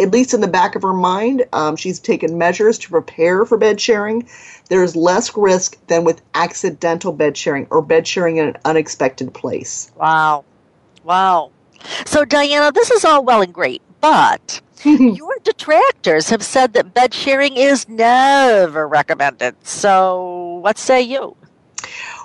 at 0.00 0.10
least 0.10 0.32
in 0.32 0.40
the 0.40 0.48
back 0.48 0.74
of 0.74 0.82
her 0.82 0.92
mind, 0.92 1.44
um, 1.52 1.76
she's 1.76 1.98
taken 1.98 2.38
measures 2.38 2.78
to 2.78 2.90
prepare 2.90 3.44
for 3.44 3.58
bed 3.58 3.80
sharing. 3.80 4.28
There's 4.68 4.94
less 4.94 5.36
risk 5.36 5.76
than 5.88 6.04
with 6.04 6.22
accidental 6.34 7.12
bed 7.12 7.36
sharing 7.36 7.66
or 7.70 7.82
bed 7.82 8.06
sharing 8.06 8.36
in 8.36 8.48
an 8.48 8.56
unexpected 8.64 9.34
place. 9.34 9.90
Wow, 9.96 10.44
wow. 11.04 11.50
So 12.06 12.24
Diana, 12.24 12.72
this 12.72 12.90
is 12.90 13.04
all 13.04 13.24
well 13.24 13.42
and 13.42 13.52
great, 13.52 13.82
but 14.00 14.60
your 14.84 15.36
detractors 15.42 16.30
have 16.30 16.42
said 16.42 16.72
that 16.74 16.94
bed 16.94 17.12
sharing 17.12 17.56
is 17.56 17.88
never 17.88 18.86
recommended. 18.86 19.56
So, 19.66 20.60
what 20.62 20.78
say 20.78 21.02
you? 21.02 21.36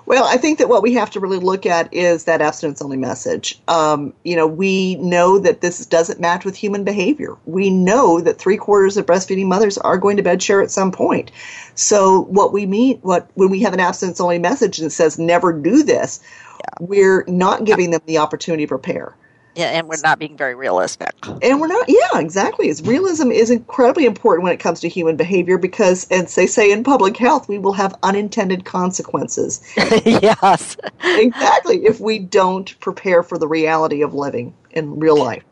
Well, 0.05 0.25
I 0.25 0.35
think 0.37 0.59
that 0.59 0.67
what 0.67 0.83
we 0.83 0.93
have 0.93 1.09
to 1.11 1.19
really 1.19 1.37
look 1.37 1.65
at 1.65 1.93
is 1.93 2.25
that 2.25 2.41
abstinence 2.41 2.81
only 2.81 2.97
message. 2.97 3.61
Um, 3.67 4.13
you 4.23 4.35
know, 4.35 4.45
we 4.45 4.95
know 4.95 5.39
that 5.39 5.61
this 5.61 5.85
doesn't 5.85 6.19
match 6.19 6.43
with 6.43 6.57
human 6.57 6.83
behavior. 6.83 7.37
We 7.45 7.69
know 7.69 8.19
that 8.19 8.37
three 8.37 8.57
quarters 8.57 8.97
of 8.97 9.05
breastfeeding 9.05 9.47
mothers 9.47 9.77
are 9.77 9.97
going 9.97 10.17
to 10.17 10.23
bed 10.23 10.43
share 10.43 10.61
at 10.61 10.71
some 10.71 10.91
point. 10.91 11.31
So, 11.75 12.23
what 12.23 12.51
we 12.51 12.65
mean, 12.65 12.99
what 12.99 13.29
when 13.35 13.49
we 13.49 13.61
have 13.61 13.73
an 13.73 13.79
abstinence 13.79 14.19
only 14.19 14.39
message 14.39 14.77
that 14.79 14.89
says 14.89 15.17
never 15.17 15.53
do 15.53 15.83
this, 15.83 16.19
yeah. 16.59 16.85
we're 16.85 17.23
not 17.27 17.63
giving 17.63 17.91
them 17.91 18.01
the 18.05 18.17
opportunity 18.17 18.65
to 18.65 18.67
prepare. 18.67 19.15
Yeah, 19.55 19.65
and 19.65 19.87
we're 19.87 20.01
not 20.01 20.17
being 20.17 20.35
very 20.35 20.55
realistic. 20.55 21.11
And 21.41 21.61
we're 21.61 21.67
not, 21.67 21.87
yeah, 21.87 22.19
exactly. 22.19 22.69
It's, 22.69 22.81
realism 22.81 23.31
is 23.31 23.51
incredibly 23.51 24.05
important 24.05 24.43
when 24.43 24.53
it 24.53 24.59
comes 24.59 24.79
to 24.79 24.89
human 24.89 25.15
behavior 25.15 25.57
because, 25.59 26.07
as 26.09 26.33
they 26.33 26.47
say 26.47 26.71
in 26.71 26.83
public 26.83 27.17
health, 27.17 27.47
we 27.47 27.59
will 27.59 27.73
have 27.73 27.95
unintended 28.01 28.65
consequences. 28.65 29.61
yes. 30.05 30.75
exactly, 31.01 31.85
if 31.85 31.99
we 31.99 32.17
don't 32.17 32.79
prepare 32.79 33.21
for 33.21 33.37
the 33.37 33.47
reality 33.47 34.01
of 34.01 34.13
living 34.15 34.55
in 34.71 34.99
real 34.99 35.17
life. 35.17 35.43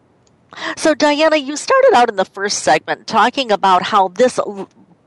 So, 0.78 0.96
Diana, 0.96 1.38
you 1.38 1.56
started 1.56 1.94
out 1.94 2.10
in 2.10 2.16
the 2.16 2.26
first 2.26 2.60
segment 2.60 3.08
talking 3.08 3.52
about 3.52 3.84
how 3.84 4.10
this 4.10 4.40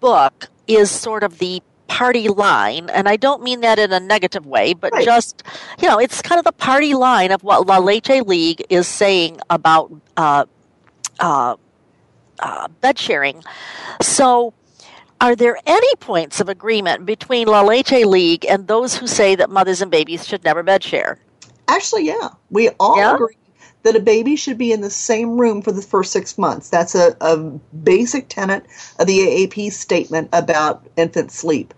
book 0.00 0.46
is 0.66 0.90
sort 0.90 1.22
of 1.22 1.38
the 1.38 1.62
party 1.88 2.28
line, 2.28 2.90
and 2.90 3.08
I 3.08 3.16
don't 3.16 3.42
mean 3.42 3.60
that 3.60 3.78
in 3.78 3.92
a 3.92 4.00
negative 4.00 4.46
way, 4.46 4.74
but 4.74 4.92
right. 4.92 5.04
just, 5.04 5.42
you 5.80 5.88
know, 5.88 5.98
it's 5.98 6.22
kind 6.22 6.38
of 6.38 6.44
the 6.44 6.52
party 6.52 6.94
line 6.94 7.30
of 7.30 7.42
what 7.42 7.66
La 7.66 7.78
Leche 7.78 8.22
League 8.26 8.64
is 8.70 8.88
saying 8.88 9.40
about 9.50 9.92
uh, 10.16 10.44
uh, 11.20 11.56
uh, 12.40 12.68
bed 12.80 12.98
sharing. 12.98 13.42
So, 14.00 14.54
are 15.20 15.36
there 15.36 15.58
any 15.66 15.94
points 15.96 16.40
of 16.40 16.48
agreement 16.48 17.06
between 17.06 17.46
La 17.46 17.62
Leche 17.62 18.04
League 18.04 18.44
and 18.48 18.66
those 18.66 18.96
who 18.96 19.06
say 19.06 19.34
that 19.36 19.48
mothers 19.48 19.80
and 19.80 19.90
babies 19.90 20.26
should 20.26 20.44
never 20.44 20.62
bed 20.62 20.82
share? 20.82 21.18
Actually, 21.68 22.06
yeah. 22.06 22.30
We 22.50 22.70
all 22.80 22.96
yeah? 22.96 23.14
agree 23.14 23.36
that 23.84 23.96
a 23.96 24.00
baby 24.00 24.36
should 24.36 24.58
be 24.58 24.72
in 24.72 24.82
the 24.82 24.90
same 24.90 25.38
room 25.38 25.62
for 25.62 25.72
the 25.72 25.82
first 25.82 26.12
six 26.12 26.38
months. 26.38 26.70
That's 26.70 26.94
a, 26.96 27.16
a 27.20 27.38
basic 27.38 28.28
tenet 28.30 28.66
of 28.98 29.08
the 29.08 29.18
AAP 29.20 29.72
statement 29.72 30.30
about 30.32 30.86
infant 30.96 31.32
sleep. 31.32 31.74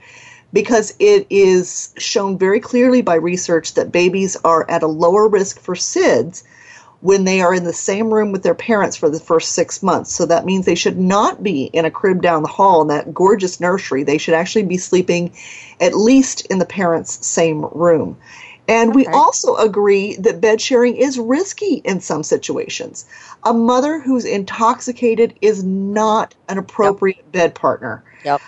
because 0.53 0.95
it 1.01 1.27
is 1.31 1.95
shown 1.99 2.39
very 2.39 2.61
clearly 2.61 3.03
by 3.03 3.17
research 3.17 3.75
that 3.75 3.93
babies 3.93 4.37
are 4.45 4.71
at 4.71 4.85
a 4.85 4.89
lower 4.89 5.29
risk 5.29 5.61
for 5.61 5.77
SIDS 5.77 6.45
when 7.01 7.25
they 7.25 7.41
are 7.43 7.55
in 7.55 7.65
the 7.65 7.73
same 7.75 8.13
room 8.13 8.33
with 8.33 8.43
their 8.43 8.55
parents 8.55 8.97
for 8.97 9.11
the 9.11 9.21
first 9.21 9.53
six 9.53 9.83
months. 9.83 10.15
So 10.15 10.27
that 10.27 10.47
means 10.47 10.67
they 10.67 10.75
should 10.77 10.99
not 10.99 11.43
be 11.43 11.65
in 11.65 11.85
a 11.85 11.91
crib 11.91 12.23
down 12.23 12.43
the 12.43 12.49
hall 12.49 12.83
in 12.83 12.89
that 12.89 13.15
gorgeous 13.15 13.61
nursery. 13.61 14.05
They 14.05 14.19
should 14.19 14.35
actually 14.35 14.65
be 14.65 14.79
sleeping 14.79 15.35
at 15.81 15.95
least 15.95 16.47
in 16.47 16.59
the 16.59 16.67
parents' 16.67 17.27
same 17.27 17.65
room. 17.67 18.19
And 18.69 18.91
okay. 18.91 18.97
we 18.97 19.07
also 19.07 19.57
agree 19.57 20.17
that 20.17 20.41
bed 20.41 20.61
sharing 20.61 20.97
is 20.97 21.19
risky 21.19 21.77
in 21.85 22.01
some 22.01 22.23
situations. 22.23 23.07
A 23.45 23.55
mother 23.55 24.01
who's 24.01 24.25
intoxicated 24.25 25.39
is 25.41 25.63
not 25.63 26.35
an 26.49 26.59
appropriate 26.59 27.19
yep. 27.19 27.33
bed 27.33 27.55
partner. 27.55 28.03
Yep. 28.25 28.41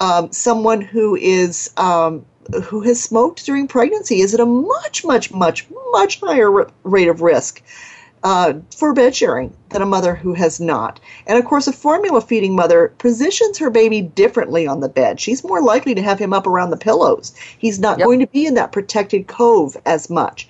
Um, 0.00 0.32
someone 0.32 0.80
who 0.80 1.16
is 1.16 1.70
um, 1.76 2.24
who 2.64 2.80
has 2.80 3.02
smoked 3.02 3.44
during 3.44 3.68
pregnancy 3.68 4.20
is 4.20 4.32
at 4.32 4.40
a 4.40 4.46
much, 4.46 5.04
much, 5.04 5.32
much, 5.32 5.66
much 5.92 6.20
higher 6.20 6.70
rate 6.84 7.08
of 7.08 7.20
risk 7.20 7.62
uh, 8.22 8.54
for 8.74 8.92
bed 8.92 9.14
sharing 9.14 9.54
than 9.70 9.82
a 9.82 9.86
mother 9.86 10.14
who 10.14 10.34
has 10.34 10.60
not. 10.60 11.00
And 11.26 11.38
of 11.38 11.44
course, 11.44 11.66
a 11.66 11.72
formula 11.72 12.20
feeding 12.20 12.54
mother 12.56 12.92
positions 12.98 13.58
her 13.58 13.70
baby 13.70 14.00
differently 14.00 14.66
on 14.66 14.80
the 14.80 14.88
bed. 14.88 15.20
She's 15.20 15.44
more 15.44 15.62
likely 15.62 15.94
to 15.94 16.02
have 16.02 16.18
him 16.18 16.32
up 16.32 16.46
around 16.46 16.70
the 16.70 16.76
pillows. 16.76 17.34
He's 17.58 17.78
not 17.78 17.98
yep. 17.98 18.06
going 18.06 18.20
to 18.20 18.26
be 18.26 18.46
in 18.46 18.54
that 18.54 18.72
protected 18.72 19.26
cove 19.26 19.76
as 19.86 20.10
much. 20.10 20.48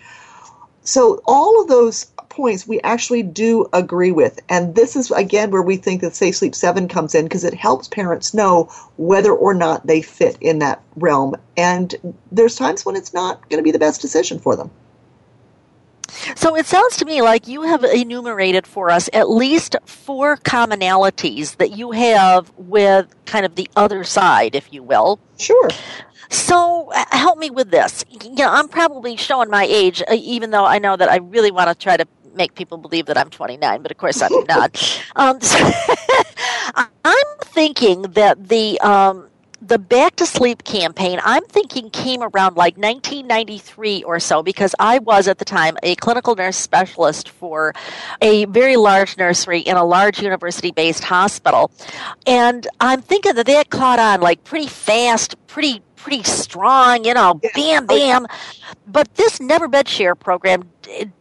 So, 0.83 1.21
all 1.27 1.61
of 1.61 1.69
those 1.69 2.07
points 2.39 2.69
we 2.69 2.81
actually 2.83 3.25
do 3.25 3.67
agree 3.73 4.13
with. 4.13 4.39
And 4.49 4.75
this 4.75 4.95
is, 4.95 5.11
again, 5.11 5.51
where 5.51 5.61
we 5.61 5.77
think 5.77 6.03
that 6.03 6.15
Safe 6.15 6.37
Sleep 6.37 6.55
7 6.55 6.87
comes 6.87 7.15
in 7.15 7.25
because 7.25 7.43
it 7.43 7.53
helps 7.53 7.89
parents 7.89 8.33
know 8.33 8.71
whether 8.97 9.33
or 9.33 9.55
not 9.55 9.87
they 9.87 10.03
fit 10.03 10.39
in 10.41 10.61
that 10.61 10.81
realm. 10.97 11.35
And 11.57 12.17
there's 12.31 12.55
times 12.55 12.87
when 12.87 12.95
it's 12.95 13.13
not 13.13 13.49
going 13.51 13.59
to 13.59 13.65
be 13.65 13.73
the 13.73 13.79
best 13.81 14.01
decision 14.01 14.39
for 14.39 14.55
them. 14.55 14.71
So 16.37 16.57
it 16.57 16.67
sounds 16.67 16.97
to 16.99 17.05
me 17.05 17.23
like 17.23 17.47
you 17.47 17.63
have 17.63 17.85
enumerated 17.85 18.67
for 18.67 18.91
us 18.91 19.09
at 19.13 19.29
least 19.31 19.77
four 19.85 20.37
commonalities 20.37 21.57
that 21.57 21.77
you 21.77 21.93
have 21.93 22.53
with 22.57 23.15
kind 23.27 23.45
of 23.45 23.55
the 23.55 23.69
other 23.77 24.05
side, 24.05 24.55
if 24.55 24.73
you 24.73 24.83
will. 24.83 25.21
Sure. 25.39 25.69
So 26.31 26.91
uh, 26.95 27.05
help 27.11 27.39
me 27.39 27.51
with 27.51 27.71
this. 27.71 28.05
You 28.23 28.35
know, 28.35 28.51
I'm 28.51 28.69
probably 28.69 29.17
showing 29.17 29.51
my 29.51 29.65
age, 29.65 30.03
uh, 30.03 30.15
even 30.15 30.51
though 30.51 30.65
I 30.65 30.79
know 30.79 30.97
that 30.97 31.09
I 31.09 31.17
really 31.17 31.51
want 31.51 31.69
to 31.69 31.75
try 31.75 31.97
to 31.97 32.07
make 32.35 32.55
people 32.55 32.79
believe 32.79 33.07
that 33.07 33.19
I'm 33.19 33.31
29, 33.31 33.83
but 33.83 33.91
of 33.91 33.97
course 33.97 34.23
I'm 34.23 34.45
not. 34.45 35.03
Um, 35.17 35.41
so 35.41 35.59
I'm 36.75 37.39
thinking 37.41 38.03
that 38.03 38.49
the 38.49 38.81
um, 38.83 39.29
the 39.61 39.79
back 39.79 40.15
to 40.15 40.25
sleep 40.25 40.63
campaign 40.63 41.19
i'm 41.25 41.45
thinking 41.47 41.91
came 41.91 42.23
around 42.23 42.57
like 42.57 42.77
1993 42.77 44.05
or 44.05 44.21
so 44.21 44.43
because 44.43 44.75
i 44.79 44.99
was 45.01 45.27
at 45.27 45.39
the 45.39 45.45
time 45.45 45.77
a 45.83 45.97
clinical 45.97 46.37
nurse 46.37 46.57
specialist 46.57 47.29
for 47.29 47.75
a 48.21 48.45
very 48.47 48.77
large 48.77 49.17
nursery 49.17 49.61
in 49.61 49.77
a 49.77 49.85
large 49.85 50.21
university 50.21 50.71
based 50.71 51.03
hospital. 51.03 51.71
And 52.27 52.67
i'm 52.81 53.03
thinking 53.03 53.35
that 53.35 53.47
that 53.47 53.71
caught 53.71 53.99
on 53.99 54.21
like 54.21 54.45
pretty 54.45 54.69
fast 54.69 55.35
pretty 55.49 55.83
pretty 55.99 56.23
strong, 56.23 57.05
you 57.05 57.15
know, 57.15 57.41
yeah. 57.43 57.51
bam, 57.55 57.87
bam. 57.87 58.27
But 58.87 59.15
this 59.15 59.41
Never 59.41 59.69
Bed 59.69 59.89
Share 59.89 60.15
program 60.15 60.71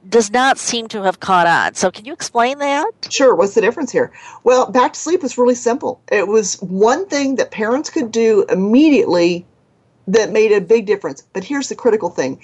does 0.07 0.31
not 0.31 0.57
seem 0.57 0.87
to 0.89 1.03
have 1.03 1.19
caught 1.19 1.47
on. 1.47 1.75
So, 1.75 1.91
can 1.91 2.05
you 2.05 2.13
explain 2.13 2.59
that? 2.59 2.91
Sure. 3.09 3.35
What's 3.35 3.55
the 3.55 3.61
difference 3.61 3.91
here? 3.91 4.11
Well, 4.43 4.71
back 4.71 4.93
to 4.93 4.99
sleep 4.99 5.23
was 5.23 5.37
really 5.37 5.55
simple. 5.55 6.01
It 6.11 6.27
was 6.27 6.55
one 6.61 7.07
thing 7.07 7.35
that 7.35 7.51
parents 7.51 7.89
could 7.89 8.11
do 8.11 8.45
immediately 8.49 9.45
that 10.07 10.31
made 10.31 10.51
a 10.51 10.61
big 10.61 10.85
difference. 10.85 11.23
But 11.33 11.43
here's 11.43 11.69
the 11.69 11.75
critical 11.75 12.09
thing 12.09 12.39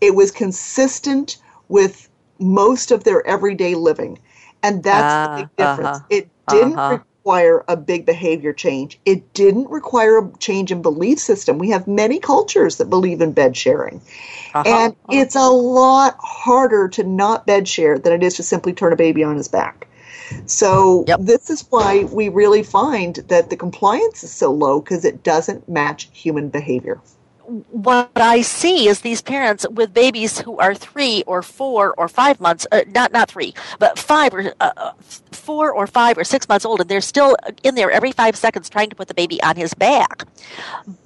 it 0.00 0.14
was 0.14 0.30
consistent 0.30 1.38
with 1.68 2.08
most 2.38 2.90
of 2.90 3.04
their 3.04 3.26
everyday 3.26 3.74
living. 3.74 4.18
And 4.62 4.82
that's 4.82 5.14
uh, 5.14 5.28
the 5.28 5.42
big 5.42 5.50
uh-huh. 5.58 5.76
difference. 5.76 5.98
Uh-huh. 5.98 6.06
It 6.10 6.28
didn't 6.48 6.78
uh-huh 6.78 6.98
require 7.26 7.64
a 7.66 7.76
big 7.76 8.06
behavior 8.06 8.52
change. 8.52 9.00
It 9.04 9.34
didn't 9.34 9.68
require 9.68 10.18
a 10.18 10.30
change 10.38 10.70
in 10.70 10.80
belief 10.80 11.18
system. 11.18 11.58
We 11.58 11.70
have 11.70 11.88
many 11.88 12.20
cultures 12.20 12.76
that 12.76 12.88
believe 12.88 13.20
in 13.20 13.32
bed 13.32 13.56
sharing. 13.56 14.00
Uh-huh. 14.54 14.62
And 14.64 14.92
uh-huh. 14.92 15.20
it's 15.20 15.34
a 15.34 15.48
lot 15.48 16.14
harder 16.20 16.86
to 16.90 17.02
not 17.02 17.44
bed 17.44 17.66
share 17.66 17.98
than 17.98 18.12
it 18.12 18.22
is 18.22 18.34
to 18.34 18.44
simply 18.44 18.72
turn 18.72 18.92
a 18.92 18.96
baby 18.96 19.24
on 19.24 19.34
his 19.34 19.48
back. 19.48 19.88
So 20.46 21.04
yep. 21.08 21.18
this 21.20 21.50
is 21.50 21.66
why 21.68 22.04
we 22.12 22.28
really 22.28 22.62
find 22.62 23.16
that 23.26 23.50
the 23.50 23.56
compliance 23.56 24.22
is 24.22 24.30
so 24.30 24.52
low 24.52 24.80
because 24.80 25.04
it 25.04 25.24
doesn't 25.24 25.68
match 25.68 26.08
human 26.12 26.48
behavior 26.48 27.00
what 27.70 28.10
I 28.16 28.42
see 28.42 28.88
is 28.88 29.00
these 29.00 29.22
parents 29.22 29.66
with 29.70 29.94
babies 29.94 30.40
who 30.40 30.58
are 30.58 30.74
three 30.74 31.22
or 31.26 31.42
four 31.42 31.94
or 31.96 32.08
five 32.08 32.40
months, 32.40 32.66
uh, 32.72 32.82
not 32.88 33.12
not 33.12 33.30
three, 33.30 33.54
but 33.78 33.98
five 33.98 34.34
or 34.34 34.52
uh, 34.60 34.70
uh, 34.76 34.92
four 35.46 35.72
or 35.72 35.86
five 35.86 36.18
or 36.18 36.24
six 36.24 36.48
months 36.48 36.66
old, 36.66 36.80
and 36.80 36.90
they're 36.90 37.00
still 37.00 37.36
in 37.62 37.76
there 37.76 37.90
every 37.90 38.12
five 38.12 38.36
seconds 38.36 38.68
trying 38.68 38.90
to 38.90 38.96
put 38.96 39.08
the 39.08 39.14
baby 39.14 39.42
on 39.42 39.56
his 39.56 39.72
back. 39.72 40.24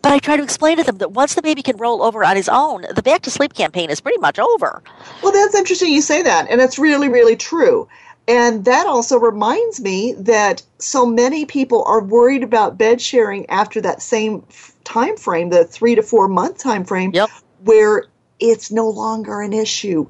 But 0.02 0.12
I 0.12 0.18
try 0.18 0.36
to 0.36 0.42
explain 0.42 0.78
to 0.78 0.82
them 0.82 0.98
that 0.98 1.12
once 1.12 1.34
the 1.34 1.42
baby 1.42 1.62
can 1.62 1.76
roll 1.76 2.02
over 2.02 2.24
on 2.24 2.36
his 2.36 2.48
own, 2.48 2.86
the 2.94 3.02
back 3.02 3.22
to 3.22 3.30
sleep 3.30 3.54
campaign 3.54 3.90
is 3.90 4.00
pretty 4.00 4.18
much 4.18 4.38
over. 4.38 4.82
Well, 5.22 5.32
that's 5.32 5.54
interesting 5.54 5.92
you 5.92 6.02
say 6.02 6.22
that, 6.22 6.48
and 6.50 6.60
it's 6.60 6.78
really 6.78 7.08
really 7.08 7.36
true. 7.36 7.86
And 8.28 8.64
that 8.64 8.86
also 8.86 9.18
reminds 9.18 9.80
me 9.80 10.14
that 10.18 10.62
so 10.78 11.04
many 11.04 11.46
people 11.46 11.82
are 11.84 12.02
worried 12.02 12.44
about 12.44 12.78
bed 12.78 13.00
sharing 13.00 13.48
after 13.50 13.80
that 13.80 14.00
same 14.02 14.44
time 14.84 15.16
frame, 15.16 15.50
the 15.50 15.64
three 15.64 15.94
to 15.96 16.02
four 16.02 16.28
month 16.28 16.58
time 16.58 16.84
frame, 16.84 17.10
yep. 17.12 17.28
where 17.64 18.04
it's 18.40 18.70
no 18.70 18.88
longer 18.88 19.40
an 19.40 19.52
issue. 19.52 20.06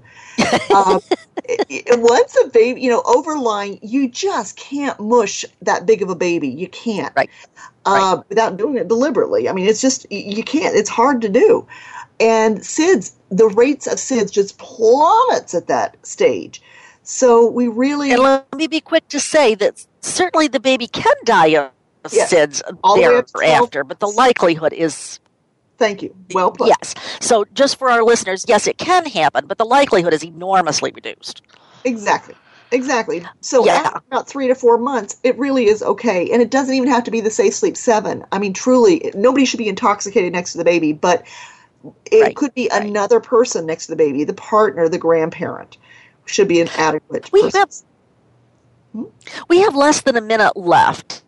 uh, 0.70 1.00
once 1.90 2.36
a 2.44 2.48
baby, 2.48 2.80
you 2.80 2.90
know, 2.90 3.02
overlying, 3.04 3.78
you 3.82 4.08
just 4.08 4.56
can't 4.56 4.98
mush 5.00 5.44
that 5.62 5.86
big 5.86 6.02
of 6.02 6.10
a 6.10 6.14
baby. 6.14 6.48
You 6.48 6.68
can't. 6.68 7.12
Right. 7.16 7.30
Uh, 7.84 8.16
right. 8.16 8.28
Without 8.28 8.56
doing 8.56 8.76
it 8.76 8.88
deliberately. 8.88 9.48
I 9.48 9.52
mean, 9.52 9.66
it's 9.66 9.80
just, 9.80 10.10
you 10.10 10.42
can't. 10.44 10.76
It's 10.76 10.90
hard 10.90 11.20
to 11.22 11.28
do. 11.28 11.66
And 12.20 12.58
SIDS, 12.58 13.12
the 13.30 13.48
rates 13.48 13.86
of 13.86 13.94
SIDS 13.94 14.30
just 14.30 14.58
plummets 14.58 15.54
at 15.54 15.66
that 15.68 15.96
stage. 16.06 16.62
So 17.02 17.50
we 17.50 17.66
really. 17.68 18.12
And 18.12 18.22
let 18.22 18.54
me 18.54 18.66
be 18.66 18.80
quick 18.80 19.08
to 19.08 19.18
say 19.18 19.54
that 19.56 19.84
certainly 20.00 20.46
the 20.46 20.60
baby 20.60 20.86
can 20.86 21.14
die 21.24 21.46
of 21.46 21.70
yes, 22.12 22.32
SIDS 22.32 22.62
thereafter, 22.94 23.84
but 23.84 24.00
the 24.00 24.08
likelihood 24.08 24.72
is. 24.72 25.18
Thank 25.80 26.02
you. 26.02 26.14
Well 26.34 26.52
put. 26.52 26.68
Yes. 26.68 26.94
So 27.20 27.46
just 27.54 27.78
for 27.78 27.90
our 27.90 28.04
listeners, 28.04 28.44
yes, 28.46 28.66
it 28.66 28.76
can 28.76 29.06
happen, 29.06 29.46
but 29.46 29.56
the 29.56 29.64
likelihood 29.64 30.12
is 30.12 30.22
enormously 30.22 30.92
reduced. 30.92 31.40
Exactly. 31.86 32.34
Exactly. 32.70 33.24
So 33.40 33.64
yeah. 33.64 33.76
after 33.76 34.02
about 34.06 34.28
three 34.28 34.46
to 34.48 34.54
four 34.54 34.76
months, 34.76 35.18
it 35.24 35.38
really 35.38 35.64
is 35.64 35.82
okay. 35.82 36.30
And 36.30 36.42
it 36.42 36.50
doesn't 36.50 36.74
even 36.74 36.90
have 36.90 37.02
to 37.04 37.10
be 37.10 37.22
the 37.22 37.30
Safe 37.30 37.54
Sleep 37.54 37.78
7. 37.78 38.24
I 38.30 38.38
mean, 38.38 38.52
truly, 38.52 39.10
nobody 39.14 39.46
should 39.46 39.56
be 39.56 39.68
intoxicated 39.68 40.34
next 40.34 40.52
to 40.52 40.58
the 40.58 40.64
baby, 40.64 40.92
but 40.92 41.26
it 42.12 42.22
right. 42.22 42.36
could 42.36 42.52
be 42.52 42.68
right. 42.70 42.84
another 42.84 43.18
person 43.18 43.64
next 43.64 43.86
to 43.86 43.92
the 43.92 43.96
baby, 43.96 44.24
the 44.24 44.34
partner, 44.34 44.86
the 44.86 44.98
grandparent 44.98 45.78
should 46.26 46.46
be 46.46 46.60
an 46.60 46.68
adequate. 46.76 47.32
We 47.32 47.50
have, 47.54 47.72
hmm? 48.92 49.04
we 49.48 49.62
have 49.62 49.74
less 49.74 50.02
than 50.02 50.16
a 50.16 50.20
minute 50.20 50.58
left. 50.58 51.24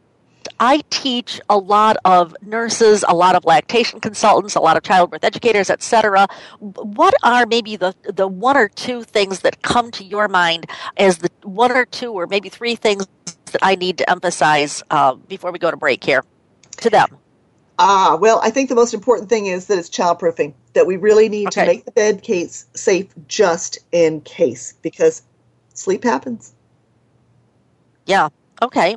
I 0.63 0.81
teach 0.91 1.41
a 1.51 1.59
lot 1.59 1.97
of 2.05 2.37
nurses, 2.41 3.05
a 3.09 3.17
lot 3.17 3.35
of 3.35 3.45
lactation 3.45 3.99
consultants, 3.99 4.55
a 4.55 4.61
lot 4.61 4.77
of 4.77 4.85
childbirth 4.85 5.25
educators, 5.25 5.69
etc. 5.69 6.29
What 6.61 7.15
are 7.25 7.47
maybe 7.47 7.75
the 7.75 7.97
the 8.05 8.29
one 8.29 8.57
or 8.57 8.69
two 8.69 9.03
things 9.03 9.41
that 9.41 9.63
come 9.63 9.91
to 9.91 10.05
your 10.05 10.29
mind 10.29 10.71
as 10.97 11.19
the 11.19 11.31
one 11.43 11.73
or 11.73 11.85
two 11.85 12.13
or 12.13 12.29
maybe 12.29 12.49
three 12.49 12.77
things 12.77 13.09
that 13.47 13.59
I 13.61 13.75
need 13.75 13.99
to 13.99 14.09
emphasize 14.09 14.85
uh, 14.93 15.17
before 15.17 15.51
we 15.51 15.59
go 15.59 15.69
to 15.69 15.77
break 15.77 16.05
here 16.05 16.23
to 16.77 16.89
them? 16.89 17.09
Ah, 17.81 18.17
well, 18.21 18.39
I 18.45 18.51
think 18.51 18.69
the 18.69 18.77
most 18.77 18.95
important 18.95 19.29
thing 19.29 19.47
is 19.47 19.67
that 19.67 19.79
it's 19.79 19.91
childproofing. 19.91 20.55
That 20.75 20.87
we 20.87 20.97
really 20.97 21.29
need 21.29 21.49
okay. 21.49 21.63
to 21.63 21.67
make 21.67 21.85
the 21.87 21.91
bed 21.91 22.23
case 22.23 22.67
safe 22.77 23.13
just 23.27 23.81
in 23.91 24.21
case 24.21 24.75
because 24.81 25.23
sleep 25.75 26.05
happens. 26.05 26.55
Yeah. 28.07 28.29
Okay. 28.63 28.95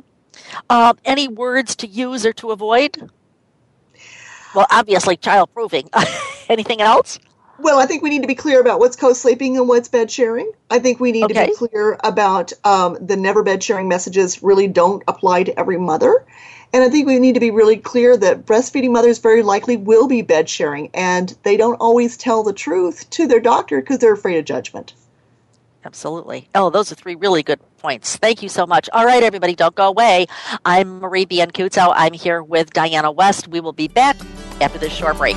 Uh, 0.68 0.94
any 1.04 1.28
words 1.28 1.76
to 1.76 1.86
use 1.86 2.26
or 2.26 2.32
to 2.34 2.50
avoid? 2.50 3.10
Well, 4.54 4.66
obviously, 4.70 5.16
childproofing. 5.16 5.88
Anything 6.48 6.80
else? 6.80 7.18
Well, 7.58 7.78
I 7.78 7.86
think 7.86 8.02
we 8.02 8.10
need 8.10 8.22
to 8.22 8.28
be 8.28 8.34
clear 8.34 8.60
about 8.60 8.80
what's 8.80 8.96
co-sleeping 8.96 9.56
and 9.56 9.68
what's 9.68 9.88
bed 9.88 10.10
sharing. 10.10 10.52
I 10.70 10.78
think 10.78 11.00
we 11.00 11.12
need 11.12 11.24
okay. 11.24 11.46
to 11.46 11.50
be 11.50 11.56
clear 11.56 11.98
about 12.04 12.52
um, 12.64 12.98
the 13.00 13.16
never 13.16 13.42
bed 13.42 13.62
sharing 13.62 13.88
messages 13.88 14.42
really 14.42 14.68
don't 14.68 15.02
apply 15.08 15.44
to 15.44 15.58
every 15.58 15.78
mother. 15.78 16.26
And 16.72 16.84
I 16.84 16.90
think 16.90 17.06
we 17.06 17.18
need 17.18 17.34
to 17.34 17.40
be 17.40 17.50
really 17.50 17.78
clear 17.78 18.16
that 18.18 18.44
breastfeeding 18.44 18.90
mothers 18.90 19.18
very 19.18 19.42
likely 19.42 19.76
will 19.76 20.06
be 20.06 20.20
bed 20.20 20.48
sharing, 20.48 20.90
and 20.92 21.34
they 21.44 21.56
don't 21.56 21.76
always 21.76 22.16
tell 22.16 22.42
the 22.42 22.52
truth 22.52 23.08
to 23.10 23.26
their 23.26 23.40
doctor 23.40 23.80
because 23.80 23.98
they're 23.98 24.12
afraid 24.12 24.38
of 24.38 24.44
judgment. 24.44 24.92
Absolutely. 25.86 26.48
Oh, 26.52 26.68
those 26.68 26.90
are 26.90 26.96
three 26.96 27.14
really 27.14 27.44
good 27.44 27.60
points. 27.78 28.16
Thank 28.16 28.42
you 28.42 28.48
so 28.48 28.66
much. 28.66 28.90
All 28.92 29.06
right, 29.06 29.22
everybody, 29.22 29.54
don't 29.54 29.76
go 29.76 29.86
away. 29.86 30.26
I'm 30.64 30.98
Marie 30.98 31.24
Biancuzzo. 31.24 31.92
I'm 31.94 32.12
here 32.12 32.42
with 32.42 32.72
Diana 32.72 33.12
West. 33.12 33.46
We 33.46 33.60
will 33.60 33.72
be 33.72 33.86
back 33.86 34.16
after 34.60 34.78
this 34.80 34.92
short 34.92 35.16
break. 35.16 35.36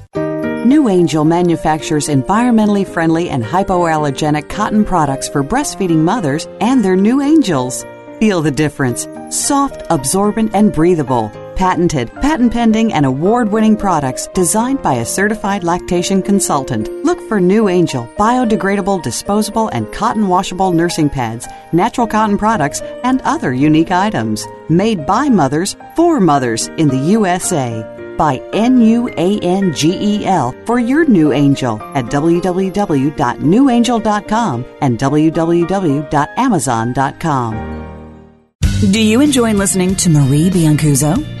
NuAngel 0.71 1.27
manufactures 1.27 2.07
environmentally 2.07 2.87
friendly 2.87 3.29
and 3.29 3.43
hypoallergenic 3.43 4.47
cotton 4.47 4.85
products 4.85 5.27
for 5.27 5.43
breastfeeding 5.43 5.97
mothers 5.97 6.47
and 6.61 6.81
their 6.81 6.95
new 6.95 7.19
angels. 7.19 7.85
Feel 8.21 8.41
the 8.41 8.51
difference. 8.51 9.05
Soft, 9.29 9.83
absorbent, 9.89 10.55
and 10.55 10.71
breathable. 10.71 11.29
Patented, 11.57 12.09
patent 12.21 12.53
pending, 12.53 12.93
and 12.93 13.05
award 13.05 13.51
winning 13.51 13.75
products 13.75 14.27
designed 14.27 14.81
by 14.81 14.93
a 14.93 15.05
certified 15.05 15.65
lactation 15.65 16.21
consultant. 16.21 16.89
Look 17.03 17.19
for 17.27 17.41
NuAngel 17.41 18.15
biodegradable, 18.15 19.03
disposable, 19.03 19.67
and 19.73 19.91
cotton 19.91 20.29
washable 20.29 20.71
nursing 20.71 21.09
pads, 21.09 21.49
natural 21.73 22.07
cotton 22.07 22.37
products, 22.37 22.79
and 23.03 23.19
other 23.23 23.53
unique 23.53 23.91
items. 23.91 24.47
Made 24.69 25.05
by 25.05 25.27
mothers 25.27 25.75
for 25.97 26.21
mothers 26.21 26.69
in 26.77 26.87
the 26.87 27.03
USA 27.17 28.00
by 28.21 28.37
N 28.53 28.79
U 28.81 29.09
A 29.17 29.39
N 29.39 29.73
G 29.73 29.97
E 29.99 30.27
L 30.27 30.53
for 30.67 30.79
your 30.79 31.05
new 31.05 31.33
angel 31.33 31.81
at 31.95 32.05
www.nuangel.com 32.05 34.65
and 34.81 34.99
www.amazon.com. 34.99 37.81
Do 38.91 38.99
you 38.99 39.21
enjoy 39.21 39.53
listening 39.53 39.95
to 39.95 40.09
Marie 40.09 40.51
Biancuzzo? 40.51 41.40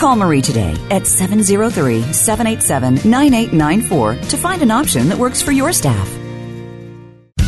Call 0.00 0.16
Marie 0.16 0.40
today 0.40 0.74
at 0.90 1.06
703 1.06 2.14
787 2.14 3.10
9894 3.10 4.14
to 4.30 4.36
find 4.38 4.62
an 4.62 4.70
option 4.70 5.10
that 5.10 5.18
works 5.18 5.42
for 5.42 5.52
your 5.52 5.74
staff. 5.74 6.08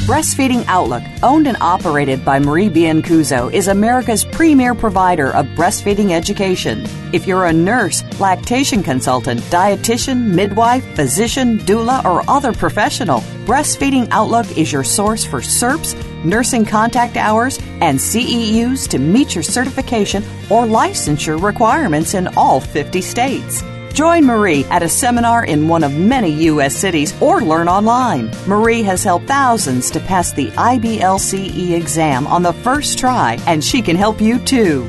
Breastfeeding 0.05 0.63
Outlook, 0.67 1.03
owned 1.23 1.47
and 1.47 1.57
operated 1.63 2.27
by 2.27 2.39
Marie 2.39 2.69
Biancuzzo, 2.69 3.51
is 3.55 3.69
America's 3.69 4.25
premier 4.25 4.75
provider 4.75 5.35
of 5.35 5.47
breastfeeding 5.57 6.11
education. 6.11 6.85
If 7.15 7.27
you're 7.27 7.47
a 7.47 7.53
nurse, 7.55 8.05
lactation 8.21 8.83
consultant, 8.83 9.41
dietitian, 9.43 10.35
midwife, 10.35 10.85
physician, 10.95 11.59
doula, 11.61 12.05
or 12.05 12.29
other 12.29 12.53
professional, 12.53 13.21
Breastfeeding 13.47 14.09
Outlook 14.11 14.59
is 14.59 14.71
your 14.71 14.85
source 14.85 15.25
for 15.25 15.41
CERPs, 15.41 15.95
nursing 16.25 16.65
contact 16.65 17.17
hours, 17.17 17.59
and 17.81 17.99
CEUs 17.99 18.89
to 18.89 18.99
meet 18.99 19.35
your 19.35 19.43
certification 19.43 20.23
or 20.51 20.65
licensure 20.65 21.43
requirements 21.43 22.15
in 22.15 22.29
all 22.37 22.61
50 22.61 23.01
states. 23.01 23.63
Join 23.93 24.25
Marie 24.25 24.65
at 24.67 24.83
a 24.83 24.89
seminar 24.89 25.45
in 25.45 25.69
one 25.69 25.85
of 25.85 25.95
many 25.95 26.31
U.S. 26.45 26.75
cities 26.75 27.15
or 27.21 27.43
learn 27.43 27.69
online. 27.69 28.31
Marie 28.47 28.83
has 28.83 29.05
helped 29.05 29.27
thousands 29.27 29.91
to 29.91 30.01
pass 30.01 30.33
the 30.33 30.49
IBLCE 30.53 31.73
exam 31.73 32.27
on 32.27 32.43
the 32.43 32.55
first 32.55 32.99
try, 32.99 33.39
and 33.47 33.63
she 33.63 33.83
can 33.83 33.97
help 33.97 34.21
you 34.21 34.39
too. 34.39 34.89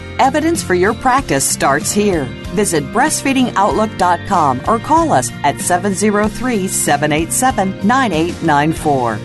Evidence 0.21 0.61
for 0.61 0.75
your 0.75 0.93
practice 0.93 1.43
starts 1.43 1.91
here. 1.91 2.25
Visit 2.53 2.83
breastfeedingoutlook.com 2.93 4.61
or 4.67 4.77
call 4.77 5.11
us 5.11 5.31
at 5.43 5.59
703 5.59 6.67
787 6.67 7.87
9894. 7.87 9.17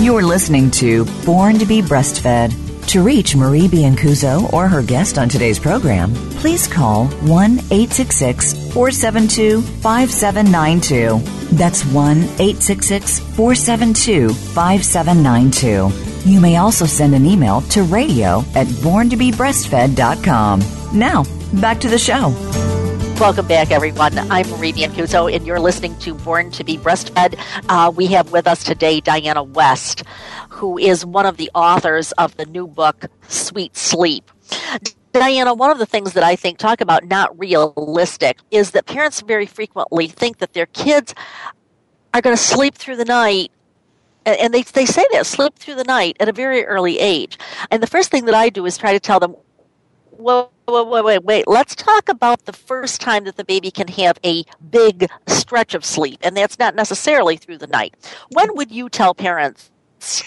You're 0.00 0.22
listening 0.22 0.70
to 0.72 1.04
Born 1.26 1.58
to 1.58 1.66
be 1.66 1.82
Breastfed. 1.82 2.54
To 2.86 3.02
reach 3.02 3.34
Marie 3.34 3.66
Biancuzzo 3.66 4.52
or 4.52 4.68
her 4.68 4.82
guest 4.82 5.18
on 5.18 5.28
today's 5.28 5.58
program, 5.58 6.14
please 6.38 6.68
call 6.68 7.06
1 7.06 7.50
866 7.50 8.52
472 8.72 9.60
5792. 9.60 11.39
That's 11.52 11.84
1 11.84 12.18
866 12.18 13.20
472 13.20 14.30
5792. 14.30 16.30
You 16.30 16.40
may 16.40 16.56
also 16.56 16.86
send 16.86 17.14
an 17.14 17.26
email 17.26 17.60
to 17.62 17.82
radio 17.82 18.40
at 18.54 18.66
borntobebreastfed.com. 18.66 20.62
Now, 20.92 21.24
back 21.60 21.80
to 21.80 21.88
the 21.88 21.98
show. 21.98 22.34
Welcome 23.20 23.48
back, 23.48 23.70
everyone. 23.70 24.18
I'm 24.30 24.48
Marie 24.50 24.72
Biancuzzo, 24.72 25.34
and 25.34 25.46
you're 25.46 25.60
listening 25.60 25.96
to 25.98 26.14
Born 26.14 26.50
to 26.52 26.64
be 26.64 26.78
Breastfed. 26.78 27.38
Uh, 27.68 27.92
we 27.94 28.06
have 28.06 28.32
with 28.32 28.46
us 28.46 28.64
today 28.64 29.00
Diana 29.00 29.42
West, 29.42 30.04
who 30.48 30.78
is 30.78 31.04
one 31.04 31.26
of 31.26 31.36
the 31.36 31.50
authors 31.54 32.12
of 32.12 32.34
the 32.36 32.46
new 32.46 32.66
book, 32.66 33.04
Sweet 33.28 33.76
Sleep. 33.76 34.30
Diana, 35.12 35.54
one 35.54 35.70
of 35.70 35.78
the 35.78 35.86
things 35.86 36.12
that 36.12 36.22
I 36.22 36.36
think 36.36 36.58
talk 36.58 36.80
about 36.80 37.04
not 37.04 37.36
realistic 37.38 38.38
is 38.50 38.72
that 38.72 38.86
parents 38.86 39.20
very 39.20 39.46
frequently 39.46 40.06
think 40.06 40.38
that 40.38 40.52
their 40.52 40.66
kids 40.66 41.14
are 42.14 42.20
going 42.20 42.36
to 42.36 42.42
sleep 42.42 42.74
through 42.74 42.96
the 42.96 43.04
night 43.04 43.50
and 44.26 44.52
they, 44.52 44.62
they 44.62 44.86
say 44.86 45.04
that 45.12 45.26
sleep 45.26 45.56
through 45.56 45.76
the 45.76 45.84
night 45.84 46.16
at 46.20 46.28
a 46.28 46.32
very 46.32 46.64
early 46.64 46.98
age. 46.98 47.38
And 47.70 47.82
the 47.82 47.86
first 47.86 48.10
thing 48.10 48.26
that 48.26 48.34
I 48.34 48.50
do 48.50 48.66
is 48.66 48.76
try 48.76 48.92
to 48.92 49.00
tell 49.00 49.18
them, 49.18 49.34
whoa, 50.10 50.50
wait, 50.68 50.86
wait, 50.86 51.04
wait, 51.04 51.24
wait. 51.24 51.48
Let's 51.48 51.74
talk 51.74 52.08
about 52.08 52.44
the 52.44 52.52
first 52.52 53.00
time 53.00 53.24
that 53.24 53.36
the 53.36 53.44
baby 53.44 53.70
can 53.70 53.88
have 53.88 54.18
a 54.24 54.44
big 54.70 55.08
stretch 55.26 55.74
of 55.74 55.84
sleep, 55.84 56.20
and 56.22 56.36
that's 56.36 56.58
not 56.58 56.74
necessarily 56.74 57.36
through 57.36 57.58
the 57.58 57.66
night. 57.66 57.94
When 58.32 58.54
would 58.56 58.70
you 58.70 58.88
tell 58.88 59.14
parents? 59.14 59.70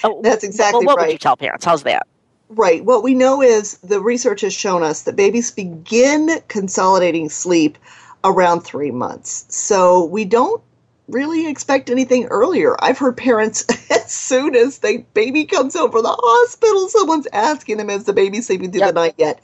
Oh, 0.04 0.22
that's 0.24 0.44
exactly 0.44 0.80
well, 0.80 0.96
what 0.96 0.98
right. 0.98 1.08
would 1.08 1.14
you 1.14 1.20
tell 1.20 1.38
parents? 1.38 1.66
How's 1.66 1.84
that? 1.84 2.08
Right. 2.50 2.84
What 2.84 3.04
we 3.04 3.16
know 3.16 3.42
is 3.42 3.78
the 3.80 4.02
research 4.02 4.42
has 4.42 4.54
shown 4.54 4.84
us 4.84 5.04
that 5.04 5.16
babies 5.16 5.50
begin 5.52 6.30
consolidating 6.48 7.30
sleep 7.30 7.78
around 8.24 8.62
three 8.62 8.92
months. 8.92 9.46
So 9.50 10.06
we 10.06 10.26
don't 10.26 10.62
really 11.10 11.48
expect 11.48 11.90
anything 11.90 12.26
earlier. 12.26 12.76
I've 12.80 12.98
heard 12.98 13.18
parents, 13.18 13.66
as 13.92 14.12
soon 14.12 14.56
as 14.56 14.80
the 14.80 15.04
baby 15.14 15.46
comes 15.46 15.76
home 15.76 15.92
from 15.92 16.04
the 16.04 16.16
hospital, 16.18 16.88
someone's 16.90 17.28
asking 17.34 17.78
them, 17.78 17.90
is 17.90 18.06
the 18.06 18.14
baby 18.14 18.40
sleeping 18.42 18.72
through 18.72 18.82
Yep. 18.82 18.90
the 18.94 19.00
night 19.02 19.16
yet? 19.18 19.42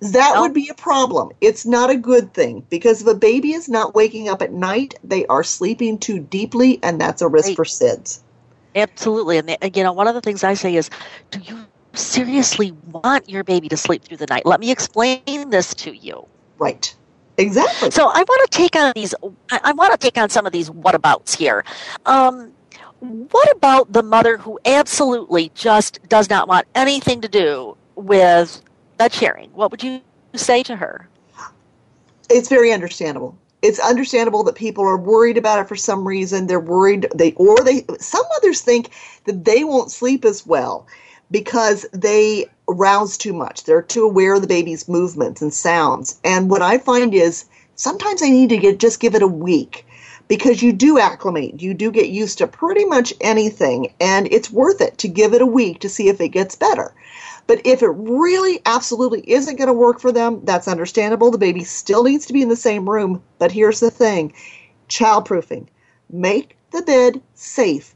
That 0.00 0.32
Nope. 0.34 0.42
would 0.42 0.54
be 0.54 0.68
a 0.68 0.74
problem. 0.74 1.30
It's 1.40 1.66
not 1.66 1.90
a 1.90 1.96
good 1.96 2.32
thing 2.34 2.64
because 2.70 3.00
if 3.02 3.06
a 3.08 3.14
baby 3.14 3.52
is 3.52 3.68
not 3.68 3.94
waking 3.94 4.28
up 4.28 4.42
at 4.42 4.52
night, 4.52 4.94
they 5.02 5.26
are 5.26 5.42
sleeping 5.42 5.98
too 5.98 6.20
deeply, 6.20 6.78
and 6.82 7.00
that's 7.00 7.22
a 7.22 7.28
risk 7.28 7.48
Right. 7.48 7.56
for 7.56 7.64
SIDS. 7.64 8.20
Absolutely. 8.76 9.38
And, 9.38 9.48
the- 9.48 9.70
you 9.74 9.82
know, 9.82 9.92
one 9.92 10.06
of 10.06 10.14
the 10.14 10.20
things 10.20 10.44
I 10.44 10.54
say 10.54 10.76
is, 10.76 10.90
do 11.32 11.40
you 11.40 11.66
seriously 12.00 12.72
want 12.90 13.28
your 13.28 13.44
baby 13.44 13.68
to 13.68 13.76
sleep 13.76 14.04
through 14.04 14.18
the 14.18 14.26
night? 14.26 14.46
Let 14.46 14.60
me 14.60 14.70
explain 14.70 15.50
this 15.50 15.74
to 15.74 15.92
you. 15.92 16.26
Right. 16.58 16.94
Exactly. 17.38 17.90
So 17.90 18.08
I 18.08 18.22
want 18.22 18.50
to 18.50 18.58
take 18.58 18.76
on 18.76 18.92
these. 18.94 19.14
I, 19.50 19.72
want 19.72 19.92
to 19.92 19.98
take 19.98 20.18
on 20.18 20.28
some 20.28 20.46
of 20.46 20.52
these 20.52 20.68
whatabouts 20.68 21.34
here. 21.34 21.64
Um, 22.04 22.52
what 23.00 23.50
about 23.52 23.92
the 23.92 24.02
mother 24.02 24.36
who 24.36 24.58
absolutely 24.66 25.50
just 25.54 26.06
does 26.08 26.28
not 26.28 26.48
want 26.48 26.66
anything 26.74 27.22
to 27.22 27.28
do 27.28 27.76
with 27.96 28.62
bed 29.00 29.12
sharing, 29.14 29.48
what 29.50 29.70
would 29.70 29.82
you 29.82 30.00
say 30.34 30.62
to 30.62 30.76
her? 30.76 31.08
It's 32.28 32.48
very 32.48 32.70
understandable. 32.72 33.36
It's 33.62 33.78
understandable 33.78 34.42
that 34.44 34.54
people 34.54 34.84
are 34.84 34.96
worried 34.96 35.38
about 35.38 35.58
it 35.58 35.68
for 35.68 35.76
some 35.76 36.06
reason. 36.06 36.46
They're 36.46 36.60
worried 36.60 37.06
they 37.14 37.32
or 37.32 37.56
they 37.64 37.84
some 37.98 38.24
mothers 38.34 38.60
think 38.60 38.90
that 39.24 39.44
they 39.44 39.64
won't 39.64 39.90
sleep 39.90 40.24
as 40.24 40.46
well 40.46 40.86
because 41.30 41.86
they 41.92 42.46
rouse 42.66 43.16
too 43.16 43.32
much. 43.32 43.64
They're 43.64 43.82
too 43.82 44.04
aware 44.04 44.34
of 44.34 44.42
the 44.42 44.48
baby's 44.48 44.88
movements 44.88 45.42
and 45.42 45.52
sounds. 45.52 46.20
And 46.24 46.50
what 46.50 46.62
I 46.62 46.78
find 46.78 47.14
is 47.14 47.44
sometimes 47.74 48.22
I 48.22 48.28
need 48.28 48.50
to 48.50 48.58
get 48.58 48.78
just 48.78 49.00
give 49.00 49.14
it 49.14 49.22
a 49.22 49.28
week 49.28 49.86
because 50.28 50.62
you 50.62 50.72
do 50.72 50.98
acclimate. 50.98 51.60
You 51.60 51.74
do 51.74 51.90
get 51.90 52.08
used 52.08 52.38
to 52.38 52.46
pretty 52.46 52.84
much 52.84 53.12
anything 53.20 53.92
and 54.00 54.28
it's 54.30 54.50
worth 54.50 54.80
it 54.80 54.98
to 54.98 55.08
give 55.08 55.34
it 55.34 55.42
a 55.42 55.46
week 55.46 55.80
to 55.80 55.88
see 55.88 56.08
if 56.08 56.20
it 56.20 56.28
gets 56.28 56.54
better. 56.54 56.94
But 57.46 57.62
if 57.64 57.82
it 57.82 57.88
really 57.88 58.60
absolutely 58.64 59.28
isn't 59.28 59.56
going 59.56 59.66
to 59.66 59.72
work 59.72 59.98
for 59.98 60.12
them, 60.12 60.40
that's 60.44 60.68
understandable. 60.68 61.32
The 61.32 61.38
baby 61.38 61.64
still 61.64 62.04
needs 62.04 62.26
to 62.26 62.32
be 62.32 62.42
in 62.42 62.48
the 62.48 62.54
same 62.54 62.88
room. 62.88 63.22
But 63.38 63.50
here's 63.50 63.80
the 63.80 63.90
thing 63.90 64.32
childproofing. 64.88 65.66
Make 66.08 66.56
the 66.70 66.82
bed 66.82 67.20
safe 67.34 67.94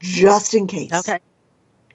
just 0.00 0.54
in 0.54 0.66
case. 0.66 0.92
Okay. 0.92 1.20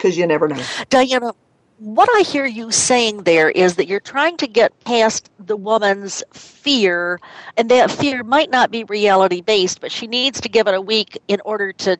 Because 0.01 0.17
you 0.17 0.25
never 0.27 0.47
know. 0.47 0.67
Diana, 0.89 1.33
what 1.77 2.09
I 2.15 2.21
hear 2.21 2.45
you 2.45 2.71
saying 2.71 3.23
there 3.23 3.49
is 3.49 3.75
that 3.75 3.87
you're 3.87 3.99
trying 3.99 4.37
to 4.37 4.47
get 4.47 4.79
past 4.83 5.29
the 5.39 5.57
woman's 5.57 6.23
fear, 6.33 7.19
and 7.57 7.69
that 7.69 7.91
fear 7.91 8.23
might 8.23 8.49
not 8.51 8.71
be 8.71 8.83
reality 8.83 9.41
based, 9.41 9.81
but 9.81 9.91
she 9.91 10.07
needs 10.07 10.41
to 10.41 10.49
give 10.49 10.67
it 10.67 10.75
a 10.75 10.81
week 10.81 11.19
in 11.27 11.41
order 11.45 11.73
to 11.73 11.97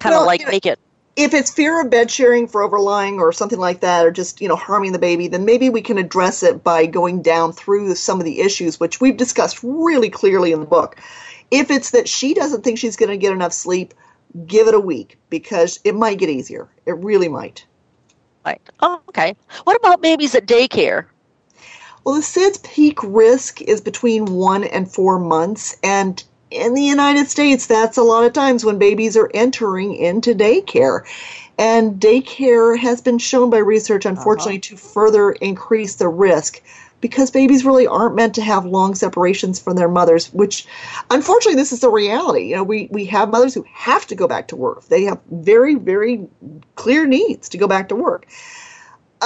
kind 0.00 0.14
of 0.14 0.20
Well, 0.20 0.26
like 0.26 0.40
you 0.40 0.46
know, 0.46 0.52
make 0.52 0.66
it. 0.66 0.78
if 1.16 1.34
it's 1.34 1.50
fear 1.52 1.80
of 1.80 1.90
bed 1.90 2.10
sharing 2.10 2.48
for 2.48 2.62
overlying 2.62 3.20
or 3.20 3.32
something 3.32 3.58
like 3.60 3.80
that, 3.80 4.06
or 4.06 4.10
just 4.10 4.40
you 4.40 4.48
know 4.48 4.56
harming 4.56 4.92
the 4.92 4.98
baby, 4.98 5.28
then 5.28 5.44
maybe 5.44 5.70
we 5.70 5.82
can 5.82 5.98
address 5.98 6.42
it 6.42 6.64
by 6.64 6.86
going 6.86 7.22
down 7.22 7.52
through 7.52 7.94
some 7.96 8.20
of 8.20 8.24
the 8.24 8.40
issues 8.40 8.80
which 8.80 9.00
we've 9.00 9.16
discussed 9.16 9.62
really 9.62 10.10
clearly 10.10 10.52
in 10.52 10.60
the 10.60 10.66
book. 10.66 10.96
If 11.50 11.70
it's 11.70 11.92
that 11.92 12.08
she 12.08 12.34
doesn't 12.34 12.62
think 12.64 12.78
she's 12.78 12.96
going 12.96 13.10
to 13.10 13.16
get 13.18 13.32
enough 13.32 13.52
sleep, 13.52 13.94
give 14.46 14.68
it 14.68 14.74
a 14.74 14.80
week 14.80 15.18
because 15.30 15.80
it 15.84 15.94
might 15.94 16.18
get 16.18 16.28
easier. 16.28 16.68
It 16.86 16.96
really 16.98 17.28
might. 17.28 17.64
Right. 18.44 18.60
Oh, 18.80 19.00
okay. 19.08 19.36
What 19.64 19.76
about 19.76 20.02
babies 20.02 20.34
at 20.34 20.46
daycare? 20.46 21.06
Well, 22.04 22.16
the 22.16 22.20
SIDS 22.20 22.62
peak 22.62 22.98
risk 23.02 23.62
is 23.62 23.80
between 23.80 24.26
one 24.26 24.64
and 24.64 24.90
four 24.90 25.18
months, 25.18 25.78
and 25.82 26.22
in 26.50 26.74
the 26.74 26.82
United 26.82 27.28
States, 27.28 27.66
that's 27.66 27.96
a 27.96 28.02
lot 28.02 28.24
of 28.24 28.32
times 28.32 28.64
when 28.64 28.78
babies 28.78 29.16
are 29.16 29.30
entering 29.32 29.94
into 29.94 30.34
daycare. 30.34 31.04
And 31.56 32.00
daycare 32.00 32.78
has 32.78 33.00
been 33.00 33.18
shown 33.18 33.48
by 33.48 33.58
research, 33.58 34.06
uh-huh. 34.06 34.16
unfortunately, 34.16 34.58
to 34.60 34.76
further 34.76 35.32
increase 35.32 35.94
the 35.94 36.08
risk 36.08 36.60
because 37.04 37.30
babies 37.30 37.66
really 37.66 37.86
aren't 37.86 38.14
meant 38.14 38.34
to 38.34 38.40
have 38.40 38.64
long 38.64 38.94
separations 38.94 39.60
from 39.60 39.76
their 39.76 39.90
mothers, 39.90 40.32
which 40.32 40.66
unfortunately 41.10 41.54
this 41.54 41.70
is 41.70 41.80
the 41.80 41.90
reality. 41.90 42.48
You 42.48 42.56
know, 42.56 42.64
we, 42.64 42.88
we 42.90 43.04
have 43.04 43.28
mothers 43.28 43.52
who 43.52 43.66
have 43.74 44.06
to 44.06 44.14
go 44.14 44.26
back 44.26 44.48
to 44.48 44.56
work. 44.56 44.86
They 44.86 45.04
have 45.04 45.20
very, 45.30 45.74
very 45.74 46.26
clear 46.76 47.04
needs 47.04 47.50
to 47.50 47.58
go 47.58 47.68
back 47.68 47.90
to 47.90 47.94
work 47.94 48.26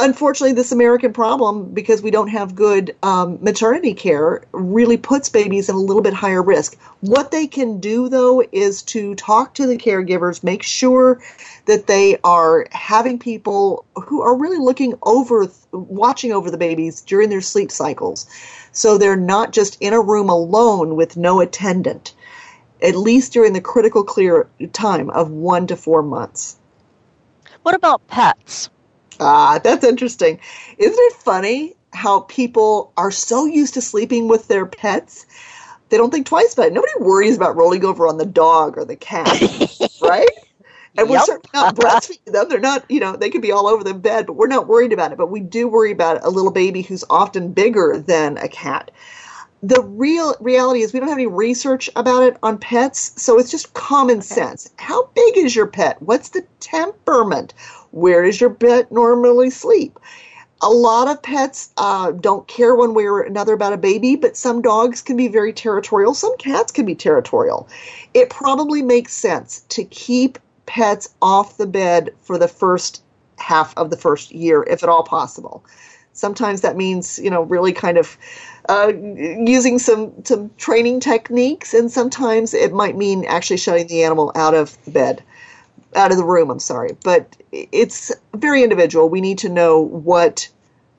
unfortunately, 0.01 0.55
this 0.55 0.73
American 0.73 1.13
problem, 1.13 1.73
because 1.73 2.03
we 2.03 2.11
don't 2.11 2.29
have 2.29 2.55
good 2.55 2.95
um, 3.03 3.39
maternity 3.43 3.95
care, 3.95 4.45
really 4.53 4.97
puts 4.97 5.29
babies 5.29 5.69
in 5.69 5.75
a 5.75 5.79
little 5.79 6.03
bit 6.03 6.15
higher 6.15 6.43
risk. 6.43 6.79
What 7.01 7.31
they 7.31 7.47
can 7.47 7.81
do, 7.81 8.09
though, 8.09 8.43
is 8.53 8.83
to 8.85 9.15
talk 9.17 9.55
to 9.55 9.67
the 9.67 9.77
caregivers, 9.77 10.45
make 10.45 10.63
sure 10.63 11.21
that 11.69 11.87
they 11.87 12.17
are 12.25 12.67
having 12.73 13.19
people 13.19 13.85
who 14.07 14.23
are 14.23 14.35
really 14.35 14.57
looking 14.57 14.95
over, 15.03 15.47
watching 15.71 16.33
over 16.33 16.51
the 16.51 16.57
babies 16.57 17.03
during 17.03 17.29
their 17.29 17.43
sleep 17.43 17.71
cycles. 17.71 18.27
So 18.73 18.97
they're 18.97 19.17
not 19.17 19.53
just 19.53 19.77
in 19.79 19.93
a 19.93 20.01
room 20.01 20.31
alone 20.31 20.97
with 20.97 21.19
no 21.19 21.41
attendant, 21.41 22.15
at 22.83 22.97
least 22.97 23.35
during 23.35 23.53
the 23.53 23.61
critical 23.61 24.03
clear 24.03 24.49
time 24.73 25.11
of 25.11 25.31
one 25.31 25.67
to 25.67 25.77
four 25.77 26.03
months. 26.03 26.57
What 27.65 27.75
about 27.75 28.07
pets? 28.07 28.71
Ah, 29.21 29.61
that's 29.63 29.85
interesting. 29.85 30.41
Isn't 30.79 30.99
it 30.99 31.17
funny 31.17 31.77
how 31.93 32.21
people 32.21 32.95
are 32.97 33.11
so 33.11 33.45
used 33.45 33.75
to 33.75 33.83
sleeping 33.83 34.27
with 34.27 34.49
their 34.49 34.65
pets? 34.65 35.27
They 35.91 35.99
don't 35.99 36.11
think 36.11 36.27
twice 36.27 36.55
about 36.55 36.69
it. 36.69 36.73
Nobody 36.73 36.93
worries 36.99 37.37
about 37.37 37.57
rolling 37.57 37.85
over 37.85 38.09
on 38.09 38.17
the 38.17 38.25
dog 38.25 38.79
or 38.79 38.87
the 38.87 38.97
cat, 38.97 39.39
right? 40.01 40.31
And 40.99 41.09
we're 41.09 41.19
Yep. 41.19 41.27
certainly 41.27 41.51
not 41.55 41.75
breastfeeding 41.77 42.33
them. 42.33 42.49
They're 42.51 42.61
not, 42.61 42.85
you 42.91 43.01
know, 43.01 43.17
they 43.17 43.31
could 43.31 43.43
be 43.43 43.53
all 43.53 43.69
over 43.69 43.85
the 43.85 43.95
bed, 43.95 44.27
but 44.27 44.35
we're 44.35 44.49
not 44.49 44.67
worried 44.69 44.93
about 44.93 45.13
it. 45.13 45.19
But 45.19 45.31
we 45.31 45.41
do 45.41 45.69
worry 45.69 45.93
about 45.93 46.25
a 46.25 46.31
little 46.31 46.51
baby 46.51 46.83
who's 46.83 47.05
often 47.09 47.53
bigger 47.53 48.03
than 48.07 48.37
a 48.39 48.49
cat. 48.49 48.91
The 49.63 49.83
real 49.83 50.37
reality 50.41 50.83
is 50.83 50.93
we 50.93 51.01
don't 51.01 51.09
have 51.09 51.19
any 51.19 51.27
research 51.27 51.91
about 51.97 52.25
it 52.25 52.37
on 52.43 52.59
pets, 52.59 53.13
so 53.21 53.39
it's 53.39 53.51
just 53.51 53.75
common 53.75 54.23
sense. 54.23 54.71
How 54.77 55.09
big 55.15 55.37
is 55.37 55.57
your 55.57 55.67
pet? 55.67 56.01
What's 56.03 56.31
the 56.31 56.45
temperament? 56.61 57.55
Where 57.91 58.25
does 58.25 58.41
your 58.41 58.51
pet 58.51 58.93
normally 58.93 59.51
sleep? 59.51 59.99
A 60.63 60.69
lot 60.71 61.09
of 61.09 61.23
pets 61.23 61.71
uh, 61.77 62.13
don't 62.13 62.47
care 62.49 62.75
one 62.75 62.95
way 62.95 63.07
or 63.07 63.21
another 63.21 63.53
about 63.53 63.73
a 63.73 63.77
baby, 63.79 64.17
but 64.17 64.37
some 64.37 64.63
dogs 64.63 65.03
can 65.03 65.17
be 65.17 65.29
very 65.29 65.53
territorial. 65.53 66.15
Some 66.15 66.37
cats 66.39 66.73
can 66.73 66.85
be 66.85 66.95
territorial. 66.97 67.69
It 68.15 68.31
probably 68.31 68.83
makes 68.83 69.13
sense 69.13 69.65
to 69.71 69.85
keep 69.85 70.39
pets 70.69 71.09
off 71.21 71.57
the 71.57 71.67
bed 71.67 72.11
for 72.21 72.39
the 72.39 72.47
first 72.47 73.03
half 73.39 73.77
of 73.77 73.91
the 73.91 73.97
first 73.97 74.31
year, 74.31 74.63
if 74.65 74.83
at 74.83 74.89
all 74.89 75.03
possible. 75.03 75.65
Sometimes 76.13 76.61
that 76.61 76.77
means, 76.77 77.19
you 77.19 77.31
know, 77.31 77.43
really 77.43 77.73
kind 77.73 77.97
of 77.97 78.17
uh, 78.69 78.93
using 78.95 79.79
some, 79.79 80.13
some 80.25 80.51
training 80.59 81.01
techniques, 81.01 81.73
and 81.73 81.91
sometimes 81.91 82.55
it 82.55 82.73
might 82.73 82.97
mean 82.97 83.25
actually 83.25 83.57
shutting 83.57 83.87
the 83.87 84.03
animal 84.03 84.31
out 84.35 84.55
of 84.55 84.77
the 84.85 84.91
bed 84.91 85.23
out 85.97 86.11
of 86.11 86.19
the 86.19 86.25
room. 86.25 86.51
I'm 86.51 86.59
sorry, 86.59 86.97
but 87.03 87.37
it's 87.53 88.13
very 88.35 88.63
individual. 88.63 89.09
We 89.09 89.21
need 89.21 89.39
to 89.39 89.49
know 89.49 89.81
what 89.81 90.49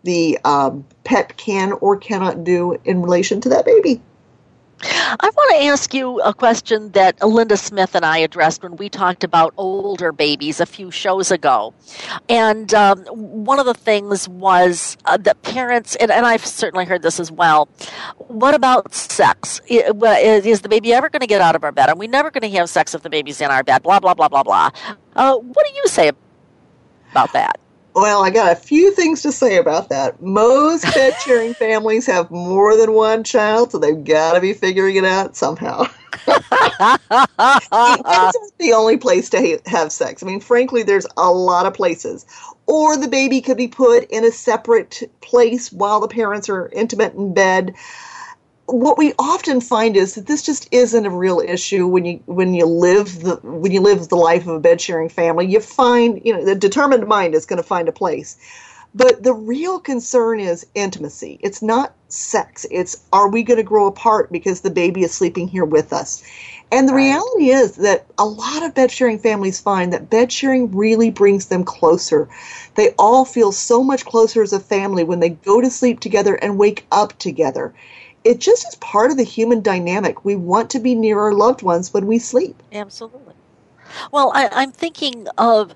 the 0.04 0.40
um, 0.46 0.86
pet 1.04 1.38
can 1.38 1.74
or 1.74 1.98
cannot 1.98 2.44
do 2.44 2.80
in 2.86 3.02
relation 3.02 3.42
to 3.42 3.50
that 3.50 3.66
baby. 3.66 4.02
I 4.82 5.30
want 5.36 5.56
to 5.56 5.66
ask 5.66 5.94
you 5.94 6.22
a 6.22 6.34
question 6.34 6.92
that 6.92 7.22
Linda 7.22 7.58
Smith 7.58 7.96
and 7.96 8.06
I 8.06 8.20
addressed 8.20 8.64
when 8.64 8.78
we 8.78 8.90
talked 8.90 9.24
about 9.24 9.54
older 9.58 10.12
babies 10.12 10.60
a 10.60 10.66
few 10.66 10.90
shows 10.90 11.32
ago. 11.32 11.74
And 12.30 12.74
um, 12.74 13.00
one 13.06 13.60
of 13.60 13.66
the 13.66 13.74
things 13.74 14.30
was 14.30 14.98
uh, 15.06 15.18
that 15.18 15.42
parents, 15.42 15.96
and, 15.96 16.12
and 16.12 16.26
I've 16.26 16.46
certainly 16.46 16.86
heard 16.86 17.02
this 17.02 17.20
as 17.20 17.32
well, 17.32 17.68
what 18.18 18.54
about 18.54 18.94
sex? 18.94 19.60
Is, 19.68 20.62
the 20.62 20.70
baby 20.70 20.94
ever 20.94 21.10
going 21.10 21.22
to 21.22 21.28
get 21.28 21.42
out 21.42 21.56
of 21.56 21.64
our 21.64 21.72
bed? 21.72 21.90
Are 21.90 21.96
we 21.96 22.08
never 22.08 22.32
going 22.32 22.50
to 22.50 22.58
have 22.58 22.70
sex 22.70 22.96
if 22.96 23.02
the 23.02 23.10
baby's 23.10 23.42
in 23.42 23.52
our 23.52 23.64
bed? 23.64 23.84
Blah, 23.84 24.00
blah, 24.00 24.14
blah, 24.14 24.30
blah, 24.30 24.44
blah. 24.44 24.70
Uh, 25.16 25.36
what 25.36 25.66
do 25.68 25.74
you 25.76 25.88
say 25.88 26.12
about 27.12 27.34
that? 27.34 27.60
Well, 27.96 28.24
I 28.24 28.30
got 28.30 28.52
a 28.52 28.56
few 28.56 28.94
things 28.94 29.22
to 29.24 29.32
say 29.32 29.58
about 29.58 29.90
that. 29.90 30.22
Most 30.22 30.84
bed 30.96 31.20
sharing 31.20 31.56
families 31.56 32.06
have 32.06 32.32
more 32.32 32.78
than 32.78 32.94
one 32.94 33.24
child, 33.24 33.72
so 33.72 33.80
they've 33.80 34.04
got 34.04 34.34
to 34.34 34.42
be 34.42 34.54
figuring 34.54 34.96
it 34.96 35.06
out 35.06 35.36
somehow. 35.36 35.86
not 36.28 36.44
the 38.60 38.74
only 38.74 38.98
place 38.98 39.30
to 39.30 39.40
ha- 39.40 39.62
have 39.66 39.92
sex. 39.92 40.22
I 40.22 40.26
mean, 40.26 40.40
frankly, 40.40 40.84
there's 40.84 41.08
a 41.18 41.32
lot 41.32 41.66
of 41.66 41.74
places. 41.74 42.26
Or 42.68 42.98
the 42.98 43.08
baby 43.08 43.42
could 43.42 43.58
be 43.58 43.68
put 43.68 44.04
in 44.12 44.24
a 44.24 44.32
separate 44.32 45.10
place 45.22 45.72
while 45.72 46.00
the 46.00 46.08
parents 46.08 46.50
are 46.50 46.70
intimate 46.70 47.16
in 47.16 47.34
bed. 47.34 47.74
What 48.72 48.98
we 48.98 49.14
often 49.18 49.62
find 49.62 49.98
is 49.98 50.16
that 50.16 50.28
this 50.28 50.44
just 50.44 50.68
isn't 50.72 51.06
a 51.06 51.10
real 51.10 51.40
issue 51.40 51.88
when 51.88 52.06
you 52.06 52.22
when 52.26 52.54
you 52.54 52.66
live 52.66 53.22
the 53.22 53.38
when 53.44 53.72
you 53.72 53.82
live 53.82 54.08
the 54.10 54.16
life 54.16 54.44
of 54.44 54.56
a 54.56 54.60
bed 54.60 54.80
sharing 54.80 55.10
family. 55.10 55.48
You 55.48 55.60
find 55.60 56.22
you 56.24 56.34
know 56.34 56.46
the 56.46 56.56
determined 56.56 57.08
mind 57.08 57.36
is 57.36 57.46
going 57.46 57.58
to 57.58 57.68
find 57.68 57.90
a 57.90 57.94
place. 57.94 58.38
But 58.94 59.22
the 59.22 59.34
real 59.34 59.80
concern 59.80 60.40
is 60.40 60.66
intimacy. 60.74 61.40
It's 61.42 61.62
not 61.62 61.94
sex. 62.08 62.66
It's 62.72 63.04
are 63.14 63.30
we 63.30 63.44
going 63.44 63.58
to 63.58 63.64
grow 63.64 63.86
apart 63.88 64.32
because 64.32 64.62
the 64.62 64.72
baby 64.72 65.04
is 65.04 65.14
sleeping 65.14 65.48
here 65.48 65.66
with 65.66 65.94
us? 65.94 66.24
And 66.72 66.88
the 66.88 66.94
reality 66.94 67.50
is 67.50 67.78
that 67.78 68.06
a 68.18 68.26
lot 68.26 68.64
of 68.64 68.76
bed 68.76 68.92
sharing 68.92 69.18
families 69.18 69.60
find 69.60 69.92
that 69.94 70.10
bed 70.10 70.32
sharing 70.32 70.76
really 70.76 71.10
brings 71.10 71.48
them 71.48 71.64
closer. 71.64 72.30
They 72.76 72.94
all 72.98 73.26
feel 73.26 73.52
so 73.52 73.84
much 73.84 74.06
closer 74.06 74.44
as 74.44 74.54
a 74.54 74.60
family 74.60 75.04
when 75.04 75.20
they 75.20 75.30
go 75.30 75.62
to 75.62 75.70
sleep 75.72 76.00
together 76.00 76.36
and 76.36 76.60
wake 76.60 76.86
up 76.92 77.18
together. 77.18 77.74
It 78.24 78.40
just 78.40 78.68
is 78.68 78.76
part 78.76 79.12
of 79.12 79.18
the 79.18 79.24
human 79.24 79.62
dynamic. 79.62 80.26
We 80.26 80.36
want 80.36 80.70
to 80.72 80.80
be 80.80 80.96
near 80.96 81.20
our 81.20 81.34
loved 81.34 81.62
ones 81.62 81.94
when 81.94 82.06
we 82.06 82.20
sleep. 82.20 82.62
Absolutely. 82.72 83.34
Well, 84.12 84.32
I, 84.36 84.50
I'm 84.52 84.72
thinking 84.72 85.28
of, 85.38 85.74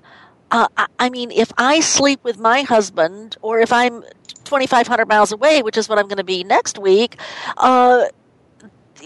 uh, 0.50 0.68
I- 0.98 1.10
mean, 1.10 1.30
if 1.30 1.52
I 1.56 1.80
sleep 1.80 2.22
with 2.22 2.38
my 2.38 2.62
husband, 2.62 3.36
or 3.42 3.60
if 3.60 3.72
I'm 3.72 4.02
2,500 4.44 5.06
miles 5.08 5.32
away, 5.32 5.62
which 5.62 5.76
is 5.76 5.88
what 5.88 5.98
I'm 5.98 6.06
going 6.06 6.18
to 6.18 6.24
be 6.24 6.44
next 6.44 6.78
week, 6.78 7.16
uh, 7.56 8.06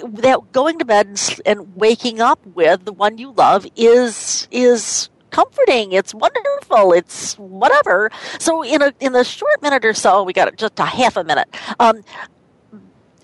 that 0.05 0.53
going 0.53 0.79
to 0.79 0.85
bed 0.85 1.07
and, 1.07 1.41
and 1.47 1.77
waking 1.77 2.21
up 2.21 2.45
with 2.47 2.85
the 2.85 2.93
one 2.93 3.19
you 3.19 3.33
love 3.33 3.67
is 3.77 4.47
is 4.51 5.09
comforting. 5.31 5.93
It's 5.93 6.15
wonderful. 6.15 6.93
It's 6.93 7.35
whatever. 7.39 8.11
So 8.39 8.63
in 8.63 8.83
a 8.83 8.93
in 9.01 9.13
the 9.13 9.25
short 9.25 9.61
minute 9.63 9.85
or 9.85 9.95
so, 9.95 10.23
we 10.23 10.33
got 10.33 10.55
just 10.57 10.79
a 10.79 10.85
half 10.85 11.17
a 11.17 11.25
minute. 11.25 11.49
Um, 11.81 12.03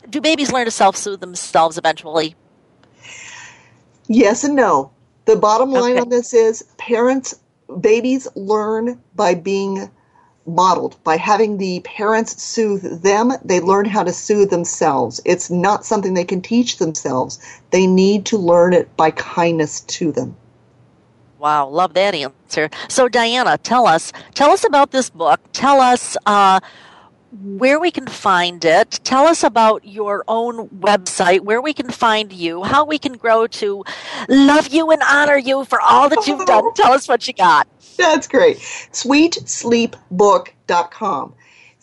do 0.09 0.21
babies 0.21 0.53
learn 0.53 0.65
to 0.67 0.71
self 0.71 0.97
soothe 0.97 1.21
themselves 1.21 1.79
eventually? 1.79 2.35
Yes 4.09 4.45
and 4.45 4.55
no. 4.55 4.91
The 5.25 5.37
bottom 5.37 5.71
line 5.71 5.93
okay. 5.93 6.01
on 6.01 6.09
this 6.11 6.35
is 6.35 6.63
parents, 6.77 7.35
babies 7.81 8.29
learn 8.35 9.01
by 9.15 9.35
being 9.35 9.91
modeled 10.47 11.03
by 11.05 11.17
having 11.17 11.57
the 11.57 11.81
parents 11.81 12.43
soothe 12.43 13.03
them 13.03 13.33
they 13.45 13.61
learn 13.61 13.87
how 13.87 14.03
to 14.03 14.13
soothe 14.13 14.51
themselves 14.51 15.21
it's 15.25 15.51
not 15.51 15.87
something 15.87 16.13
they 16.13 16.25
can 16.25 16.43
teach 16.43 16.77
themselves 16.77 17.39
they 17.71 17.87
need 17.87 18.27
to 18.27 18.37
learn 18.37 18.75
it 18.75 18.95
by 18.97 19.11
kindness 19.13 19.81
to 19.83 20.13
them 20.13 20.37
wow 21.39 21.67
love 21.67 21.95
that 21.95 22.15
answer 22.15 22.69
so 22.89 23.09
diana 23.09 23.57
tell 23.59 23.87
us 23.87 24.13
tell 24.35 24.51
us 24.51 24.65
about 24.65 24.91
this 24.91 25.09
book 25.09 25.41
tell 25.53 25.81
us 25.81 26.15
uh, 26.27 26.61
where 27.43 27.81
we 27.81 27.91
can 27.91 28.07
find 28.07 28.65
it. 28.65 29.01
Tell 29.05 29.27
us 29.27 29.43
about 29.43 29.85
your 29.85 30.25
own 30.29 30.69
website, 30.69 31.41
where 31.41 31.61
we 31.61 31.73
can 31.73 31.91
find 31.91 32.33
you, 32.33 32.63
how 32.63 32.85
we 32.85 32.99
can 32.99 33.15
grow 33.15 33.49
to 33.49 33.85
love 34.29 34.69
you 34.69 34.91
and 34.91 35.03
honor 35.03 35.37
you 35.37 35.65
for 35.65 35.81
all 35.81 36.09
that 36.09 36.27
you've 36.27 36.47
done. 36.47 36.65
Oh. 36.65 36.73
Tell 36.75 36.93
us 36.93 37.09
what 37.09 37.27
you 37.27 37.35
got. 37.35 37.67
That's 37.97 38.29
great. 38.29 38.59
SweetSleepBook.com 38.59 41.35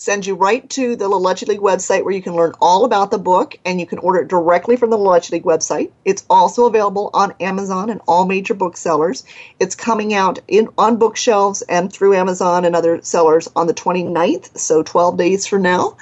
sends 0.02 0.26
you 0.26 0.34
right 0.34 0.68
to 0.68 0.96
the 0.96 1.08
Leche 1.08 1.44
League 1.44 1.60
website 1.60 2.04
where 2.04 2.14
you 2.14 2.24
can 2.24 2.36
learn 2.36 2.54
all 2.60 2.86
about 2.86 3.12
the 3.12 3.20
book 3.20 3.56
and 3.64 3.80
you 3.80 3.86
can 3.86 4.00
order 4.00 4.22
it 4.22 4.28
directly 4.28 4.76
from 4.76 4.90
the 4.90 4.98
Leche 4.98 5.32
League 5.32 5.44
website. 5.44 5.92
It's 6.04 6.26
also 6.28 6.66
available 6.66 7.12
on 7.14 7.36
Amazon 7.40 7.92
and 7.92 8.02
all 8.08 8.26
major 8.26 8.56
booksellers. 8.56 9.24
It's 9.60 9.76
coming 9.76 10.16
out 10.16 10.40
in 10.48 10.70
on 10.76 10.98
bookshelves 10.98 11.62
and 11.62 11.94
through 11.94 12.16
Amazon 12.16 12.66
and 12.66 12.76
other 12.76 13.00
sellers 13.04 13.48
on 13.56 13.68
the 13.68 13.76
29th, 13.76 14.58
so 14.58 14.82
12 14.82 15.18
days 15.18 15.46
from 15.46 15.62
now. 15.62 15.98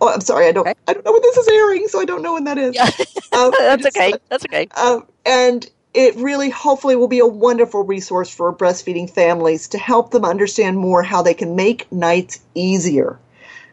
Oh, 0.00 0.08
I'm 0.14 0.20
sorry, 0.20 0.46
I 0.46 0.52
don't 0.52 0.68
okay. 0.68 0.78
I 0.86 0.92
don't 0.92 1.04
know 1.04 1.12
when 1.12 1.22
this 1.22 1.36
is 1.36 1.48
airing, 1.48 1.88
so 1.88 2.00
I 2.00 2.04
don't 2.04 2.22
know 2.22 2.34
when 2.34 2.44
that 2.44 2.56
is. 2.56 2.76
Yeah. 2.76 2.84
um, 3.32 3.50
That's 3.58 3.86
okay. 3.86 4.12
That's 4.28 4.44
okay. 4.44 4.68
Um, 4.76 5.08
and 5.26 5.68
it 5.92 6.14
really 6.14 6.50
hopefully 6.50 6.94
will 6.94 7.08
be 7.08 7.18
a 7.18 7.26
wonderful 7.26 7.82
resource 7.82 8.32
for 8.32 8.54
breastfeeding 8.54 9.10
families 9.10 9.66
to 9.70 9.78
help 9.78 10.12
them 10.12 10.24
understand 10.24 10.78
more 10.78 11.02
how 11.02 11.22
they 11.22 11.34
can 11.34 11.56
make 11.56 11.90
nights 11.90 12.38
easier 12.54 13.18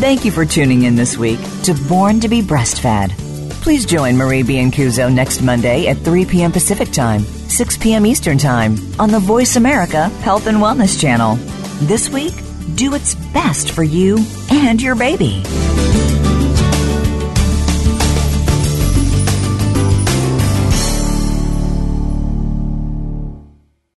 Thank 0.00 0.24
you 0.24 0.30
for 0.30 0.44
tuning 0.44 0.84
in 0.84 0.94
this 0.94 1.18
week 1.18 1.40
to 1.64 1.74
Born 1.88 2.20
to 2.20 2.28
be 2.28 2.40
Breastfed. 2.40 3.27
Please 3.60 3.84
join 3.84 4.16
Marie 4.16 4.42
Biancuzzo 4.42 5.12
next 5.12 5.42
Monday 5.42 5.88
at 5.88 5.98
3 5.98 6.24
p.m. 6.24 6.52
Pacific 6.52 6.90
Time, 6.90 7.20
6 7.22 7.76
p.m. 7.78 8.06
Eastern 8.06 8.38
Time 8.38 8.76
on 8.98 9.10
the 9.10 9.18
Voice 9.20 9.56
America 9.56 10.08
Health 10.20 10.46
and 10.46 10.58
Wellness 10.58 10.98
Channel. 10.98 11.36
This 11.86 12.08
week, 12.08 12.34
do 12.76 12.94
its 12.94 13.14
best 13.32 13.72
for 13.72 13.82
you 13.82 14.24
and 14.50 14.80
your 14.80 14.94
baby. 14.94 15.42